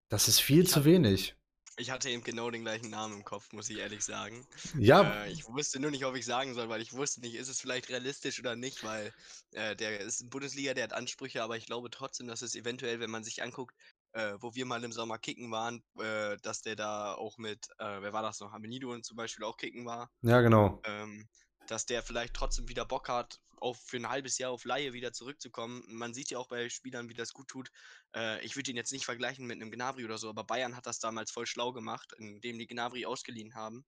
Das 0.09 0.29
ist 0.29 0.41
viel 0.41 0.63
ich 0.63 0.71
zu 0.71 0.85
wenig. 0.85 1.37
Ich 1.79 1.91
hatte 1.91 2.11
eben 2.11 2.23
genau 2.23 2.51
den 2.51 2.63
gleichen 2.63 2.91
Namen 2.91 3.17
im 3.17 3.25
Kopf, 3.25 3.51
muss 3.53 3.71
ich 3.71 3.79
ehrlich 3.79 4.05
sagen. 4.05 4.47
Ja. 4.79 5.25
Äh, 5.25 5.33
ich 5.33 5.47
wusste 5.47 5.81
nur 5.81 5.91
nicht, 5.91 6.05
ob 6.05 6.15
ich 6.15 6.27
sagen 6.27 6.53
soll, 6.53 6.69
weil 6.69 6.83
ich 6.83 6.93
wusste 6.93 7.23
nicht, 7.23 7.35
ist 7.35 7.49
es 7.49 7.61
vielleicht 7.61 7.89
realistisch 7.89 8.39
oder 8.39 8.57
nicht, 8.57 8.85
weil 8.85 9.13
äh, 9.53 9.75
der 9.75 10.01
ist 10.01 10.21
in 10.21 10.29
Bundesliga, 10.29 10.75
der 10.75 10.85
hat 10.85 10.93
Ansprüche, 10.93 11.43
aber 11.43 11.57
ich 11.57 11.65
glaube 11.65 11.89
trotzdem, 11.89 12.27
dass 12.27 12.43
es 12.43 12.55
eventuell, 12.55 13.01
wenn 13.01 13.11
man 13.11 13.25
sich 13.25 13.43
anguckt, 13.43 13.75
äh, 14.13 14.35
wo 14.39 14.55
wir 14.55 14.67
mal 14.67 14.85
im 14.85 14.93
Sommer 14.93 15.19
kicken 15.19 15.51
waren, 15.51 15.83
äh, 15.99 16.37
dass 16.43 16.61
der 16.61 16.77
da 16.77 17.15
auch 17.15 17.39
mit, 17.39 17.69
äh, 17.79 18.03
wer 18.03 18.13
war 18.13 18.23
das 18.23 18.41
noch, 18.41 18.53
Amenido 18.53 18.99
zum 19.01 19.17
Beispiel 19.17 19.45
auch 19.45 19.57
kicken 19.57 19.87
war. 19.87 20.11
Ja, 20.21 20.43
genau. 20.43 20.81
Ähm, 20.85 21.27
dass 21.67 21.87
der 21.87 22.03
vielleicht 22.03 22.35
trotzdem 22.35 22.69
wieder 22.69 22.85
Bock 22.85 23.09
hat, 23.09 23.41
auf, 23.63 23.79
für 23.79 23.97
ein 23.97 24.09
halbes 24.09 24.39
Jahr 24.39 24.51
auf 24.51 24.65
Laie 24.65 24.93
wieder 24.93 25.13
zurückzukommen. 25.13 25.85
Man 25.87 26.13
sieht 26.13 26.31
ja 26.31 26.39
auch 26.39 26.49
bei 26.49 26.69
Spielern, 26.69 27.09
wie 27.09 27.15
das 27.15 27.33
gut 27.33 27.49
tut. 27.49 27.71
Äh, 28.15 28.45
ich 28.45 28.57
würde 28.57 28.71
ihn 28.71 28.77
jetzt 28.77 28.93
nicht 28.93 29.05
vergleichen 29.05 29.47
mit 29.47 29.61
einem 29.61 29.71
Gnabry 29.71 30.05
oder 30.05 30.19
so, 30.19 30.29
aber 30.29 30.45
Bayern 30.45 30.77
hat 30.77 30.87
das 30.87 30.99
damals 30.99 31.31
voll 31.31 31.47
schlau 31.47 31.73
gemacht, 31.73 32.13
indem 32.19 32.59
die 32.59 32.67
Gnabry 32.67 33.07
ausgeliehen 33.07 33.55
haben. 33.55 33.85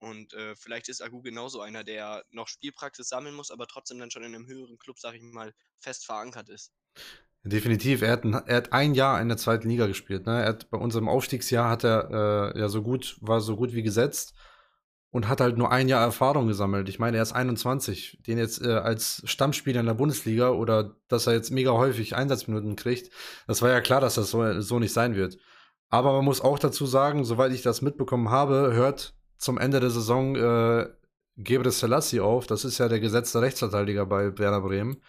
Und 0.00 0.32
äh, 0.32 0.54
vielleicht 0.56 0.88
ist 0.88 1.02
Agu 1.02 1.22
genauso 1.22 1.60
einer, 1.60 1.84
der 1.84 2.24
noch 2.30 2.48
Spielpraxis 2.48 3.08
sammeln 3.08 3.34
muss, 3.34 3.50
aber 3.50 3.66
trotzdem 3.66 3.98
dann 3.98 4.10
schon 4.10 4.22
in 4.22 4.34
einem 4.34 4.46
höheren 4.46 4.78
Club, 4.78 4.98
sag 4.98 5.14
ich 5.14 5.22
mal, 5.22 5.52
fest 5.78 6.06
verankert 6.06 6.48
ist. 6.48 6.72
Definitiv. 7.42 8.02
Er 8.02 8.12
hat, 8.12 8.24
ein, 8.24 8.34
er 8.34 8.56
hat 8.56 8.72
ein 8.72 8.94
Jahr 8.94 9.20
in 9.20 9.28
der 9.28 9.36
zweiten 9.36 9.68
Liga 9.68 9.86
gespielt. 9.86 10.26
Ne? 10.26 10.42
Er 10.42 10.48
hat 10.48 10.70
bei 10.70 10.78
unserem 10.78 11.08
Aufstiegsjahr 11.08 11.68
hat 11.68 11.84
er 11.84 12.54
äh, 12.54 12.60
ja 12.60 12.68
so 12.68 12.82
gut, 12.82 13.16
war 13.20 13.40
so 13.40 13.56
gut 13.56 13.72
wie 13.72 13.82
gesetzt 13.82 14.34
und 15.10 15.28
hat 15.28 15.40
halt 15.40 15.56
nur 15.56 15.70
ein 15.70 15.88
Jahr 15.88 16.02
Erfahrung 16.02 16.48
gesammelt. 16.48 16.88
Ich 16.88 16.98
meine, 16.98 17.16
er 17.16 17.22
ist 17.22 17.32
21. 17.32 18.18
Den 18.26 18.38
jetzt 18.38 18.62
äh, 18.62 18.72
als 18.72 19.22
Stammspieler 19.24 19.80
in 19.80 19.86
der 19.86 19.94
Bundesliga 19.94 20.50
oder 20.50 20.96
dass 21.08 21.26
er 21.26 21.32
jetzt 21.32 21.50
mega 21.50 21.72
häufig 21.72 22.14
Einsatzminuten 22.14 22.76
kriegt, 22.76 23.10
das 23.46 23.62
war 23.62 23.70
ja 23.70 23.80
klar, 23.80 24.00
dass 24.00 24.16
das 24.16 24.30
so, 24.30 24.60
so 24.60 24.78
nicht 24.78 24.92
sein 24.92 25.14
wird. 25.14 25.38
Aber 25.90 26.12
man 26.12 26.24
muss 26.24 26.42
auch 26.42 26.58
dazu 26.58 26.84
sagen, 26.86 27.24
soweit 27.24 27.52
ich 27.52 27.62
das 27.62 27.80
mitbekommen 27.80 28.30
habe, 28.30 28.72
hört 28.74 29.14
zum 29.38 29.56
Ende 29.56 29.80
der 29.80 29.90
Saison 29.90 30.36
äh, 30.36 30.88
Gebre 31.36 31.70
Selassie 31.70 32.20
auf. 32.20 32.46
Das 32.46 32.64
ist 32.64 32.78
ja 32.78 32.88
der 32.88 33.00
gesetzte 33.00 33.40
Rechtsverteidiger 33.40 34.04
bei 34.04 34.36
Werder 34.36 34.60
Bremen. 34.60 35.00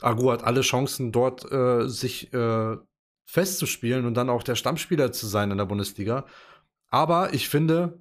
Agu 0.00 0.30
hat 0.32 0.42
alle 0.42 0.62
Chancen, 0.62 1.12
dort 1.12 1.50
äh, 1.50 1.88
sich 1.88 2.32
äh, 2.34 2.76
festzuspielen 3.24 4.04
und 4.04 4.14
dann 4.14 4.28
auch 4.28 4.42
der 4.42 4.56
Stammspieler 4.56 5.12
zu 5.12 5.26
sein 5.26 5.50
in 5.50 5.58
der 5.58 5.64
Bundesliga. 5.64 6.26
Aber 6.88 7.32
ich 7.32 7.48
finde, 7.48 8.00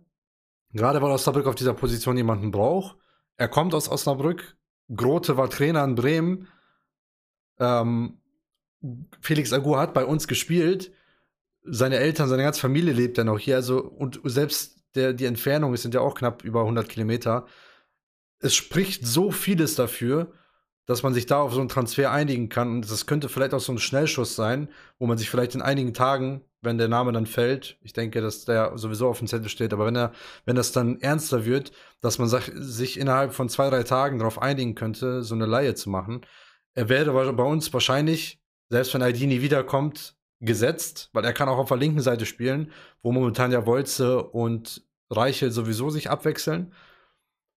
Gerade 0.74 1.02
weil 1.02 1.12
Osnabrück 1.12 1.48
auf 1.48 1.56
dieser 1.56 1.74
Position 1.74 2.18
jemanden 2.18 2.52
braucht. 2.52 2.96
Er 3.38 3.48
kommt 3.48 3.74
aus 3.74 3.90
Osnabrück. 3.90 4.56
Grote 4.94 5.38
war 5.38 5.50
Trainer 5.50 5.84
in 5.84 5.96
Bremen. 5.96 6.48
Ähm, 7.60 8.18
Felix 9.22 9.54
Agu 9.54 9.78
hat 9.78 9.94
bei 9.94 10.06
uns 10.06 10.28
gespielt. 10.28 10.92
Seine 11.64 11.98
Eltern, 11.98 12.28
seine 12.28 12.44
ganze 12.44 12.60
Familie 12.60 12.94
lebt 12.94 13.18
ja 13.18 13.24
noch 13.24 13.40
hier. 13.40 13.56
Also, 13.56 13.84
und 13.84 14.20
selbst 14.24 14.82
der, 14.96 15.14
die 15.14 15.26
Entfernung 15.26 15.76
sind 15.78 15.94
ja 15.94 16.02
auch 16.02 16.16
knapp 16.16 16.44
über 16.44 16.62
100 16.62 16.90
Kilometer. 16.90 17.46
Es 18.40 18.56
spricht 18.56 19.06
so 19.06 19.32
vieles 19.32 19.76
dafür, 19.76 20.34
dass 20.92 21.04
man 21.04 21.14
sich 21.14 21.26
da 21.26 21.42
auf 21.42 21.54
so 21.54 21.62
einen 21.62 21.70
Transfer 21.70 22.12
einigen 22.12 22.50
kann. 22.50 22.70
Und 22.70 22.92
das 22.92 23.06
könnte 23.06 23.30
vielleicht 23.30 23.54
auch 23.54 23.62
so 23.62 23.72
ein 23.72 23.80
Schnellschuss 23.80 24.36
sein, 24.36 24.68
wo 25.00 25.08
man 25.08 25.18
sich 25.18 25.30
vielleicht 25.30 25.56
in 25.56 25.62
einigen 25.62 25.94
Tagen, 25.94 26.42
wenn 26.62 26.78
der 26.78 26.90
Name 26.90 27.14
dann 27.14 27.26
fällt, 27.26 27.78
ich 27.82 27.94
denke, 27.94 28.20
dass 28.22 28.44
der 28.44 28.78
sowieso 28.78 29.08
auf 29.08 29.18
dem 29.18 29.28
Zettel 29.28 29.48
steht, 29.50 29.72
aber 29.74 29.86
wenn 29.86 29.96
er, 29.96 30.12
wenn 30.46 30.58
das 30.58 30.74
dann 30.74 31.00
ernster 31.00 31.46
wird, 31.46 31.72
dass 32.02 32.20
man 32.20 32.28
sich 32.28 33.00
innerhalb 33.00 33.34
von 33.34 33.48
zwei, 33.48 33.70
drei 33.70 33.84
Tagen 33.84 34.20
darauf 34.20 34.42
einigen 34.42 34.76
könnte, 34.76 35.24
so 35.24 35.34
eine 35.34 35.46
Laie 35.46 35.76
zu 35.76 35.90
machen. 35.90 36.22
Er 36.76 36.90
wäre 36.90 37.34
bei 37.34 37.44
uns 37.44 37.72
wahrscheinlich, 37.74 38.42
selbst 38.70 38.94
wenn 38.94 39.02
nie 39.02 39.42
wiederkommt, 39.42 40.16
gesetzt, 40.42 41.10
weil 41.14 41.24
er 41.24 41.34
kann 41.34 41.48
auch 41.48 41.58
auf 41.58 41.70
der 41.70 41.78
linken 41.78 42.02
Seite 42.02 42.26
spielen, 42.26 42.72
wo 43.02 43.12
momentan 43.12 43.52
ja 43.52 43.66
Wolze 43.66 44.24
und 44.24 44.84
Reichel 45.10 45.52
sowieso 45.52 45.90
sich 45.90 46.10
abwechseln. 46.10 46.74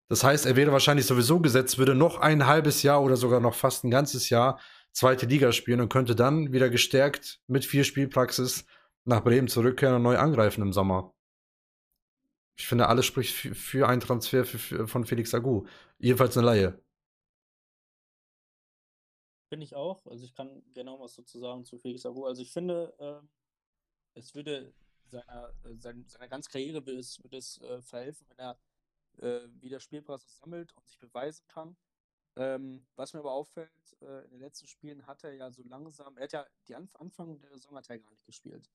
Das 0.09 0.23
heißt, 0.23 0.47
er 0.47 0.57
wäre 0.57 0.73
wahrscheinlich 0.73 1.07
sowieso 1.07 1.41
gesetzt, 1.41 1.79
würde 1.79 1.95
noch 1.95 2.19
ein 2.19 2.47
halbes 2.47 2.83
Jahr 2.83 3.03
oder 3.03 3.17
sogar 3.17 3.41
noch 3.41 3.55
fast 3.55 3.85
ein 3.85 3.91
ganzes 3.91 4.29
Jahr 4.29 4.61
zweite 4.93 5.27
Liga 5.27 5.53
spielen 5.53 5.81
und 5.81 5.89
könnte 5.89 6.15
dann 6.15 6.53
wieder 6.53 6.71
gestärkt 6.71 7.41
mit 7.47 7.65
viel 7.65 7.85
Spielpraxis 7.85 8.67
nach 9.05 9.25
Bremen 9.25 9.49
zurückkehren 9.49 9.97
und 9.97 10.03
neu 10.03 10.19
angreifen 10.19 10.63
im 10.63 10.73
Sommer. 10.73 11.15
Ich 12.57 12.69
finde, 12.69 12.87
alles 12.87 13.07
spricht 13.07 13.35
für, 13.35 13.89
einen 13.89 14.01
Transfer 14.01 14.45
von 14.45 15.05
Felix 15.05 15.35
Agu. 15.35 15.67
Jedenfalls 15.99 16.37
eine 16.37 16.47
Laie. 16.47 16.81
Finde 19.49 19.65
ich 19.65 19.75
auch. 19.75 20.07
Also 20.07 20.25
ich 20.25 20.35
kann 20.35 20.63
genau 20.73 21.01
was 21.01 21.15
sozusagen 21.15 21.65
zu 21.65 21.79
Felix 21.79 22.07
Agu. 22.07 22.25
Also 22.27 22.43
ich 22.43 22.53
finde, 22.53 22.95
äh, 22.99 24.19
es 24.19 24.35
würde 24.35 24.73
seiner, 25.07 25.53
äh, 25.65 25.77
seiner, 25.77 26.05
seiner 26.07 26.29
ganzen 26.29 26.51
Karriere 26.51 26.87
würde 26.87 27.01
es, 27.01 27.23
würde 27.23 27.39
es 27.39 27.61
äh, 27.61 27.83
verhelfen, 27.83 28.27
wenn 28.29 28.39
er 28.39 28.59
äh, 29.21 29.41
wieder 29.61 29.81
Spielpraxis 29.81 30.39
sammelt 30.39 30.73
und 30.77 30.87
sich 30.87 30.99
beweisen 30.99 31.47
kann. 31.49 31.77
Ähm, 32.37 32.85
was 32.97 33.13
mir 33.13 33.21
aber 33.21 33.33
auffällt, 33.33 33.71
äh, 34.01 34.25
in 34.25 34.31
den 34.33 34.41
letzten 34.41 34.67
Spielen 34.67 35.07
hat 35.07 35.23
er 35.23 35.35
ja 35.35 35.51
so 35.51 35.63
langsam, 35.63 36.17
er 36.17 36.25
hat 36.25 36.33
ja 36.33 36.47
die 36.67 36.75
Anf 36.75 36.95
Anfang 36.97 37.41
der 37.41 37.51
Saison 37.51 37.77
hat 37.77 37.89
er 37.89 37.99
gar 37.99 38.11
nicht 38.11 38.27
gespielt. 38.27 38.69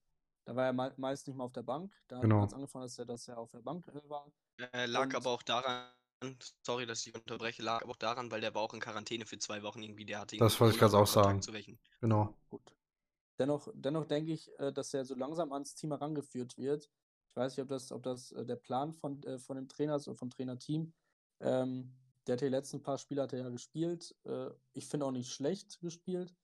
Da 0.46 0.56
war 0.56 0.66
er 0.66 0.74
me 0.74 0.94
meist 0.98 1.28
nicht 1.28 1.36
mehr 1.36 1.46
auf 1.46 1.52
der 1.52 1.64
Bank. 1.64 1.94
Da 2.08 2.22
genau. 2.22 2.42
hat 2.42 2.50
es 2.50 2.54
angefangen, 2.54 2.86
dass 2.86 2.98
er, 2.98 3.06
dass 3.06 3.28
er 3.28 3.38
auf 3.38 3.52
der 3.52 3.62
Bank 3.62 3.88
äh, 3.90 4.10
war. 4.10 4.32
Äh, 4.74 4.86
lag 4.86 5.06
und, 5.06 5.16
aber 5.16 5.32
auch 5.32 5.44
daran, 5.44 5.90
sorry, 6.66 6.86
dass 6.86 7.06
ich 7.06 7.14
unterbreche, 7.14 7.62
lag 7.62 7.82
aber 7.82 7.92
auch 7.92 7.98
daran, 7.98 8.32
weil 8.32 8.42
der 8.42 8.56
war 8.56 8.62
auch 8.62 8.74
in 8.74 8.80
Quarantäne 8.80 9.26
für 9.26 9.38
zwei 9.40 9.62
Wochen 9.64 9.84
irgendwie, 9.84 10.06
der 10.06 10.20
hatte 10.20 10.38
Das 10.38 10.60
wollte 10.60 10.76
ich 10.76 10.80
gerade 10.80 10.98
auch 10.98 11.08
sagen. 11.08 11.42
Genau. 12.00 12.34
Gut. 12.50 12.74
Dennoch, 13.38 13.70
dennoch 13.74 14.06
denke 14.06 14.34
ich, 14.34 14.50
äh, 14.60 14.72
dass 14.72 14.94
er 14.94 15.06
so 15.06 15.16
langsam 15.16 15.54
ans 15.54 15.76
Team 15.76 15.92
herangeführt 15.92 16.58
wird. 16.58 16.90
Ich 17.30 17.36
weiß 17.36 17.55
nicht, 17.55 17.63
ob 17.63 17.69
das, 17.69 17.91
ob 17.91 18.03
das 18.03 18.32
äh, 18.32 18.45
der 18.45 18.55
Plan 18.55 18.93
von, 18.93 19.21
äh, 19.23 19.38
von 19.38 19.55
dem 19.55 19.67
Trainer 19.67 19.95
ist 19.95 20.07
oder 20.07 20.17
vom 20.17 20.30
Trainerteam. 20.30 20.93
Ähm, 21.41 21.93
der 22.27 22.34
hat 22.34 22.41
die 22.41 22.49
letzten 22.49 22.82
paar 22.82 22.97
Spiele 22.97 23.23
hat 23.23 23.34
er 23.34 23.39
ja 23.39 23.49
gespielt. 23.49 24.15
Äh, 24.25 24.49
ich 24.73 24.88
finde 24.88 25.05
auch 25.05 25.11
nicht 25.11 25.32
schlecht 25.32 25.80
gespielt. 25.80 26.36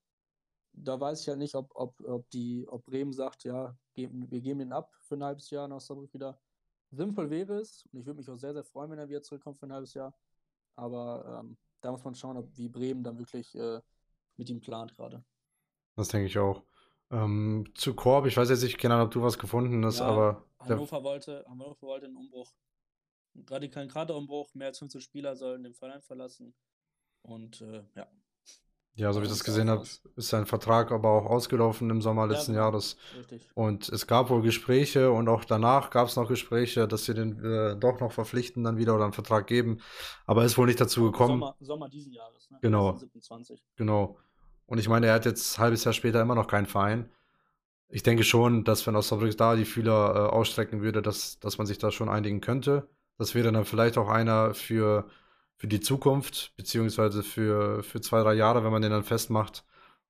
Da 0.73 0.99
weiß 0.99 1.21
ich 1.21 1.27
ja 1.27 1.31
halt 1.31 1.39
nicht, 1.39 1.55
ob, 1.55 1.71
ob, 1.75 2.01
ob, 2.01 2.29
die, 2.31 2.67
ob 2.67 2.85
Bremen 2.85 3.13
sagt, 3.13 3.43
ja, 3.43 3.77
wir 3.93 4.41
geben 4.41 4.59
den 4.59 4.73
ab 4.73 4.93
für 4.99 5.15
ein 5.15 5.23
halbes 5.23 5.49
Jahr 5.49 5.67
nach 5.67 5.79
Saarbrück 5.79 6.13
wieder. 6.13 6.39
Sinnvoll 6.91 7.29
wäre 7.29 7.59
es, 7.59 7.85
und 7.91 7.99
ich 7.99 8.05
würde 8.05 8.17
mich 8.17 8.29
auch 8.29 8.35
sehr, 8.35 8.53
sehr 8.53 8.63
freuen, 8.63 8.91
wenn 8.91 8.99
er 8.99 9.07
wieder 9.07 9.21
zurückkommt 9.21 9.57
für 9.57 9.67
ein 9.67 9.73
halbes 9.73 9.93
Jahr. 9.93 10.13
Aber 10.75 11.39
ähm, 11.39 11.57
da 11.81 11.91
muss 11.91 12.03
man 12.03 12.15
schauen, 12.15 12.37
ob, 12.37 12.49
wie 12.57 12.67
Bremen 12.67 13.03
dann 13.03 13.17
wirklich 13.17 13.55
äh, 13.55 13.81
mit 14.37 14.49
ihm 14.49 14.59
plant 14.59 14.93
gerade. 14.95 15.23
Das 15.95 16.09
denke 16.09 16.27
ich 16.27 16.37
auch. 16.37 16.63
Ähm, 17.11 17.71
zu 17.75 17.93
Korb, 17.93 18.25
ich 18.25 18.35
weiß 18.35 18.49
jetzt 18.49 18.63
nicht 18.63 18.77
genau, 18.77 19.03
ob 19.03 19.11
du 19.11 19.21
was 19.21 19.37
gefunden 19.37 19.85
hast, 19.85 19.99
ja, 19.99 20.07
aber. 20.07 20.45
Hannover 20.65 21.03
wollte, 21.03 21.45
Hannover 21.47 21.81
wollte 21.81 22.05
einen 22.07 22.17
Umbruch. 22.17 22.53
Einen 23.35 23.45
radikalen 23.47 23.89
Kaderumbruch, 23.89 24.53
mehr 24.53 24.67
als 24.67 24.79
15 24.79 25.01
Spieler 25.01 25.35
sollen 25.35 25.63
den 25.63 25.73
Verein 25.73 26.01
verlassen. 26.01 26.55
Und 27.21 27.61
äh, 27.61 27.83
ja. 27.95 28.07
Ja, 28.97 29.11
so 29.11 29.19
wie 29.19 29.25
ich 29.25 29.29
das 29.29 29.43
gesehen 29.43 29.69
habe, 29.69 29.83
ist 29.83 30.29
sein 30.29 30.45
Vertrag 30.45 30.93
aber 30.93 31.09
auch 31.09 31.25
ausgelaufen 31.25 31.89
im 31.89 32.01
Sommer 32.01 32.27
letzten 32.27 32.53
ja, 32.53 32.59
genau. 32.59 32.67
Jahres. 32.67 32.95
Richtig. 33.17 33.49
Und 33.53 33.89
es 33.89 34.07
gab 34.07 34.29
wohl 34.29 34.41
Gespräche 34.41 35.11
und 35.11 35.27
auch 35.27 35.43
danach 35.43 35.89
gab 35.89 36.07
es 36.07 36.15
noch 36.15 36.29
Gespräche, 36.29 36.87
dass 36.87 37.03
sie 37.03 37.13
den 37.13 37.43
äh, 37.43 37.75
doch 37.75 37.99
noch 37.99 38.13
verpflichten 38.13 38.63
dann 38.63 38.77
wieder 38.77 38.95
oder 38.95 39.03
einen 39.03 39.11
Vertrag 39.11 39.47
geben. 39.47 39.81
Aber 40.25 40.45
ist 40.45 40.57
wohl 40.57 40.67
nicht 40.67 40.79
dazu 40.79 41.03
gekommen. 41.03 41.41
Sommer, 41.41 41.55
Sommer 41.59 41.89
diesen 41.89 42.13
Jahres, 42.13 42.49
ne? 42.49 42.57
Genau. 42.61 42.95
27. 42.95 43.61
Genau. 43.75 44.17
Und 44.65 44.77
ich 44.77 44.87
meine, 44.87 45.07
er 45.07 45.15
hat 45.15 45.25
jetzt 45.25 45.57
ein 45.57 45.63
halbes 45.63 45.83
Jahr 45.83 45.93
später 45.93 46.21
immer 46.21 46.35
noch 46.35 46.47
keinen 46.47 46.65
Verein. 46.65 47.09
Ich 47.89 48.03
denke 48.03 48.23
schon, 48.23 48.63
dass 48.63 48.85
wenn 48.87 48.95
Osnabrück 48.95 49.37
da 49.37 49.55
die 49.55 49.65
Fühler 49.65 50.15
äh, 50.15 50.19
ausstrecken 50.33 50.81
würde, 50.81 51.01
dass, 51.01 51.39
dass 51.39 51.57
man 51.57 51.67
sich 51.67 51.77
da 51.77 51.91
schon 51.91 52.09
einigen 52.09 52.41
könnte. 52.41 52.87
Das 53.17 53.35
wäre 53.35 53.51
dann 53.51 53.65
vielleicht 53.65 53.97
auch 53.97 54.09
einer 54.09 54.53
für, 54.53 55.07
für 55.57 55.67
die 55.67 55.79
Zukunft, 55.79 56.53
beziehungsweise 56.57 57.23
für, 57.23 57.83
für 57.83 58.01
zwei, 58.01 58.21
drei 58.21 58.33
Jahre, 58.33 58.63
wenn 58.63 58.71
man 58.71 58.81
den 58.81 58.91
dann 58.91 59.03
festmacht, 59.03 59.63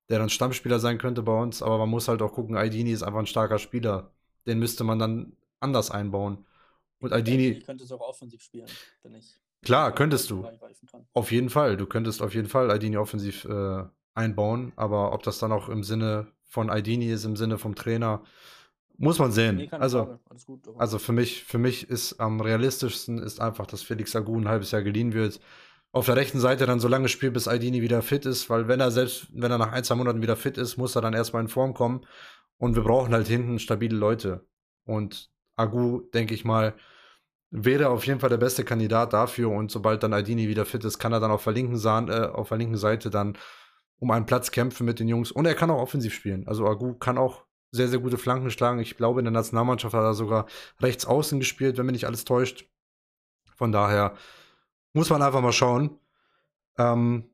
der 0.09 0.19
dann 0.19 0.30
Stammspieler 0.30 0.80
sein 0.80 0.97
könnte 0.97 1.21
bei 1.21 1.39
uns. 1.39 1.61
Aber 1.61 1.78
man 1.78 1.89
muss 1.89 2.07
halt 2.07 2.21
auch 2.21 2.34
gucken, 2.34 2.55
Aidini 2.55 2.91
ist 2.91 3.03
einfach 3.03 3.19
ein 3.19 3.28
starker 3.28 3.59
Spieler. 3.59 4.11
Den 4.47 4.59
müsste 4.59 4.84
man 4.84 4.99
dann 4.99 5.34
anders 5.59 5.91
einbauen. 5.91 6.45
Und 6.99 7.13
Aidini. 7.13 7.49
Ich 7.49 7.65
könnte 7.65 7.84
es 7.84 7.91
auch 7.91 8.01
offensiv 8.01 8.41
spielen, 8.41 8.67
wenn 9.03 9.15
ich. 9.15 9.39
Klar, 9.63 9.93
könntest 9.93 10.30
du. 10.30 10.47
Auf 11.13 11.32
jeden 11.32 11.49
Fall. 11.49 11.76
Du 11.76 11.88
könntest 11.88 12.21
auf 12.21 12.34
jeden 12.34 12.47
Fall 12.47 12.71
Aidini 12.71 12.97
offensiv 12.97 13.45
äh, 13.45 13.84
einbauen, 14.13 14.73
aber 14.76 15.11
ob 15.13 15.23
das 15.23 15.39
dann 15.39 15.51
auch 15.51 15.69
im 15.69 15.84
Sinne 15.84 16.28
von 16.46 16.70
Aldini 16.70 17.08
ist, 17.08 17.26
im 17.26 17.36
Sinne 17.36 17.58
vom 17.58 17.76
Trainer, 17.76 18.24
muss 18.98 19.20
man 19.20 19.32
sehen. 19.32 19.58
Nee, 19.58 19.70
also, 19.72 20.20
gut, 20.46 20.62
also 20.78 21.00
für 21.00 21.12
mich, 21.12 21.43
für 21.43 21.58
mich 21.58 21.89
ist 21.89 22.20
am 22.20 22.39
realistischsten 22.39 23.18
ist 23.18 23.41
einfach, 23.41 23.68
dass 23.68 23.82
Felix 23.82 24.16
Agu 24.16 24.39
ein 24.39 24.48
halbes 24.48 24.72
Jahr 24.72 24.84
geliehen 24.84 25.14
wird. 25.14 25.39
Auf 25.91 26.06
der 26.06 26.16
rechten 26.16 26.39
Seite 26.39 26.66
dann 26.66 26.80
so 26.80 26.88
lange 26.88 27.08
spielt, 27.08 27.34
bis 27.34 27.48
Aldini 27.48 27.82
wieder 27.82 28.02
fit 28.02 28.26
ist, 28.26 28.50
weil 28.50 28.68
wenn 28.68 28.80
er 28.80 28.91
selbst, 28.91 29.28
wenn 29.32 29.52
er 29.52 29.58
nach 29.58 29.72
ein, 29.72 29.84
zwei 29.84 29.96
Monaten 29.96 30.22
wieder 30.22 30.36
fit 30.36 30.58
ist, 30.58 30.78
muss 30.78 30.96
er 30.96 31.02
dann 31.02 31.14
erstmal 31.14 31.41
in 31.41 31.48
Form 31.48 31.74
kommen. 31.74 32.06
Und 32.58 32.76
wir 32.76 32.84
brauchen 32.84 33.14
halt 33.14 33.28
hinten 33.28 33.60
stabile 33.60 33.96
Leute. 33.96 34.46
Und 34.86 35.30
Agu, 35.56 36.02
denke 36.14 36.34
ich 36.34 36.46
mal, 36.46 36.76
wäre 37.52 37.89
auf 37.89 38.06
jeden 38.06 38.20
Fall 38.20 38.30
der 38.30 38.38
beste 38.38 38.64
Kandidat 38.64 39.14
dafür. 39.14 39.50
Und 39.50 39.72
sobald 39.72 40.04
dann 40.04 40.14
Aldini 40.14 40.48
wieder 40.48 40.66
fit 40.66 40.84
ist, 40.84 41.00
kann 41.00 41.14
er 41.14 41.20
dann 41.20 41.32
auf 41.32 41.43
der 41.43 41.54
linken, 41.54 41.78
Sa 41.78 42.06
äh, 42.08 42.28
auf 42.28 42.50
der 42.50 42.58
linken 42.58 42.78
Seite 42.78 43.10
dann 43.10 43.38
um 44.00 44.12
einen 44.12 44.26
Platz 44.26 44.52
kämpfen 44.52 44.86
mit 44.86 45.00
den 45.00 45.08
Jungs. 45.08 45.32
Und 45.32 45.46
er 45.46 45.56
kann 45.56 45.72
auch 45.72 45.82
offensiv 45.82 46.14
spielen. 46.14 46.48
Also 46.48 46.68
Agu 46.68 46.93
kann 46.96 47.18
auch 47.18 47.46
sehr, 47.72 47.88
sehr 47.88 48.00
gute 48.00 48.18
Flanken 48.18 48.52
schlagen. 48.52 48.80
Ich 48.80 48.98
glaube, 48.98 49.20
in 49.20 49.26
der 49.26 49.32
Nationalmannschaft 49.32 49.93
hat 49.93 50.04
er 50.04 50.14
sogar 50.14 50.48
rechts 50.80 51.06
außen 51.06 51.39
gespielt, 51.39 51.78
wenn 51.78 51.86
mich 51.86 51.93
nicht 51.93 52.06
alles 52.06 52.26
täuscht. 52.26 52.70
Von 53.56 53.72
daher 53.72 54.16
muss 54.93 55.10
man 55.10 55.22
einfach 55.22 55.41
mal 55.41 55.54
schauen. 55.54 56.00
Ähm, 56.78 57.34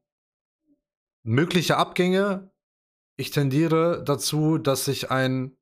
mögliche 1.23 1.77
Abgänge. 1.77 2.51
Ich 3.17 3.31
tendiere 3.31 4.03
dazu, 4.03 4.57
dass 4.57 4.85
sich 4.85 5.11
ein 5.11 5.57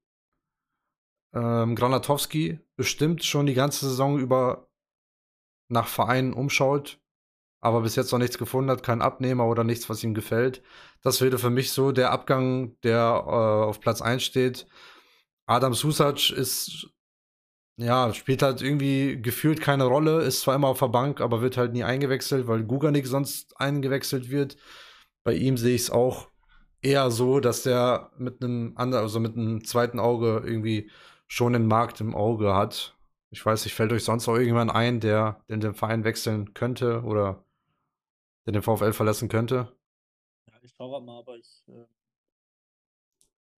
ähm, 1.33 1.75
Granatowski 1.75 2.59
bestimmt 2.75 3.23
schon 3.23 3.45
die 3.45 3.53
ganze 3.53 3.87
Saison 3.87 4.19
über 4.19 4.69
nach 5.67 5.87
Vereinen 5.87 6.33
umschaut, 6.33 6.99
aber 7.61 7.81
bis 7.81 7.95
jetzt 7.95 8.11
noch 8.11 8.19
nichts 8.19 8.37
gefunden 8.37 8.71
hat, 8.71 8.83
kein 8.83 9.01
Abnehmer 9.01 9.45
oder 9.47 9.63
nichts, 9.63 9.89
was 9.89 10.03
ihm 10.03 10.13
gefällt. 10.13 10.63
Das 11.01 11.21
wäre 11.21 11.37
für 11.37 11.49
mich 11.49 11.71
so 11.71 11.91
der 11.91 12.11
Abgang, 12.11 12.77
der 12.83 12.99
äh, 12.99 13.29
auf 13.67 13.79
Platz 13.79 14.01
1 14.01 14.23
steht. 14.23 14.67
Adam 15.45 15.73
Susac 15.73 16.31
ist, 16.31 16.87
ja, 17.77 18.13
spielt 18.13 18.41
halt 18.43 18.61
irgendwie 18.61 19.21
gefühlt 19.21 19.61
keine 19.61 19.85
Rolle, 19.85 20.21
ist 20.21 20.41
zwar 20.41 20.55
immer 20.55 20.67
auf 20.69 20.79
der 20.79 20.87
Bank, 20.89 21.21
aber 21.21 21.41
wird 21.41 21.57
halt 21.57 21.73
nie 21.73 21.83
eingewechselt, 21.83 22.47
weil 22.47 22.63
Guganik 22.63 23.07
sonst 23.07 23.59
eingewechselt 23.59 24.29
wird. 24.29 24.57
Bei 25.23 25.33
ihm 25.33 25.57
sehe 25.57 25.75
ich 25.75 25.83
es 25.83 25.91
auch 25.91 26.29
eher 26.81 27.11
so, 27.11 27.39
dass 27.39 27.63
der 27.63 28.11
mit 28.17 28.43
einem 28.43 28.73
anderen, 28.75 29.03
also 29.03 29.19
mit 29.19 29.35
einem 29.35 29.63
zweiten 29.65 29.99
Auge 29.99 30.43
irgendwie 30.45 30.89
schon 31.27 31.53
den 31.53 31.67
Markt 31.67 32.01
im 32.01 32.15
Auge 32.15 32.55
hat. 32.55 32.97
Ich 33.31 33.45
weiß 33.45 33.65
nicht, 33.65 33.75
fällt 33.75 33.91
euch 33.93 34.03
sonst 34.03 34.27
noch 34.27 34.35
irgendjemand 34.35 34.71
ein, 34.71 34.99
der 34.99 35.43
den, 35.49 35.59
den 35.59 35.73
Verein 35.75 36.03
wechseln 36.03 36.53
könnte 36.53 37.03
oder 37.03 37.45
der 38.51 38.61
den 38.61 38.77
VfL 38.77 38.93
verlassen 38.93 39.29
könnte? 39.29 39.75
Ja, 40.47 40.53
ich 40.61 40.73
schaue 40.73 41.01
mal, 41.01 41.19
aber 41.19 41.37
ich. 41.37 41.63
Äh, 41.67 41.85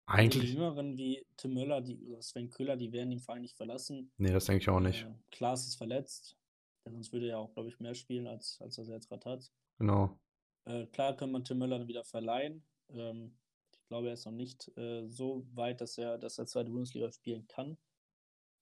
Eigentlich. 0.06 0.50
Die 0.50 0.52
Jüngeren 0.54 0.96
wie 0.96 1.24
Tim 1.36 1.54
Müller 1.54 1.80
die, 1.80 2.04
oder 2.06 2.20
Sven 2.20 2.50
Köhler, 2.50 2.76
die 2.76 2.92
werden 2.92 3.10
den 3.10 3.20
Verein 3.20 3.42
nicht 3.42 3.56
verlassen. 3.56 4.12
Nee, 4.18 4.32
das 4.32 4.46
denke 4.46 4.62
ich 4.62 4.68
auch 4.68 4.80
nicht. 4.80 5.04
Äh, 5.04 5.14
Klaas 5.30 5.66
ist 5.66 5.76
verletzt. 5.76 6.36
Sonst 6.84 7.12
würde 7.12 7.28
er 7.28 7.38
auch, 7.38 7.54
glaube 7.54 7.68
ich, 7.68 7.78
mehr 7.78 7.94
spielen, 7.94 8.26
als, 8.26 8.60
als 8.60 8.76
er 8.76 8.84
jetzt 8.86 9.08
gerade 9.08 9.30
hat. 9.30 9.52
Genau. 9.78 10.18
Äh, 10.64 10.86
klar 10.86 11.16
kann 11.16 11.30
man 11.30 11.44
Tim 11.44 11.58
Müller 11.58 11.78
dann 11.78 11.88
wieder 11.88 12.04
verleihen. 12.04 12.64
Ähm, 12.90 13.36
ich 13.72 13.86
glaube, 13.88 14.08
er 14.08 14.14
ist 14.14 14.26
noch 14.26 14.32
nicht 14.32 14.76
äh, 14.76 15.06
so 15.08 15.46
weit, 15.54 15.80
dass 15.80 15.96
er, 15.96 16.18
dass 16.18 16.38
er 16.38 16.46
zweite 16.46 16.70
Bundesliga 16.70 17.10
spielen 17.12 17.46
kann. 17.46 17.78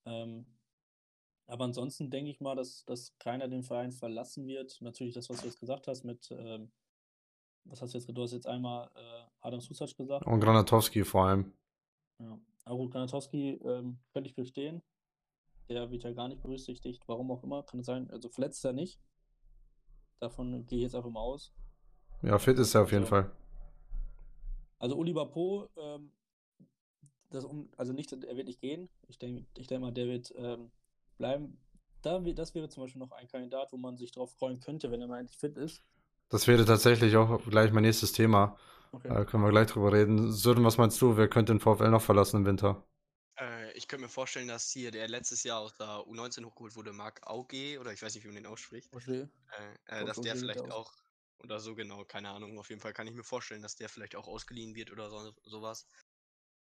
Ähm, 0.05 0.45
aber 1.51 1.65
ansonsten 1.65 2.09
denke 2.09 2.31
ich 2.31 2.39
mal, 2.39 2.55
dass, 2.55 2.85
dass 2.85 3.17
keiner 3.19 3.47
den 3.49 3.63
Verein 3.63 3.91
verlassen 3.91 4.47
wird. 4.47 4.81
Natürlich 4.81 5.13
das, 5.13 5.29
was 5.29 5.41
du 5.41 5.47
jetzt 5.47 5.59
gesagt 5.59 5.87
hast 5.87 6.05
mit, 6.05 6.31
ähm, 6.31 6.71
was 7.65 7.81
hast 7.81 7.93
du 7.93 7.97
jetzt, 7.97 8.07
du 8.09 8.21
hast 8.23 8.31
jetzt 8.31 8.47
einmal 8.47 8.89
äh, 8.95 9.23
Adam 9.41 9.59
Susac 9.59 9.95
gesagt. 9.97 10.25
Und 10.25 10.39
Granatowski 10.39 11.03
vor 11.03 11.25
allem. 11.25 11.53
Ja, 12.19 12.39
aber 12.63 12.77
gut, 12.77 12.91
Granatowski 12.91 13.59
ähm, 13.63 13.99
könnte 14.13 14.29
ich 14.29 14.33
verstehen. 14.35 14.81
Der 15.69 15.91
wird 15.91 16.03
ja 16.03 16.13
gar 16.13 16.29
nicht 16.29 16.41
berücksichtigt, 16.41 17.03
warum 17.07 17.31
auch 17.31 17.43
immer, 17.43 17.63
kann 17.63 17.81
es 17.81 17.85
sein. 17.87 18.09
Also 18.11 18.29
verletzt 18.29 18.63
er 18.65 18.73
nicht. 18.73 18.99
Davon 20.19 20.65
gehe 20.67 20.77
ich 20.77 20.83
jetzt 20.83 20.95
einfach 20.95 21.09
mal 21.09 21.19
aus. 21.19 21.53
Ja, 22.23 22.39
fit 22.39 22.57
ist 22.59 22.73
er 22.75 22.83
auf 22.83 22.91
jeden 22.91 23.03
Also, 23.03 23.09
Fall. 23.09 23.31
also 24.79 24.97
Oliver 24.97 25.25
Po, 25.27 25.69
ähm, 25.77 26.11
das 27.29 27.45
um, 27.45 27.69
also 27.77 27.93
nicht, 27.93 28.11
er 28.11 28.35
wird 28.37 28.47
nicht 28.47 28.61
gehen. 28.61 28.89
Ich 29.07 29.17
denke, 29.17 29.45
ich 29.57 29.67
denke 29.67 29.81
mal, 29.81 29.91
der 29.91 30.07
wird 30.07 30.33
ähm, 30.35 30.71
bleiben. 31.21 31.57
Da, 32.01 32.19
das 32.19 32.55
wäre 32.55 32.67
zum 32.67 32.83
Beispiel 32.83 32.99
noch 32.99 33.11
ein 33.11 33.27
Kandidat, 33.27 33.71
wo 33.71 33.77
man 33.77 33.95
sich 33.95 34.11
drauf 34.11 34.33
freuen 34.33 34.59
könnte, 34.59 34.91
wenn 34.91 35.01
er 35.01 35.07
mal 35.07 35.19
endlich 35.19 35.37
fit 35.37 35.55
ist. 35.55 35.83
Das 36.29 36.47
wäre 36.47 36.65
tatsächlich 36.65 37.15
auch 37.15 37.43
gleich 37.45 37.71
mein 37.71 37.83
nächstes 37.83 38.11
Thema. 38.11 38.57
Okay. 38.91 39.07
Da 39.07 39.25
können 39.25 39.43
wir 39.43 39.49
gleich 39.51 39.67
drüber 39.67 39.93
reden. 39.93 40.31
Sören, 40.31 40.63
was 40.65 40.77
meinst 40.77 41.01
du? 41.01 41.15
Wer 41.15 41.29
könnte 41.29 41.53
den 41.53 41.59
VfL 41.59 41.89
noch 41.89 42.01
verlassen 42.01 42.37
im 42.37 42.45
Winter? 42.45 42.83
Äh, 43.39 43.71
ich 43.73 43.87
könnte 43.87 44.03
mir 44.03 44.09
vorstellen, 44.09 44.47
dass 44.47 44.71
hier 44.71 44.91
der 44.91 45.07
letztes 45.07 45.43
Jahr 45.43 45.59
aus 45.59 45.75
der 45.77 46.05
U19 46.07 46.45
hochgeholt 46.45 46.75
wurde, 46.75 46.91
Marc 46.91 47.25
Auge, 47.27 47.79
oder 47.79 47.93
ich 47.93 48.01
weiß 48.01 48.15
nicht, 48.15 48.23
wie 48.23 48.27
man 48.29 48.35
den 48.35 48.45
ausspricht, 48.47 48.89
Verstehe. 48.91 49.29
äh, 49.87 50.01
äh, 50.01 50.05
dass 50.05 50.19
der 50.21 50.33
er 50.33 50.39
vielleicht 50.39 50.61
aus. 50.61 50.71
auch, 50.71 50.93
oder 51.39 51.59
so 51.59 51.75
genau, 51.75 52.03
keine 52.05 52.29
Ahnung, 52.29 52.59
auf 52.59 52.69
jeden 52.69 52.81
Fall 52.81 52.93
kann 52.93 53.07
ich 53.07 53.13
mir 53.13 53.23
vorstellen, 53.23 53.61
dass 53.61 53.75
der 53.75 53.89
vielleicht 53.89 54.15
auch 54.15 54.27
ausgeliehen 54.27 54.75
wird 54.75 54.91
oder 54.91 55.09
so, 55.09 55.33
sowas. 55.43 55.87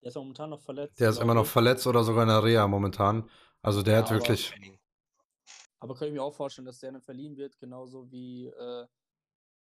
Der 0.02 0.08
ist 0.08 0.14
momentan 0.16 0.50
noch 0.50 0.60
verletzt. 0.60 1.00
Der 1.00 1.10
ist 1.10 1.18
immer 1.20 1.34
noch 1.34 1.46
verletzt 1.46 1.86
oder 1.86 2.04
sogar 2.04 2.22
in 2.22 2.28
der 2.28 2.42
Reha 2.42 2.66
momentan. 2.68 3.28
Also 3.62 3.82
der 3.82 3.94
Ja, 3.94 3.98
hat 4.00 4.06
aber- 4.10 4.16
wirklich. 4.20 4.48
Training. 4.50 4.78
Aber 5.80 5.94
kann 5.94 6.08
ich 6.08 6.14
mir 6.14 6.22
auch 6.22 6.34
vorstellen, 6.34 6.66
dass 6.66 6.78
der 6.78 6.92
dann 6.92 7.02
verliehen 7.02 7.36
wird, 7.36 7.58
genauso 7.58 8.10
wie 8.10 8.46
äh, 8.46 8.86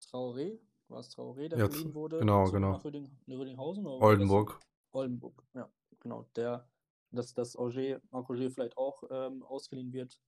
Traoré. 0.03 0.59
War 0.89 1.01
es 1.01 1.11
Traoré, 1.15 1.49
der 1.49 1.59
Ja, 1.59 1.69
verliehen 1.69 1.95
wurde? 1.95 2.19
genau, 2.19 2.47
zu- 2.47 2.53
genau. 2.53 2.73
Nach 2.73 2.85
Rödinghausen? 2.85 3.87
Oder? 3.87 4.07
Oldenburg. 4.07 4.61
Oldenburg, 4.93 5.45
ja, 5.55 5.71
genau. 6.01 6.23
Der, 6.37 6.69
dass 7.11 7.35
das 7.35 7.57
Auger, 7.57 8.01
Marc 8.11 8.31
Auger 8.31 8.51
vielleicht 8.51 8.77
auch 8.77 9.03
ähm, 9.11 9.43
ausgeliehen 9.43 9.93
wird, 9.93 10.19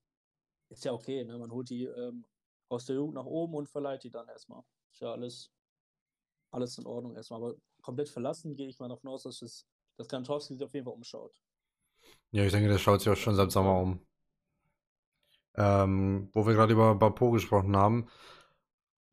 ist 0.70 0.84
ja 0.84 0.92
okay. 0.92 1.24
Ne? 1.24 1.38
Man 1.38 1.50
holt 1.50 1.70
die 1.70 1.84
ähm, 1.84 2.26
aus 2.68 2.84
der 2.86 2.96
Jugend 2.96 3.14
nach 3.14 3.24
oben 3.24 3.54
und 3.54 3.68
verleiht 3.68 4.04
die 4.04 4.10
dann 4.10 4.28
erstmal. 4.28 4.62
Ist 4.92 5.00
ja 5.00 5.12
alles, 5.12 5.50
alles 6.50 6.76
in 6.78 6.86
Ordnung 6.86 7.14
erstmal. 7.16 7.40
Aber 7.42 7.54
komplett 7.80 8.08
verlassen 8.10 8.54
gehe 8.54 8.68
ich 8.68 8.78
mal 8.78 8.88
davon 8.88 9.08
aus, 9.10 9.22
dass, 9.22 9.40
es, 9.40 9.66
dass 10.00 10.08
Kantowski 10.08 10.54
sich 10.54 10.64
auf 10.64 10.72
jeden 10.72 10.86
Fall 10.86 10.94
umschaut. 10.94 11.32
Ja, 12.32 12.44
ich 12.44 12.52
denke, 12.52 12.68
der 12.68 12.78
schaut 12.78 13.00
sich 13.00 13.12
auch 13.12 13.16
schon 13.16 13.36
seit 13.36 13.52
Sommer 13.52 13.78
um. 13.78 14.00
Ähm, 15.56 16.30
wo 16.32 16.46
wir 16.46 16.54
gerade 16.54 16.72
über 16.72 16.94
Bapo 16.94 17.30
gesprochen 17.30 17.76
haben. 17.76 18.08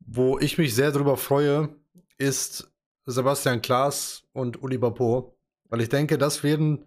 Wo 0.00 0.38
ich 0.38 0.56
mich 0.56 0.74
sehr 0.74 0.90
drüber 0.90 1.18
freue, 1.18 1.68
ist 2.16 2.72
Sebastian 3.04 3.60
Klaas 3.60 4.24
und 4.32 4.62
Uli 4.62 4.78
Bapo. 4.78 5.36
Weil 5.64 5.82
ich 5.82 5.90
denke, 5.90 6.16
das 6.16 6.42
werden 6.42 6.86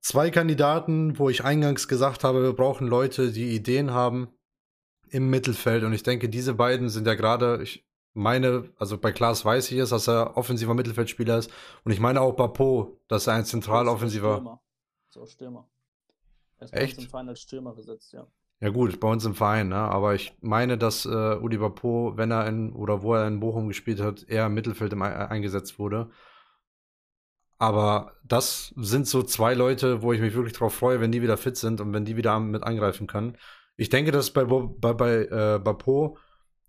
zwei 0.00 0.30
Kandidaten, 0.30 1.18
wo 1.18 1.28
ich 1.28 1.44
eingangs 1.44 1.88
gesagt 1.88 2.24
habe, 2.24 2.42
wir 2.42 2.54
brauchen 2.54 2.86
Leute, 2.86 3.32
die 3.32 3.54
Ideen 3.54 3.90
haben 3.90 4.28
im 5.10 5.28
Mittelfeld. 5.28 5.84
Und 5.84 5.92
ich 5.92 6.04
denke, 6.04 6.30
diese 6.30 6.54
beiden 6.54 6.88
sind 6.88 7.06
ja 7.06 7.14
gerade, 7.14 7.62
ich 7.62 7.84
meine, 8.14 8.70
also 8.78 8.98
bei 8.98 9.12
Klaas 9.12 9.44
weiß 9.44 9.70
ich 9.72 9.78
es, 9.78 9.90
dass 9.90 10.08
er 10.08 10.36
offensiver 10.36 10.74
Mittelfeldspieler 10.74 11.38
ist. 11.38 11.50
Und 11.84 11.92
ich 11.92 12.00
meine 12.00 12.20
auch 12.20 12.34
Bapo, 12.34 13.00
dass 13.08 13.26
er 13.26 13.34
ein 13.34 13.44
zentral 13.44 13.88
offensiver. 13.88 14.36
Stürmer. 14.36 14.62
Ist 15.08 15.18
auch 15.18 15.26
Stürmer. 15.26 15.68
Er 16.58 16.64
ist 16.66 16.72
bei 16.72 16.80
uns 16.82 16.90
Echt? 16.90 16.98
im 16.98 17.08
Verein 17.08 17.28
als 17.28 17.40
Stürmer 17.40 17.74
gesetzt, 17.74 18.12
ja. 18.12 18.26
Ja 18.60 18.68
gut, 18.68 19.00
bei 19.00 19.08
uns 19.08 19.24
im 19.24 19.34
Verein, 19.34 19.70
ne? 19.70 19.76
aber 19.76 20.14
ich 20.14 20.36
meine, 20.40 20.78
dass 20.78 21.04
äh, 21.04 21.08
Udi 21.08 21.58
Po, 21.58 22.16
wenn 22.16 22.30
er 22.30 22.46
in, 22.46 22.72
oder 22.72 23.02
wo 23.02 23.14
er 23.14 23.26
in 23.26 23.40
Bochum 23.40 23.66
gespielt 23.66 24.00
hat, 24.00 24.22
eher 24.28 24.46
im 24.46 24.54
Mittelfeld 24.54 24.92
im, 24.92 25.02
Ei- 25.02 25.28
eingesetzt 25.28 25.80
wurde. 25.80 26.10
Aber 27.58 28.16
das 28.24 28.72
sind 28.76 29.06
so 29.06 29.22
zwei 29.22 29.54
Leute, 29.54 30.02
wo 30.02 30.12
ich 30.12 30.20
mich 30.20 30.34
wirklich 30.34 30.52
drauf 30.54 30.74
freue, 30.74 31.00
wenn 31.00 31.12
die 31.12 31.22
wieder 31.22 31.36
fit 31.36 31.56
sind 31.56 31.80
und 31.80 31.92
wenn 31.92 32.04
die 32.04 32.16
wieder 32.16 32.38
mit 32.40 32.64
angreifen 32.64 33.06
können. 33.06 33.36
Ich 33.76 33.88
denke, 33.88 34.10
dass 34.10 34.30
bei, 34.32 34.44
Bo, 34.44 34.68
bei, 34.68 34.92
bei 34.92 35.12
äh, 35.26 35.58
Bapo 35.58 36.18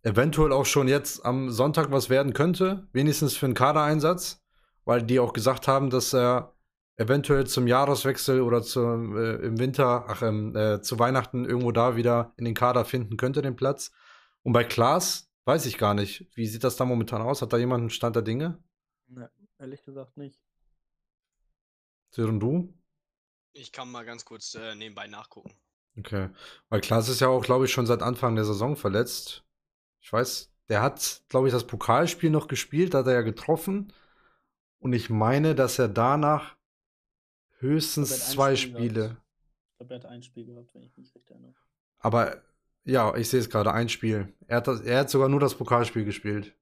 eventuell 0.03 0.51
auch 0.51 0.65
schon 0.65 0.87
jetzt 0.87 1.25
am 1.25 1.49
Sonntag 1.49 1.91
was 1.91 2.09
werden 2.09 2.33
könnte, 2.33 2.87
wenigstens 2.91 3.35
für 3.35 3.45
einen 3.47 3.55
Kadereinsatz, 3.55 4.43
weil 4.85 5.01
die 5.01 5.19
auch 5.19 5.33
gesagt 5.33 5.67
haben, 5.67 5.89
dass 5.89 6.13
er 6.13 6.53
eventuell 6.97 7.47
zum 7.47 7.67
Jahreswechsel 7.67 8.41
oder 8.41 8.61
zum, 8.61 9.17
äh, 9.17 9.35
im 9.35 9.57
Winter, 9.59 10.05
ach, 10.07 10.21
ähm, 10.21 10.55
äh, 10.55 10.81
zu 10.81 10.99
Weihnachten 10.99 11.45
irgendwo 11.45 11.71
da 11.71 11.95
wieder 11.95 12.33
in 12.37 12.45
den 12.45 12.53
Kader 12.53 12.85
finden 12.85 13.17
könnte, 13.17 13.41
den 13.41 13.55
Platz. 13.55 13.91
Und 14.43 14.53
bei 14.53 14.63
Klaas 14.63 15.31
weiß 15.45 15.65
ich 15.65 15.77
gar 15.77 15.93
nicht. 15.93 16.27
Wie 16.35 16.45
sieht 16.45 16.63
das 16.63 16.75
da 16.75 16.85
momentan 16.85 17.21
aus? 17.21 17.41
Hat 17.41 17.53
da 17.53 17.57
jemand 17.57 17.81
einen 17.81 17.89
Stand 17.89 18.15
der 18.15 18.23
Dinge? 18.23 18.61
Ne, 19.07 19.31
ehrlich 19.57 19.83
gesagt 19.83 20.17
nicht. 20.17 20.39
Sören, 22.11 22.39
du? 22.39 22.73
Ich 23.53 23.71
kann 23.71 23.89
mal 23.89 24.05
ganz 24.05 24.25
kurz 24.25 24.53
äh, 24.55 24.75
nebenbei 24.75 25.07
nachgucken. 25.07 25.51
Okay. 25.97 26.29
Weil 26.69 26.81
Klaas 26.81 27.09
ist 27.09 27.21
ja 27.21 27.27
auch, 27.27 27.43
glaube 27.43 27.65
ich, 27.65 27.71
schon 27.71 27.85
seit 27.85 28.01
Anfang 28.01 28.35
der 28.35 28.45
Saison 28.45 28.75
verletzt. 28.75 29.42
Ich 30.03 30.11
weiß, 30.11 30.51
der 30.67 30.81
hat, 30.81 31.23
glaube 31.29 31.47
ich, 31.47 31.53
das 31.53 31.65
Pokalspiel 31.65 32.29
noch 32.29 32.47
gespielt, 32.47 32.93
da 32.93 32.99
hat 32.99 33.07
er 33.07 33.13
ja 33.13 33.21
getroffen. 33.21 33.93
Und 34.79 34.91
ich 34.91 35.09
meine, 35.09 35.55
dass 35.55 35.79
er 35.79 35.87
danach 35.87 36.57
höchstens 37.59 38.11
er 38.11 38.17
zwei 38.17 38.55
Spiel 38.57 38.75
Spiele. 38.75 39.01
gehabt. 39.01 39.21
Ich 39.71 39.77
glaube, 39.77 39.93
er 39.93 39.99
hat 40.01 40.05
ein 40.07 40.21
Spiel 40.21 40.45
gehabt, 40.45 40.75
wenn 40.75 40.83
ich 40.83 40.97
mich 40.97 41.15
recht 41.15 41.29
erinnere. 41.29 41.53
Aber 41.99 42.41
ja, 42.83 43.15
ich 43.15 43.29
sehe 43.29 43.39
es 43.39 43.49
gerade, 43.49 43.71
ein 43.71 43.87
Spiel. 43.87 44.33
Er 44.47 44.57
hat, 44.57 44.67
das, 44.67 44.81
er 44.81 44.99
hat 44.99 45.09
sogar 45.09 45.29
nur 45.29 45.39
das 45.39 45.55
Pokalspiel 45.55 46.03
gespielt. 46.03 46.53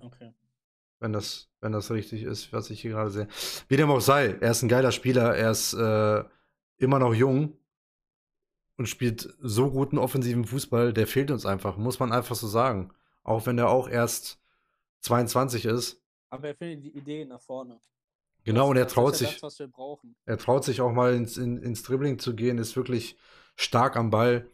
Okay. 0.00 0.34
Wenn 0.98 1.12
das, 1.12 1.48
wenn 1.60 1.70
das 1.70 1.90
richtig 1.92 2.24
ist, 2.24 2.52
was 2.52 2.68
ich 2.70 2.80
hier 2.80 2.92
gerade 2.92 3.10
sehe. 3.10 3.28
Wie 3.68 3.76
dem 3.76 3.90
auch 3.90 4.00
sei, 4.00 4.38
er 4.40 4.50
ist 4.50 4.62
ein 4.62 4.68
geiler 4.68 4.90
Spieler, 4.90 5.36
er 5.36 5.52
ist 5.52 5.72
äh, 5.74 6.24
immer 6.78 6.98
noch 6.98 7.14
jung 7.14 7.56
und 8.76 8.88
spielt 8.88 9.34
so 9.40 9.70
guten 9.70 9.98
offensiven 9.98 10.44
Fußball, 10.44 10.92
der 10.92 11.06
fehlt 11.06 11.30
uns 11.30 11.46
einfach, 11.46 11.76
muss 11.76 11.98
man 12.00 12.12
einfach 12.12 12.34
so 12.36 12.46
sagen. 12.48 12.92
Auch 13.22 13.46
wenn 13.46 13.58
er 13.58 13.68
auch 13.70 13.88
erst 13.88 14.40
22 15.00 15.64
ist. 15.66 16.00
Aber 16.30 16.48
er 16.48 16.54
findet 16.54 16.84
die 16.84 16.96
Ideen 16.96 17.28
nach 17.28 17.40
vorne. 17.40 17.80
Genau, 18.44 18.62
Das- 18.62 18.70
und 18.70 18.76
er 18.78 18.88
traut 18.88 19.14
ist 19.14 19.20
ja 19.20 19.26
sich, 19.28 19.36
Das, 19.36 19.42
was 19.42 19.58
wir 19.58 19.68
brauchen. 19.68 20.16
er 20.24 20.38
traut 20.38 20.64
sich 20.64 20.80
auch 20.80 20.92
mal 20.92 21.14
ins, 21.14 21.36
in, 21.36 21.58
ins 21.58 21.82
Dribbling 21.82 22.18
zu 22.18 22.34
gehen, 22.34 22.58
ist 22.58 22.74
wirklich 22.76 23.16
stark 23.56 23.96
am 23.96 24.10
Ball. 24.10 24.48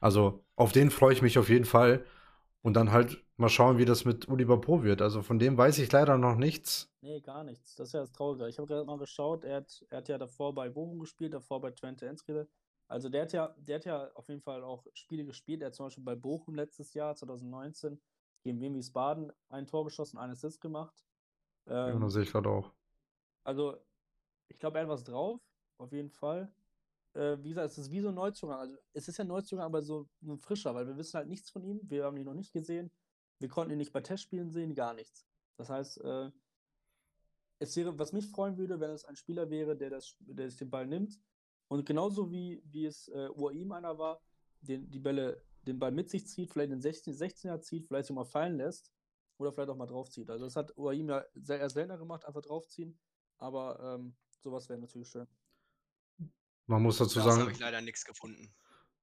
Also 0.00 0.44
auf 0.56 0.72
den 0.72 0.90
freue 0.90 1.12
ich 1.12 1.22
mich 1.22 1.38
auf 1.38 1.48
jeden 1.48 1.64
Fall. 1.64 2.04
Und 2.62 2.74
dann 2.74 2.90
halt 2.90 3.22
mal 3.36 3.48
schauen, 3.48 3.78
wie 3.78 3.84
das 3.84 4.04
mit 4.04 4.28
Oliver 4.28 4.60
Pro 4.60 4.82
wird. 4.82 5.00
Also 5.00 5.22
von 5.22 5.38
dem 5.38 5.56
weiß 5.56 5.78
ich 5.78 5.92
leider 5.92 6.18
noch 6.18 6.34
nichts. 6.36 6.90
Nee, 7.00 7.20
gar 7.20 7.44
nichts. 7.44 7.76
Das 7.76 7.88
ist 7.90 7.92
ja 7.92 8.00
das 8.00 8.10
Traurige. 8.10 8.48
Ich 8.48 8.58
habe 8.58 8.66
gerade 8.66 8.84
mal 8.84 8.98
geschaut, 8.98 9.44
er 9.44 9.58
hat, 9.58 9.84
er 9.90 9.98
hat 9.98 10.08
ja 10.08 10.18
davor 10.18 10.52
bei 10.54 10.68
Bochum 10.68 10.98
gespielt, 10.98 11.34
davor 11.34 11.60
bei 11.60 11.70
Twente 11.70 12.06
Enschede. 12.08 12.48
Also 12.88 13.08
der 13.10 13.22
hat 13.22 13.32
ja, 13.32 13.54
der 13.58 13.76
hat 13.76 13.84
ja 13.84 14.10
auf 14.14 14.28
jeden 14.28 14.40
Fall 14.40 14.64
auch 14.64 14.86
Spiele 14.94 15.24
gespielt. 15.24 15.60
Er 15.60 15.66
hat 15.68 15.74
zum 15.74 15.86
Beispiel 15.86 16.04
bei 16.04 16.16
Bochum 16.16 16.54
letztes 16.54 16.94
Jahr, 16.94 17.14
2019, 17.14 18.00
gegen 18.42 18.60
Wien 18.60 18.74
Wiesbaden 18.74 19.32
ein 19.50 19.66
Tor 19.66 19.84
geschossen, 19.84 20.18
einen 20.18 20.32
Assist 20.32 20.60
gemacht. 20.60 21.04
Ja, 21.86 21.92
Ähm, 21.92 22.00
das 22.00 22.14
sehe 22.14 22.22
ich 22.22 22.32
gerade 22.32 22.48
auch. 22.48 22.72
also, 23.44 23.76
ich 24.48 24.58
glaube, 24.58 24.78
er 24.78 24.84
hat 24.84 24.88
was 24.90 25.04
drauf, 25.04 25.40
auf 25.78 25.92
jeden 25.92 26.10
Fall. 26.10 26.52
Äh, 27.14 27.36
wie 27.42 27.50
gesagt, 27.50 27.70
es 27.70 27.78
ist 27.78 27.90
wie 27.90 28.00
so 28.00 28.08
ein 28.08 28.14
Neuzugang. 28.14 28.58
Also, 28.58 28.76
es 28.94 29.08
ist 29.08 29.18
ja 29.18 29.24
ein 29.24 29.28
Neuzugang, 29.28 29.66
aber 29.66 29.82
so 29.82 30.08
ein 30.22 30.38
frischer, 30.38 30.74
weil 30.74 30.86
wir 30.86 30.96
wissen 30.96 31.16
halt 31.18 31.28
nichts 31.28 31.50
von 31.50 31.62
ihm. 31.64 31.80
Wir 31.82 32.04
haben 32.04 32.16
ihn 32.16 32.24
noch 32.24 32.34
nicht 32.34 32.52
gesehen. 32.52 32.90
Wir 33.38 33.48
konnten 33.48 33.72
ihn 33.72 33.78
nicht 33.78 33.92
bei 33.92 34.00
Testspielen 34.00 34.50
sehen, 34.50 34.74
gar 34.74 34.94
nichts. 34.94 35.26
Das 35.58 35.68
heißt, 35.68 36.00
äh, 36.02 36.30
es 37.58 37.76
wäre, 37.76 37.98
was 37.98 38.12
mich 38.12 38.28
freuen 38.28 38.56
würde, 38.56 38.80
wenn 38.80 38.90
es 38.90 39.04
ein 39.04 39.16
Spieler 39.16 39.50
wäre, 39.50 39.76
der, 39.76 39.90
das, 39.90 40.16
der 40.20 40.46
es 40.46 40.56
den 40.56 40.70
Ball 40.70 40.86
nimmt 40.86 41.18
und 41.68 41.86
genauso 41.86 42.30
wie, 42.30 42.62
wie 42.64 42.86
es 42.86 43.08
äh, 43.08 43.28
Uaim 43.34 43.72
einer 43.72 43.98
war, 43.98 44.20
den, 44.60 44.90
die 44.90 44.98
Bälle, 44.98 45.42
den 45.62 45.78
Ball 45.78 45.92
mit 45.92 46.10
sich 46.10 46.26
zieht, 46.26 46.50
vielleicht 46.50 46.72
den 46.72 46.80
16, 46.80 47.14
16er 47.14 47.60
zieht, 47.60 47.86
vielleicht 47.86 48.06
sich 48.06 48.16
mal 48.16 48.24
fallen 48.24 48.56
lässt 48.56 48.92
oder 49.36 49.52
vielleicht 49.52 49.70
auch 49.70 49.76
mal 49.76 49.86
draufzieht. 49.86 50.30
Also 50.30 50.46
das 50.46 50.56
hat 50.56 50.76
Uaim 50.76 51.08
ja 51.08 51.24
sehr, 51.34 51.60
eher 51.60 51.70
seltener 51.70 51.98
gemacht, 51.98 52.24
einfach 52.24 52.42
draufziehen. 52.42 52.98
Aber 53.38 53.78
ähm, 53.98 54.16
sowas 54.40 54.68
wäre 54.68 54.80
natürlich 54.80 55.08
schön. 55.08 55.28
Man 56.66 56.82
muss 56.82 56.98
dazu 56.98 57.18
Das 57.20 57.26
sagen, 57.26 57.40
habe 57.42 57.52
ich 57.52 57.58
leider 57.58 57.80
nichts 57.80 58.04
gefunden. 58.04 58.52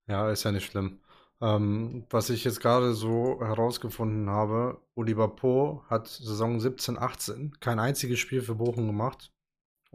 Ja, 0.07 0.29
ist 0.29 0.43
ja 0.43 0.51
nicht 0.51 0.65
schlimm. 0.65 1.01
Ähm, 1.41 2.05
was 2.09 2.29
ich 2.29 2.43
jetzt 2.43 2.59
gerade 2.59 2.93
so 2.93 3.39
herausgefunden 3.41 4.29
habe, 4.29 4.81
Oliver 4.95 5.35
Po 5.35 5.83
hat 5.89 6.07
Saison 6.07 6.59
17, 6.59 6.97
18 6.97 7.59
kein 7.59 7.79
einziges 7.79 8.19
Spiel 8.19 8.41
für 8.41 8.55
Bochum 8.55 8.87
gemacht. 8.87 9.34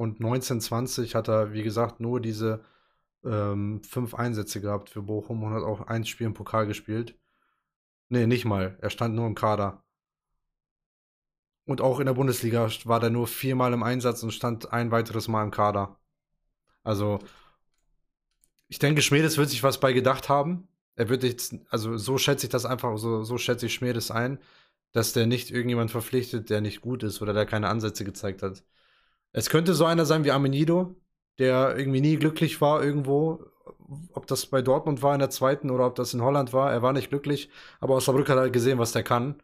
Und 0.01 0.19
19, 0.19 0.63
20 0.63 1.15
hat 1.15 1.29
er, 1.29 1.53
wie 1.53 1.63
gesagt, 1.63 2.01
nur 2.01 2.23
diese 2.23 2.65
ähm, 3.23 3.83
fünf 3.83 4.15
Einsätze 4.15 4.63
gehabt 4.63 4.89
für 4.89 5.03
Bochum 5.03 5.43
und 5.43 5.53
hat 5.53 5.63
auch 5.63 5.83
ein 5.83 6.07
Spiel 6.07 6.27
im 6.27 6.33
Pokal 6.33 6.67
gespielt. 6.67 7.19
Nee, 8.09 8.27
nicht 8.27 8.47
mal. 8.47 8.79
Er 8.81 8.89
stand 8.89 9.15
nur 9.15 9.27
im 9.27 9.35
Kader. 9.35 9.85
Und 11.67 11.83
auch 11.83 12.01
in 12.01 12.07
der 12.07 12.15
Bundesliga 12.15 12.71
war 12.85 12.99
der 12.99 13.11
nur 13.11 13.27
viermal 13.27 13.75
im 13.75 13.83
Einsatz 13.83 14.23
und 14.23 14.31
stand 14.33 14.73
ein 14.73 14.91
weiteres 14.91 15.29
Mal 15.29 15.45
im 15.45 15.51
Kader. 15.51 16.01
Also, 16.83 17.19
ich 18.69 18.79
denke, 18.79 19.03
Schmiedes 19.03 19.37
wird 19.37 19.51
sich 19.51 19.63
was 19.63 19.81
bei 19.81 19.93
gedacht 19.93 20.31
haben. 20.31 20.67
Er 20.95 21.11
wird 21.11 21.25
jetzt, 21.25 21.57
also 21.69 21.99
so 21.99 22.17
schätze 22.17 22.47
ich 22.47 22.51
das 22.51 22.65
einfach, 22.65 22.97
so, 22.97 23.23
so 23.23 23.37
schätze 23.37 23.67
ich 23.67 23.75
Schmiedes 23.75 24.11
ein, 24.11 24.39
dass 24.93 25.13
der 25.13 25.27
nicht 25.27 25.51
irgendjemand 25.51 25.91
verpflichtet, 25.91 26.49
der 26.49 26.63
nicht 26.63 26.81
gut 26.81 27.03
ist 27.03 27.21
oder 27.21 27.35
der 27.35 27.45
keine 27.45 27.69
Ansätze 27.69 28.07
gezeigt 28.07 28.43
hat. 28.43 28.65
Es 29.33 29.49
könnte 29.51 29.75
so 29.75 29.85
einer 29.85 30.07
sein 30.07 30.25
wie 30.25 30.31
Amenido, 30.33 30.97
der 31.39 31.77
irgendwie 31.77 32.01
nie 32.01 32.17
glücklich 32.17 32.61
war 32.61 32.83
irgendwo, 32.83 33.45
ob 34.13 34.27
das 34.27 34.47
bei 34.47 34.63
Dortmund 34.63 35.03
war 35.03 35.15
in 35.15 35.21
der 35.21 35.31
zweiten 35.31 35.71
oder 35.71 35.87
ob 35.87 35.95
das 35.95 36.15
in 36.15 36.23
Holland 36.23 36.53
war. 36.53 36.73
Er 36.73 36.83
war 36.83 36.93
nicht 36.93 37.09
glücklich, 37.11 37.51
aber 37.81 37.95
Osnabrück 37.97 38.29
hat 38.29 38.39
halt 38.39 38.53
gesehen, 38.53 38.79
was 38.79 38.93
der 38.93 39.03
kann. 39.03 39.43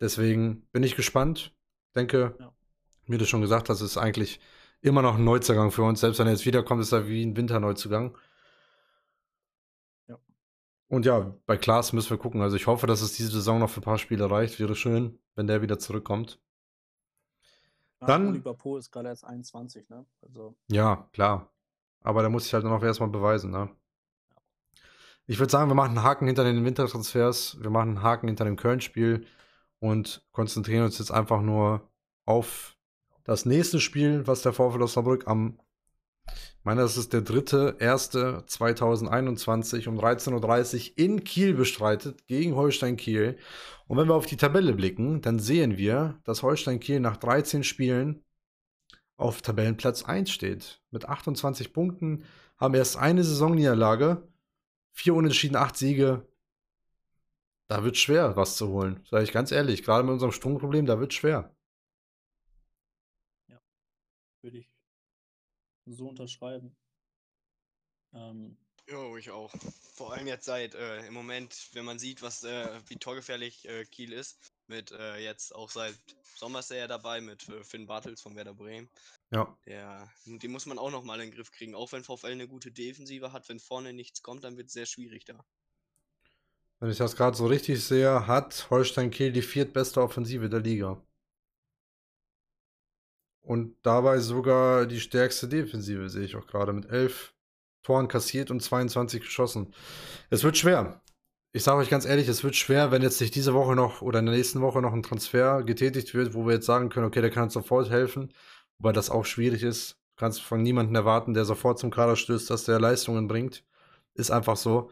Deswegen 0.00 0.66
bin 0.72 0.82
ich 0.82 0.96
gespannt. 0.96 1.54
Denke, 1.94 2.34
Ja. 2.38 2.52
wie 3.06 3.18
du 3.18 3.26
schon 3.26 3.40
gesagt 3.40 3.68
hast, 3.68 3.80
ist 3.82 3.96
eigentlich 3.98 4.40
immer 4.80 5.02
noch 5.02 5.16
ein 5.16 5.24
Neuzugang 5.24 5.70
für 5.70 5.82
uns. 5.82 6.00
Selbst 6.00 6.18
wenn 6.18 6.26
er 6.26 6.32
jetzt 6.32 6.46
wiederkommt, 6.46 6.82
ist 6.82 6.92
er 6.92 7.06
wie 7.08 7.24
ein 7.24 7.36
Winterneuzugang. 7.36 8.16
Ja. 10.08 10.18
Und 10.88 11.06
ja, 11.06 11.34
bei 11.46 11.56
Klaas 11.56 11.92
müssen 11.92 12.10
wir 12.10 12.18
gucken. 12.18 12.40
Also 12.42 12.56
ich 12.56 12.66
hoffe, 12.66 12.86
dass 12.86 13.02
es 13.02 13.12
diese 13.12 13.30
Saison 13.30 13.58
noch 13.58 13.70
für 13.70 13.80
ein 13.80 13.84
paar 13.84 13.98
Spiele 13.98 14.30
reicht. 14.30 14.58
Wäre 14.58 14.74
schön, 14.74 15.18
wenn 15.36 15.46
der 15.46 15.62
wieder 15.62 15.78
zurückkommt. 15.78 16.40
Ja, 18.02 18.08
Dann- 18.08 18.28
Oliver 18.30 18.54
Pohl 18.54 18.80
ist 18.80 18.90
gerade 18.90 19.08
erst 19.10 19.24
21, 19.24 19.88
ne? 19.88 20.04
Also, 20.22 20.56
Ja, 20.68 21.08
klar. 21.12 21.52
Aber 22.00 22.22
da 22.22 22.28
muss 22.28 22.46
ich 22.46 22.52
halt 22.52 22.64
noch 22.64 22.82
erstmal 22.82 23.08
beweisen, 23.10 23.52
ne? 23.52 23.70
Ich 25.26 25.38
würde 25.38 25.52
sagen, 25.52 25.70
wir 25.70 25.76
machen 25.76 25.96
einen 25.96 26.02
Haken 26.02 26.26
hinter 26.26 26.42
den 26.42 26.64
Wintertransfers, 26.64 27.62
wir 27.62 27.70
machen 27.70 27.90
einen 27.90 28.02
Haken 28.02 28.26
hinter 28.26 28.44
dem 28.44 28.56
Köln-Spiel 28.56 29.24
und 29.78 30.26
konzentrieren 30.32 30.84
uns 30.84 30.98
jetzt 30.98 31.12
einfach 31.12 31.40
nur 31.42 31.88
auf 32.26 32.76
das 33.22 33.46
nächste 33.46 33.78
Spiel, 33.78 34.26
was 34.26 34.42
der 34.42 34.52
VfL 34.52 34.82
Osnabrück 34.82 35.28
am, 35.28 35.60
ich 36.62 36.64
meine, 36.64 36.82
das 36.82 36.96
ist 36.96 37.12
der 37.12 37.22
dritte, 37.22 37.74
erste 37.80 38.44
2021 38.46 39.88
um 39.88 39.98
13.30 39.98 40.90
Uhr 40.90 40.98
in 40.98 41.24
Kiel 41.24 41.54
bestreitet 41.54 42.24
gegen 42.28 42.54
Holstein 42.54 42.96
Kiel. 42.96 43.36
Und 43.88 43.98
wenn 43.98 44.06
wir 44.06 44.14
auf 44.14 44.26
die 44.26 44.36
Tabelle 44.36 44.72
blicken, 44.72 45.22
dann 45.22 45.40
sehen 45.40 45.76
wir, 45.76 46.20
dass 46.22 46.44
Holstein 46.44 46.78
Kiel 46.78 47.00
nach 47.00 47.16
13 47.16 47.64
Spielen 47.64 48.22
auf 49.16 49.42
Tabellenplatz 49.42 50.04
1 50.04 50.30
steht. 50.30 50.80
Mit 50.92 51.08
28 51.08 51.72
Punkten, 51.72 52.22
haben 52.58 52.74
erst 52.74 52.96
eine 52.96 53.24
Saisonniederlage, 53.24 54.28
vier 54.92 55.14
Unentschieden, 55.14 55.56
acht 55.56 55.76
Siege. 55.76 56.28
Da 57.66 57.82
wird 57.82 57.96
schwer, 57.96 58.36
was 58.36 58.56
zu 58.56 58.68
holen. 58.68 59.04
Sage 59.10 59.24
ich 59.24 59.32
ganz 59.32 59.50
ehrlich. 59.50 59.82
Gerade 59.82 60.04
mit 60.04 60.12
unserem 60.12 60.30
Sturmproblem, 60.30 60.86
da 60.86 61.00
wird 61.00 61.12
schwer. 61.12 61.52
würde 64.42 64.58
ich 64.58 64.71
so 65.86 66.08
unterschreiben. 66.08 66.76
Ähm, 68.12 68.56
Jo, 68.88 69.16
ich 69.16 69.30
auch. 69.30 69.54
Vor 69.94 70.12
allem 70.12 70.26
jetzt 70.26 70.44
seit 70.44 70.74
äh, 70.74 71.06
im 71.06 71.14
Moment, 71.14 71.68
wenn 71.72 71.84
man 71.84 71.98
sieht, 71.98 72.20
was 72.20 72.42
äh, 72.42 72.80
wie 72.88 72.96
torgefährlich 72.96 73.68
äh, 73.68 73.84
Kiel 73.84 74.12
ist, 74.12 74.38
mit 74.66 74.90
äh, 74.92 75.18
jetzt 75.18 75.54
auch 75.54 75.70
seit 75.70 75.94
Sommer 76.36 76.58
ist 76.58 76.70
er 76.72 76.78
ja 76.78 76.86
dabei 76.88 77.20
mit 77.20 77.48
äh, 77.48 77.62
Finn 77.62 77.86
Bartels 77.86 78.20
von 78.20 78.34
Werder 78.34 78.54
Bremen. 78.54 78.90
Ja. 79.30 79.56
Der, 79.66 80.10
den 80.26 80.50
muss 80.50 80.66
man 80.66 80.78
auch 80.78 80.90
noch 80.90 81.04
mal 81.04 81.20
in 81.20 81.30
den 81.30 81.34
Griff 81.36 81.52
kriegen. 81.52 81.74
Auch 81.74 81.92
wenn 81.92 82.02
VfL 82.02 82.32
eine 82.32 82.48
gute 82.48 82.72
Defensive 82.72 83.32
hat, 83.32 83.48
wenn 83.48 83.60
vorne 83.60 83.92
nichts 83.92 84.22
kommt, 84.22 84.44
dann 84.44 84.56
wird 84.56 84.66
es 84.66 84.72
sehr 84.72 84.86
schwierig 84.86 85.24
da. 85.24 85.44
Wenn 86.80 86.90
ich 86.90 86.98
das 86.98 87.14
gerade 87.14 87.36
so 87.36 87.46
richtig 87.46 87.84
sehe, 87.84 88.26
hat 88.26 88.68
Holstein 88.70 89.12
Kiel 89.12 89.30
die 89.30 89.42
viertbeste 89.42 90.02
Offensive 90.02 90.48
der 90.48 90.60
Liga. 90.60 91.00
Und 93.42 93.76
dabei 93.82 94.18
sogar 94.20 94.86
die 94.86 95.00
stärkste 95.00 95.48
Defensive, 95.48 96.08
sehe 96.08 96.24
ich 96.24 96.36
auch 96.36 96.46
gerade, 96.46 96.72
mit 96.72 96.88
elf 96.88 97.34
Toren 97.82 98.08
kassiert 98.08 98.50
und 98.50 98.62
22 98.62 99.20
geschossen. 99.22 99.74
Es 100.30 100.44
wird 100.44 100.56
schwer. 100.56 101.02
Ich 101.52 101.64
sage 101.64 101.78
euch 101.78 101.90
ganz 101.90 102.06
ehrlich, 102.06 102.28
es 102.28 102.44
wird 102.44 102.56
schwer, 102.56 102.92
wenn 102.92 103.02
jetzt 103.02 103.20
nicht 103.20 103.34
diese 103.34 103.52
Woche 103.52 103.74
noch 103.74 104.00
oder 104.00 104.20
in 104.20 104.26
der 104.26 104.34
nächsten 104.34 104.62
Woche 104.62 104.80
noch 104.80 104.92
ein 104.92 105.02
Transfer 105.02 105.64
getätigt 105.64 106.14
wird, 106.14 106.34
wo 106.34 106.46
wir 106.46 106.54
jetzt 106.54 106.66
sagen 106.66 106.88
können, 106.88 107.06
okay, 107.06 107.20
der 107.20 107.30
kann 107.30 107.44
uns 107.44 107.52
sofort 107.52 107.90
helfen. 107.90 108.32
Wobei 108.78 108.92
das 108.92 109.10
auch 109.10 109.24
schwierig 109.26 109.62
ist. 109.62 109.98
Du 110.16 110.20
kannst 110.20 110.40
von 110.42 110.62
niemandem 110.62 110.94
erwarten, 110.94 111.34
der 111.34 111.44
sofort 111.44 111.78
zum 111.78 111.90
Kader 111.90 112.16
stößt, 112.16 112.48
dass 112.48 112.64
der 112.64 112.80
Leistungen 112.80 113.28
bringt. 113.28 113.64
Ist 114.14 114.30
einfach 114.30 114.56
so. 114.56 114.90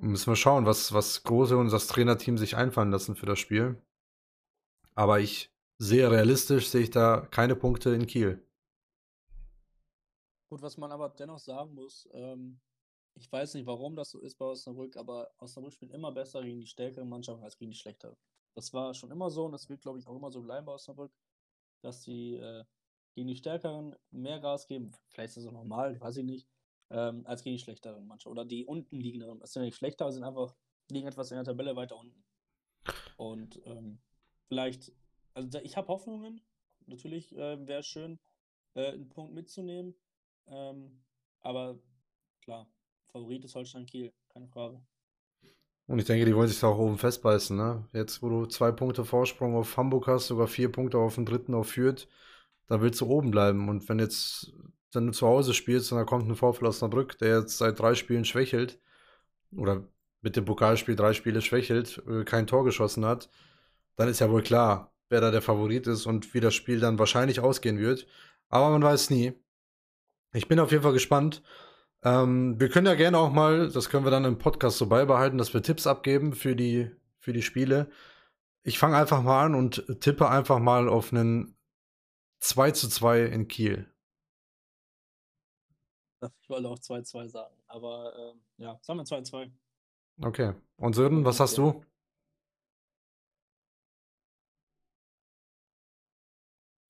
Müssen 0.00 0.30
wir 0.30 0.36
schauen, 0.36 0.64
was, 0.64 0.92
was 0.92 1.24
Große 1.24 1.56
und 1.56 1.72
das 1.72 1.88
Trainerteam 1.88 2.38
sich 2.38 2.56
einfallen 2.56 2.90
lassen 2.92 3.16
für 3.16 3.26
das 3.26 3.38
Spiel. 3.40 3.82
Aber 4.94 5.20
ich 5.20 5.52
sehe 5.78 6.10
realistisch, 6.10 6.68
sehe 6.68 6.82
ich 6.82 6.90
da 6.90 7.26
keine 7.30 7.56
Punkte 7.56 7.90
in 7.90 8.06
Kiel. 8.06 8.44
Gut, 10.50 10.62
was 10.62 10.76
man 10.76 10.92
aber 10.92 11.10
dennoch 11.10 11.38
sagen 11.38 11.74
muss, 11.74 12.08
ähm, 12.12 12.60
ich 13.14 13.30
weiß 13.30 13.54
nicht, 13.54 13.66
warum 13.66 13.96
das 13.96 14.10
so 14.10 14.20
ist 14.20 14.36
bei 14.36 14.46
Osnabrück, 14.46 14.96
aber 14.96 15.30
Osnabrück 15.38 15.72
spielt 15.72 15.92
immer 15.92 16.12
besser 16.12 16.42
gegen 16.42 16.60
die 16.60 16.66
stärkeren 16.66 17.08
Mannschaften 17.08 17.44
als 17.44 17.56
gegen 17.56 17.70
die 17.70 17.76
schlechteren. 17.76 18.16
Das 18.54 18.72
war 18.72 18.94
schon 18.94 19.10
immer 19.10 19.30
so 19.30 19.44
und 19.44 19.52
das 19.52 19.68
wird, 19.68 19.82
glaube 19.82 19.98
ich, 19.98 20.06
auch 20.06 20.16
immer 20.16 20.30
so 20.30 20.42
bleiben 20.42 20.66
bei 20.66 20.72
Osnabrück, 20.72 21.12
dass 21.82 22.02
sie 22.02 22.34
äh, 22.34 22.64
gegen 23.14 23.28
die 23.28 23.36
stärkeren 23.36 23.94
mehr 24.10 24.40
Gas 24.40 24.66
geben. 24.66 24.92
Vielleicht 25.08 25.30
ist 25.30 25.38
das 25.38 25.46
auch 25.46 25.52
normal, 25.52 26.00
weiß 26.00 26.16
ich 26.18 26.24
nicht, 26.24 26.48
ähm, 26.90 27.26
als 27.26 27.42
gegen 27.42 27.56
die 27.56 27.62
schlechteren 27.62 28.06
Mannschaften 28.06 28.38
oder 28.38 28.44
die 28.44 28.64
unten 28.64 29.00
liegenden. 29.00 29.40
Das 29.40 29.52
sind 29.52 29.62
nicht 29.62 29.76
schlechter, 29.76 30.10
sind 30.12 30.24
einfach, 30.24 30.54
liegen 30.90 31.08
etwas 31.08 31.30
in 31.30 31.36
der 31.36 31.44
Tabelle 31.44 31.76
weiter 31.76 31.96
unten. 31.96 32.24
Und 33.16 33.60
ähm, 33.66 34.00
vielleicht, 34.46 34.92
also 35.34 35.58
ich 35.60 35.76
habe 35.76 35.88
Hoffnungen, 35.88 36.40
natürlich 36.86 37.34
äh, 37.36 37.66
wäre 37.66 37.80
es 37.80 37.86
schön, 37.86 38.18
äh, 38.74 38.92
einen 38.92 39.08
Punkt 39.08 39.34
mitzunehmen. 39.34 39.94
Ähm, 40.46 41.02
aber 41.40 41.78
klar, 42.42 42.70
Favorit 43.08 43.44
ist 43.44 43.54
Holstein 43.54 43.86
Kiel, 43.86 44.12
keine 44.28 44.48
Frage. 44.48 44.80
Und 45.86 45.98
ich 45.98 46.04
denke, 46.04 46.26
die 46.26 46.36
wollen 46.36 46.48
sich 46.48 46.60
da 46.60 46.68
auch 46.68 46.78
oben 46.78 46.98
festbeißen, 46.98 47.56
ne? 47.56 47.88
Jetzt, 47.94 48.22
wo 48.22 48.28
du 48.28 48.46
zwei 48.46 48.72
Punkte 48.72 49.04
Vorsprung 49.06 49.56
auf 49.56 49.76
Hamburg 49.76 50.06
hast, 50.06 50.26
sogar 50.26 50.46
vier 50.46 50.70
Punkte 50.70 50.98
auf 50.98 51.14
den 51.14 51.24
dritten 51.24 51.54
auf 51.54 51.70
Fürth, 51.70 52.06
da 52.66 52.82
willst 52.82 53.00
du 53.00 53.06
oben 53.06 53.30
bleiben. 53.30 53.68
Und 53.70 53.88
wenn 53.88 53.98
jetzt 53.98 54.52
dann 54.92 55.06
du 55.06 55.12
zu 55.12 55.26
Hause 55.26 55.54
spielst 55.54 55.92
und 55.92 55.98
da 55.98 56.04
kommt 56.04 56.28
ein 56.28 56.36
VfL 56.36 56.66
Osnabrück, 56.66 57.18
der 57.18 57.40
jetzt 57.40 57.58
seit 57.58 57.78
drei 57.78 57.94
Spielen 57.94 58.24
schwächelt, 58.24 58.80
oder 59.56 59.88
mit 60.20 60.36
dem 60.36 60.44
Pokalspiel 60.44 60.96
drei 60.96 61.12
Spiele 61.14 61.40
schwächelt, 61.42 62.02
äh, 62.06 62.24
kein 62.24 62.46
Tor 62.46 62.64
geschossen 62.64 63.04
hat, 63.04 63.30
dann 63.96 64.08
ist 64.08 64.20
ja 64.20 64.30
wohl 64.30 64.42
klar, 64.42 64.92
wer 65.08 65.20
da 65.20 65.30
der 65.30 65.42
Favorit 65.42 65.86
ist 65.86 66.06
und 66.06 66.34
wie 66.34 66.40
das 66.40 66.54
Spiel 66.54 66.80
dann 66.80 66.98
wahrscheinlich 66.98 67.40
ausgehen 67.40 67.78
wird. 67.78 68.06
Aber 68.48 68.70
man 68.70 68.82
weiß 68.82 69.10
nie. 69.10 69.32
Ich 70.32 70.48
bin 70.48 70.60
auf 70.60 70.70
jeden 70.70 70.82
Fall 70.82 70.92
gespannt. 70.92 71.42
Ähm, 72.02 72.60
wir 72.60 72.68
können 72.68 72.86
ja 72.86 72.94
gerne 72.94 73.18
auch 73.18 73.32
mal, 73.32 73.70
das 73.70 73.88
können 73.88 74.04
wir 74.04 74.10
dann 74.10 74.24
im 74.24 74.38
Podcast 74.38 74.78
so 74.78 74.86
beibehalten, 74.86 75.38
dass 75.38 75.52
wir 75.54 75.62
Tipps 75.62 75.86
abgeben 75.86 76.32
für 76.32 76.54
die, 76.54 76.90
für 77.18 77.32
die 77.32 77.42
Spiele. 77.42 77.90
Ich 78.62 78.78
fange 78.78 78.96
einfach 78.96 79.22
mal 79.22 79.46
an 79.46 79.54
und 79.54 79.84
tippe 80.00 80.28
einfach 80.28 80.58
mal 80.58 80.88
auf 80.88 81.12
einen 81.12 81.56
2 82.40 82.70
zu 82.72 82.88
2 82.88 83.24
in 83.24 83.48
Kiel. 83.48 83.90
Ich 86.42 86.50
wollte 86.50 86.68
auch 86.68 86.78
2-2 86.78 87.28
sagen, 87.28 87.54
aber 87.68 88.12
ähm, 88.18 88.40
ja, 88.56 88.76
sagen 88.82 88.98
wir 88.98 89.04
2-2. 89.04 89.52
Okay. 90.20 90.52
Und 90.76 90.94
Sören, 90.94 91.24
was 91.24 91.38
hast 91.38 91.58
du? 91.58 91.84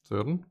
Sören? 0.08 0.46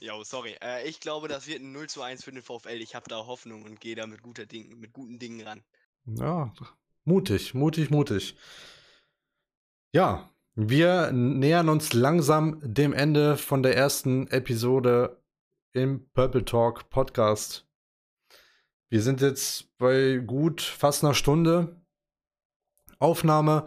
Jo, 0.00 0.22
sorry. 0.22 0.54
Äh, 0.62 0.86
ich 0.86 1.00
glaube, 1.00 1.28
das 1.28 1.46
wird 1.46 1.60
ein 1.60 1.72
0 1.72 1.88
zu 1.88 2.02
1 2.02 2.22
für 2.22 2.30
den 2.30 2.42
VfL. 2.42 2.80
Ich 2.82 2.94
habe 2.94 3.08
da 3.08 3.26
Hoffnung 3.26 3.64
und 3.64 3.80
gehe 3.80 3.96
da 3.96 4.06
mit, 4.06 4.22
guter 4.22 4.44
Ding, 4.44 4.78
mit 4.78 4.92
guten 4.92 5.18
Dingen 5.18 5.40
ran. 5.40 5.62
Ja, 6.04 6.52
mutig, 7.04 7.54
mutig, 7.54 7.90
mutig. 7.90 8.36
Ja, 9.92 10.30
wir 10.54 11.10
nähern 11.10 11.70
uns 11.70 11.94
langsam 11.94 12.60
dem 12.62 12.92
Ende 12.92 13.38
von 13.38 13.62
der 13.62 13.76
ersten 13.76 14.26
Episode 14.28 15.22
im 15.72 16.06
Purple 16.12 16.44
Talk 16.44 16.90
Podcast. 16.90 17.66
Wir 18.90 19.00
sind 19.00 19.22
jetzt 19.22 19.74
bei 19.78 20.18
gut 20.18 20.60
fast 20.60 21.02
einer 21.02 21.14
Stunde 21.14 21.80
Aufnahme 22.98 23.64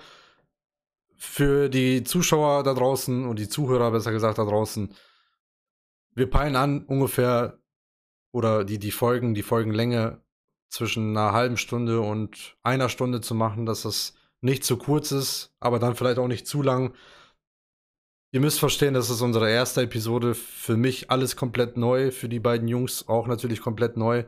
für 1.23 1.69
die 1.69 2.03
Zuschauer 2.03 2.63
da 2.63 2.73
draußen 2.73 3.25
und 3.25 3.39
die 3.39 3.47
Zuhörer 3.47 3.91
besser 3.91 4.11
gesagt 4.11 4.37
da 4.37 4.43
draußen. 4.43 4.93
Wir 6.13 6.29
peilen 6.29 6.55
an 6.57 6.83
ungefähr 6.83 7.59
oder 8.31 8.65
die, 8.65 8.77
die 8.77 8.91
Folgen, 8.91 9.33
die 9.33 9.41
Folgenlänge 9.41 10.21
zwischen 10.69 11.17
einer 11.17 11.31
halben 11.31 11.57
Stunde 11.57 12.01
und 12.01 12.57
einer 12.61 12.89
Stunde 12.89 13.21
zu 13.21 13.35
machen, 13.35 13.65
dass 13.65 13.83
das 13.83 14.15
nicht 14.41 14.65
zu 14.65 14.77
kurz 14.77 15.11
ist, 15.11 15.55
aber 15.59 15.79
dann 15.79 15.95
vielleicht 15.95 16.19
auch 16.19 16.27
nicht 16.27 16.45
zu 16.45 16.61
lang. 16.61 16.93
Ihr 18.31 18.41
müsst 18.41 18.59
verstehen, 18.59 18.93
das 18.93 19.09
ist 19.09 19.21
unsere 19.21 19.49
erste 19.49 19.81
Episode. 19.81 20.35
Für 20.35 20.75
mich 20.75 21.09
alles 21.09 21.35
komplett 21.35 21.77
neu, 21.77 22.11
für 22.11 22.27
die 22.27 22.41
beiden 22.41 22.67
Jungs 22.67 23.07
auch 23.07 23.27
natürlich 23.27 23.61
komplett 23.61 23.95
neu. 23.95 24.25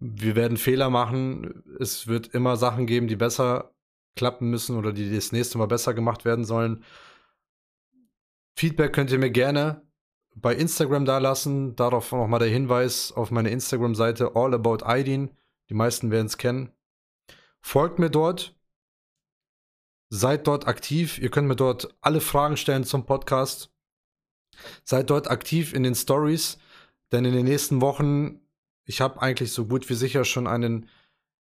Wir 0.00 0.34
werden 0.34 0.56
Fehler 0.56 0.88
machen. 0.88 1.62
Es 1.78 2.06
wird 2.06 2.28
immer 2.28 2.56
Sachen 2.56 2.86
geben, 2.86 3.06
die 3.06 3.16
besser 3.16 3.74
klappen 4.16 4.50
müssen 4.50 4.76
oder 4.76 4.92
die 4.92 5.14
das 5.14 5.32
nächste 5.32 5.58
Mal 5.58 5.66
besser 5.66 5.94
gemacht 5.94 6.24
werden 6.24 6.44
sollen. 6.44 6.84
Feedback 8.56 8.92
könnt 8.92 9.10
ihr 9.10 9.18
mir 9.18 9.30
gerne 9.30 9.82
bei 10.34 10.54
Instagram 10.54 11.04
da 11.04 11.18
lassen. 11.18 11.76
Darauf 11.76 12.12
nochmal 12.12 12.40
der 12.40 12.48
Hinweis 12.48 13.12
auf 13.12 13.30
meine 13.30 13.50
Instagram-Seite 13.50 14.32
All 14.34 14.54
About 14.54 14.84
Aidin. 14.84 15.30
Die 15.68 15.74
meisten 15.74 16.10
werden 16.10 16.26
es 16.26 16.38
kennen. 16.38 16.72
Folgt 17.60 17.98
mir 17.98 18.10
dort. 18.10 18.56
Seid 20.10 20.46
dort 20.46 20.66
aktiv. 20.66 21.18
Ihr 21.18 21.30
könnt 21.30 21.48
mir 21.48 21.56
dort 21.56 21.94
alle 22.00 22.20
Fragen 22.20 22.56
stellen 22.56 22.84
zum 22.84 23.06
Podcast. 23.06 23.72
Seid 24.84 25.10
dort 25.10 25.30
aktiv 25.30 25.72
in 25.72 25.82
den 25.82 25.94
Stories, 25.94 26.58
denn 27.12 27.24
in 27.24 27.32
den 27.32 27.46
nächsten 27.46 27.80
Wochen, 27.80 28.40
ich 28.84 29.00
habe 29.00 29.22
eigentlich 29.22 29.52
so 29.52 29.66
gut 29.66 29.88
wie 29.88 29.94
sicher 29.94 30.24
schon 30.24 30.46
einen 30.46 30.88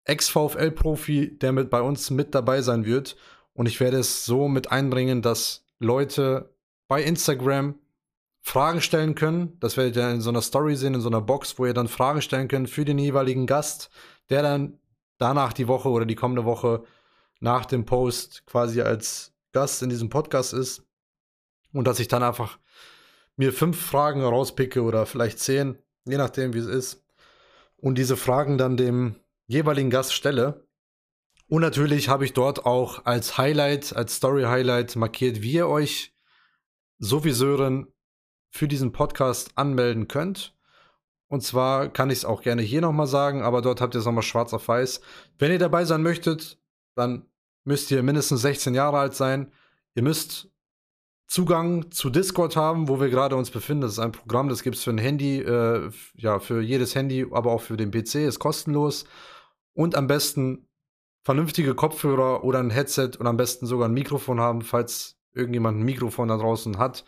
Ex-VfL-Profi, 0.07 1.37
der 1.37 1.51
mit 1.51 1.69
bei 1.69 1.81
uns 1.81 2.09
mit 2.09 2.33
dabei 2.33 2.61
sein 2.61 2.85
wird. 2.85 3.15
Und 3.53 3.65
ich 3.65 3.79
werde 3.79 3.97
es 3.97 4.25
so 4.25 4.47
mit 4.47 4.71
einbringen, 4.71 5.21
dass 5.21 5.65
Leute 5.79 6.53
bei 6.87 7.03
Instagram 7.03 7.75
Fragen 8.41 8.81
stellen 8.81 9.15
können. 9.15 9.59
Das 9.59 9.75
werdet 9.75 9.97
ihr 9.97 10.09
in 10.09 10.21
so 10.21 10.29
einer 10.29 10.41
Story 10.41 10.75
sehen, 10.75 10.93
in 10.93 11.01
so 11.01 11.09
einer 11.09 11.21
Box, 11.21 11.59
wo 11.59 11.65
ihr 11.65 11.73
dann 11.73 11.89
Fragen 11.89 12.21
stellen 12.21 12.47
könnt 12.47 12.69
für 12.69 12.85
den 12.85 12.97
jeweiligen 12.97 13.45
Gast, 13.45 13.89
der 14.29 14.41
dann 14.41 14.79
danach 15.17 15.51
die 15.51 15.67
Woche 15.67 15.89
oder 15.89 16.05
die 16.05 16.15
kommende 16.15 16.45
Woche 16.45 16.83
nach 17.39 17.65
dem 17.65 17.85
Post 17.85 18.45
quasi 18.45 18.81
als 18.81 19.33
Gast 19.51 19.83
in 19.83 19.89
diesem 19.89 20.09
Podcast 20.09 20.53
ist. 20.53 20.83
Und 21.73 21.85
dass 21.85 21.99
ich 21.99 22.07
dann 22.07 22.23
einfach 22.23 22.57
mir 23.35 23.51
fünf 23.51 23.79
Fragen 23.79 24.23
rauspicke 24.23 24.81
oder 24.81 25.05
vielleicht 25.05 25.39
zehn, 25.39 25.77
je 26.05 26.17
nachdem, 26.17 26.53
wie 26.53 26.59
es 26.59 26.67
ist. 26.67 27.03
Und 27.75 27.97
diese 27.97 28.15
Fragen 28.15 28.57
dann 28.57 28.77
dem 28.77 29.15
jeweiligen 29.47 29.89
Gast 29.89 30.13
stelle. 30.13 30.67
Und 31.47 31.61
natürlich 31.61 32.09
habe 32.09 32.25
ich 32.25 32.33
dort 32.33 32.65
auch 32.65 33.05
als 33.05 33.37
Highlight, 33.37 33.95
als 33.95 34.17
Story-Highlight 34.17 34.95
markiert, 34.97 35.41
wie 35.41 35.53
ihr 35.53 35.67
euch 35.67 36.13
so 36.99 37.23
wie 37.23 37.31
Sören 37.31 37.87
für 38.49 38.67
diesen 38.67 38.91
Podcast 38.91 39.51
anmelden 39.55 40.07
könnt. 40.07 40.55
Und 41.29 41.43
zwar 41.43 41.89
kann 41.89 42.09
ich 42.09 42.19
es 42.19 42.25
auch 42.25 42.41
gerne 42.41 42.61
hier 42.61 42.81
nochmal 42.81 43.07
sagen, 43.07 43.41
aber 43.41 43.61
dort 43.61 43.81
habt 43.81 43.95
ihr 43.95 43.99
es 43.99 44.05
nochmal 44.05 44.23
schwarz 44.23 44.53
auf 44.53 44.67
weiß. 44.67 45.01
Wenn 45.37 45.51
ihr 45.51 45.59
dabei 45.59 45.85
sein 45.85 46.01
möchtet, 46.01 46.59
dann 46.95 47.25
müsst 47.63 47.91
ihr 47.91 48.01
mindestens 48.01 48.41
16 48.41 48.73
Jahre 48.73 48.97
alt 48.99 49.13
sein. 49.13 49.51
Ihr 49.95 50.03
müsst 50.03 50.49
Zugang 51.27 51.91
zu 51.91 52.09
Discord 52.09 52.55
haben, 52.55 52.87
wo 52.87 53.01
wir 53.01 53.09
gerade 53.09 53.35
uns 53.35 53.51
befinden. 53.51 53.81
Das 53.81 53.93
ist 53.93 53.99
ein 53.99 54.13
Programm, 54.13 54.47
das 54.47 54.63
gibt 54.63 54.77
es 54.77 54.83
für 54.83 54.91
ein 54.91 54.97
Handy, 54.97 55.39
äh, 55.39 55.91
ja, 56.15 56.39
für 56.39 56.61
jedes 56.61 56.95
Handy, 56.95 57.27
aber 57.29 57.51
auch 57.51 57.61
für 57.61 57.75
den 57.75 57.91
PC, 57.91 58.15
ist 58.25 58.39
kostenlos. 58.39 59.03
Und 59.77 59.95
am 59.95 60.07
besten 60.07 60.67
vernünftige 61.23 61.75
Kopfhörer 61.75 62.43
oder 62.43 62.59
ein 62.59 62.69
Headset 62.69 63.11
und 63.19 63.27
am 63.27 63.37
besten 63.37 63.65
sogar 63.65 63.87
ein 63.87 63.93
Mikrofon 63.93 64.39
haben, 64.39 64.61
falls 64.61 65.17
irgendjemand 65.33 65.79
ein 65.79 65.83
Mikrofon 65.83 66.29
da 66.29 66.37
draußen 66.37 66.77
hat. 66.77 67.05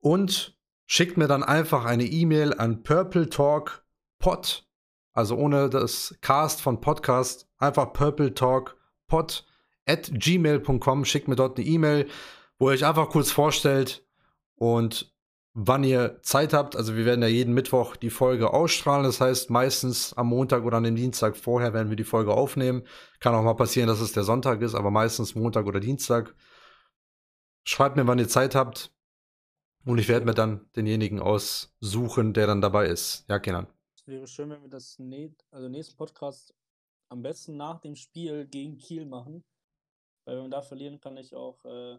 Und 0.00 0.58
schickt 0.86 1.16
mir 1.16 1.28
dann 1.28 1.42
einfach 1.42 1.84
eine 1.84 2.04
E-Mail 2.04 2.54
an 2.54 2.82
Purple 2.82 3.30
Talk 3.30 3.86
Pod, 4.18 4.66
also 5.12 5.36
ohne 5.36 5.70
das 5.70 6.18
Cast 6.20 6.60
von 6.60 6.80
Podcast, 6.80 7.48
einfach 7.58 7.92
Purple 7.92 8.34
Talk 8.34 8.76
Pod 9.06 9.46
at 9.86 10.10
gmail.com, 10.12 11.04
schickt 11.04 11.28
mir 11.28 11.36
dort 11.36 11.58
eine 11.58 11.66
E-Mail 11.66 12.08
wo 12.58 12.70
ihr 12.70 12.74
euch 12.74 12.84
einfach 12.84 13.08
kurz 13.08 13.30
vorstellt 13.30 14.06
und 14.56 15.13
wann 15.54 15.84
ihr 15.84 16.20
Zeit 16.22 16.52
habt. 16.52 16.76
Also 16.76 16.96
wir 16.96 17.04
werden 17.04 17.22
ja 17.22 17.28
jeden 17.28 17.54
Mittwoch 17.54 17.96
die 17.96 18.10
Folge 18.10 18.52
ausstrahlen. 18.52 19.04
Das 19.04 19.20
heißt, 19.20 19.50
meistens 19.50 20.12
am 20.14 20.26
Montag 20.28 20.64
oder 20.64 20.78
an 20.78 20.82
dem 20.82 20.96
Dienstag 20.96 21.36
vorher 21.36 21.72
werden 21.72 21.88
wir 21.88 21.96
die 21.96 22.04
Folge 22.04 22.34
aufnehmen. 22.34 22.82
Kann 23.20 23.34
auch 23.34 23.42
mal 23.42 23.54
passieren, 23.54 23.88
dass 23.88 24.00
es 24.00 24.12
der 24.12 24.24
Sonntag 24.24 24.60
ist, 24.60 24.74
aber 24.74 24.90
meistens 24.90 25.34
Montag 25.34 25.66
oder 25.66 25.80
Dienstag. 25.80 26.34
Schreibt 27.64 27.96
mir, 27.96 28.06
wann 28.06 28.18
ihr 28.18 28.28
Zeit 28.28 28.54
habt. 28.54 28.90
Und 29.86 29.98
ich 29.98 30.08
werde 30.08 30.26
mir 30.26 30.34
dann 30.34 30.68
denjenigen 30.76 31.20
aussuchen, 31.20 32.32
der 32.32 32.46
dann 32.46 32.60
dabei 32.60 32.86
ist. 32.86 33.24
Ja, 33.28 33.38
Kenan. 33.38 33.66
Es 33.96 34.06
wäre 34.06 34.26
schön, 34.26 34.50
wenn 34.50 34.62
wir 34.62 34.68
das 34.68 34.98
nä 34.98 35.34
also 35.50 35.68
nächsten 35.68 35.96
Podcast 35.96 36.54
am 37.10 37.22
besten 37.22 37.56
nach 37.56 37.80
dem 37.80 37.94
Spiel 37.94 38.46
gegen 38.46 38.78
Kiel 38.78 39.06
machen. 39.06 39.44
Weil 40.24 40.36
wenn 40.36 40.44
wir 40.44 40.50
da 40.50 40.62
verlieren, 40.62 41.00
kann 41.00 41.16
ich 41.18 41.34
auch 41.34 41.62
äh, 41.64 41.98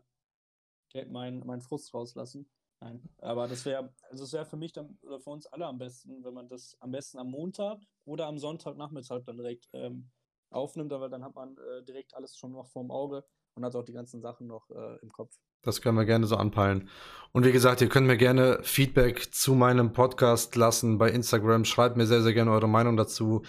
meinen 1.06 1.46
mein 1.46 1.62
Frust 1.62 1.94
rauslassen. 1.94 2.50
Nein, 2.82 3.02
aber 3.20 3.48
das 3.48 3.66
wäre, 3.66 3.94
also 4.10 4.26
es 4.26 4.34
wäre 4.34 4.46
für 4.46 4.58
mich 4.58 4.74
dann 4.74 4.98
oder 5.02 5.20
für 5.20 5.30
uns 5.30 5.46
alle 5.48 5.66
am 5.66 5.78
besten, 5.78 6.24
wenn 6.24 6.34
man 6.34 6.48
das 6.48 6.76
am 6.82 6.92
besten 6.92 7.18
am 7.20 7.32
Montag 7.32 7.80
oder 8.04 8.28
am 8.28 8.38
Sonntagnachmittag 8.38 9.24
dann 9.26 9.38
direkt 9.38 9.70
ähm, 9.74 10.12
aufnimmt, 10.50 10.92
aber 10.94 11.10
dann 11.10 11.24
hat 11.24 11.36
man 11.36 11.58
äh, 11.58 11.84
direkt 11.84 12.14
alles 12.16 12.38
schon 12.38 12.52
noch 12.52 12.68
vorm 12.68 12.92
Auge 12.92 13.24
und 13.56 13.64
hat 13.64 13.76
auch 13.76 13.86
die 13.86 13.94
ganzen 13.94 14.22
Sachen 14.22 14.48
noch 14.48 14.70
äh, 14.70 14.98
im 15.02 15.10
Kopf. 15.10 15.36
Das 15.62 15.82
können 15.82 15.98
wir 15.98 16.06
gerne 16.06 16.28
so 16.28 16.36
anpeilen. 16.36 16.90
Und 17.32 17.46
wie 17.46 17.52
gesagt, 17.52 17.82
ihr 17.82 17.90
könnt 17.90 18.08
mir 18.08 18.18
gerne 18.18 18.60
Feedback 18.62 19.34
zu 19.34 19.56
meinem 19.56 19.94
Podcast 19.94 20.56
lassen 20.56 20.98
bei 20.98 21.10
Instagram. 21.10 21.66
Schreibt 21.66 21.98
mir 21.98 22.06
sehr, 22.06 22.22
sehr 22.22 22.34
gerne 22.34 22.52
eure 22.52 22.70
Meinung 22.70 22.98
dazu, 22.98 23.42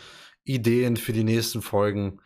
Ideen 0.45 0.97
für 0.97 1.13
die 1.13 1.25
nächsten 1.25 1.61
Folgen. 1.61 2.21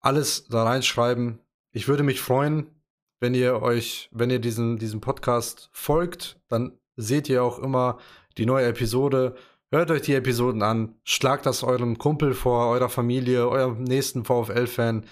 Alles 0.00 0.48
da 0.48 0.64
reinschreiben. 0.64 1.40
Ich 1.70 1.86
würde 1.86 2.02
mich 2.02 2.20
freuen, 2.20 2.77
wenn 3.20 3.34
ihr 3.34 3.62
euch, 3.62 4.08
wenn 4.12 4.30
ihr 4.30 4.38
diesen, 4.38 4.78
diesem 4.78 5.00
Podcast 5.00 5.68
folgt, 5.72 6.40
dann 6.48 6.78
seht 6.96 7.28
ihr 7.28 7.42
auch 7.42 7.58
immer 7.58 7.98
die 8.36 8.46
neue 8.46 8.66
Episode. 8.66 9.36
Hört 9.70 9.90
euch 9.90 10.02
die 10.02 10.14
Episoden 10.14 10.62
an, 10.62 10.94
schlagt 11.04 11.46
das 11.46 11.62
eurem 11.62 11.98
Kumpel 11.98 12.34
vor, 12.34 12.68
eurer 12.68 12.88
Familie, 12.88 13.48
eurem 13.48 13.84
nächsten 13.84 14.24
VfL-Fan. 14.24 15.06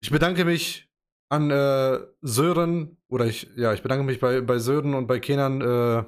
Ich 0.00 0.10
bedanke 0.10 0.44
mich 0.44 0.88
an 1.28 1.50
äh, 1.50 2.00
Sören, 2.20 2.96
oder 3.08 3.26
ich, 3.26 3.48
ja, 3.56 3.72
ich 3.72 3.82
bedanke 3.82 4.04
mich 4.04 4.20
bei, 4.20 4.40
bei 4.40 4.58
Sören 4.58 4.94
und 4.94 5.06
bei 5.06 5.20
Kenan 5.20 5.60
äh, 5.60 6.04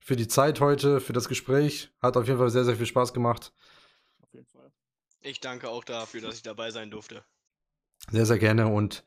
für 0.00 0.16
die 0.16 0.28
Zeit 0.28 0.60
heute, 0.60 1.00
für 1.00 1.12
das 1.12 1.28
Gespräch. 1.28 1.90
Hat 2.00 2.16
auf 2.16 2.26
jeden 2.26 2.38
Fall 2.38 2.50
sehr, 2.50 2.64
sehr 2.64 2.76
viel 2.76 2.86
Spaß 2.86 3.14
gemacht. 3.14 3.52
Auf 4.22 4.32
jeden 4.32 4.46
Fall. 4.46 4.70
Ich 5.20 5.40
danke 5.40 5.68
auch 5.68 5.84
dafür, 5.84 6.20
dass 6.20 6.36
ich 6.36 6.42
dabei 6.42 6.70
sein 6.70 6.90
durfte. 6.90 7.24
Sehr, 8.10 8.26
sehr 8.26 8.38
gerne 8.38 8.68
und 8.68 9.04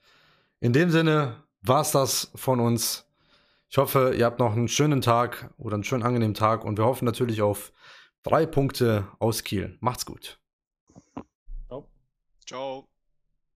in 0.59 0.73
dem 0.73 0.89
Sinne 0.89 1.43
war 1.61 1.81
es 1.81 1.91
das 1.91 2.31
von 2.35 2.59
uns. 2.59 3.05
Ich 3.69 3.77
hoffe, 3.77 4.13
ihr 4.17 4.25
habt 4.25 4.39
noch 4.39 4.53
einen 4.53 4.67
schönen 4.67 5.01
Tag 5.01 5.53
oder 5.57 5.75
einen 5.75 5.83
schönen 5.83 6.03
angenehmen 6.03 6.33
Tag 6.33 6.63
und 6.63 6.77
wir 6.77 6.85
hoffen 6.85 7.05
natürlich 7.05 7.41
auf 7.41 7.73
drei 8.23 8.45
Punkte 8.45 9.07
aus 9.19 9.43
Kiel. 9.43 9.77
Macht's 9.81 10.05
gut. 10.05 10.39
Ciao. 11.67 11.87
Ciao. 12.45 12.87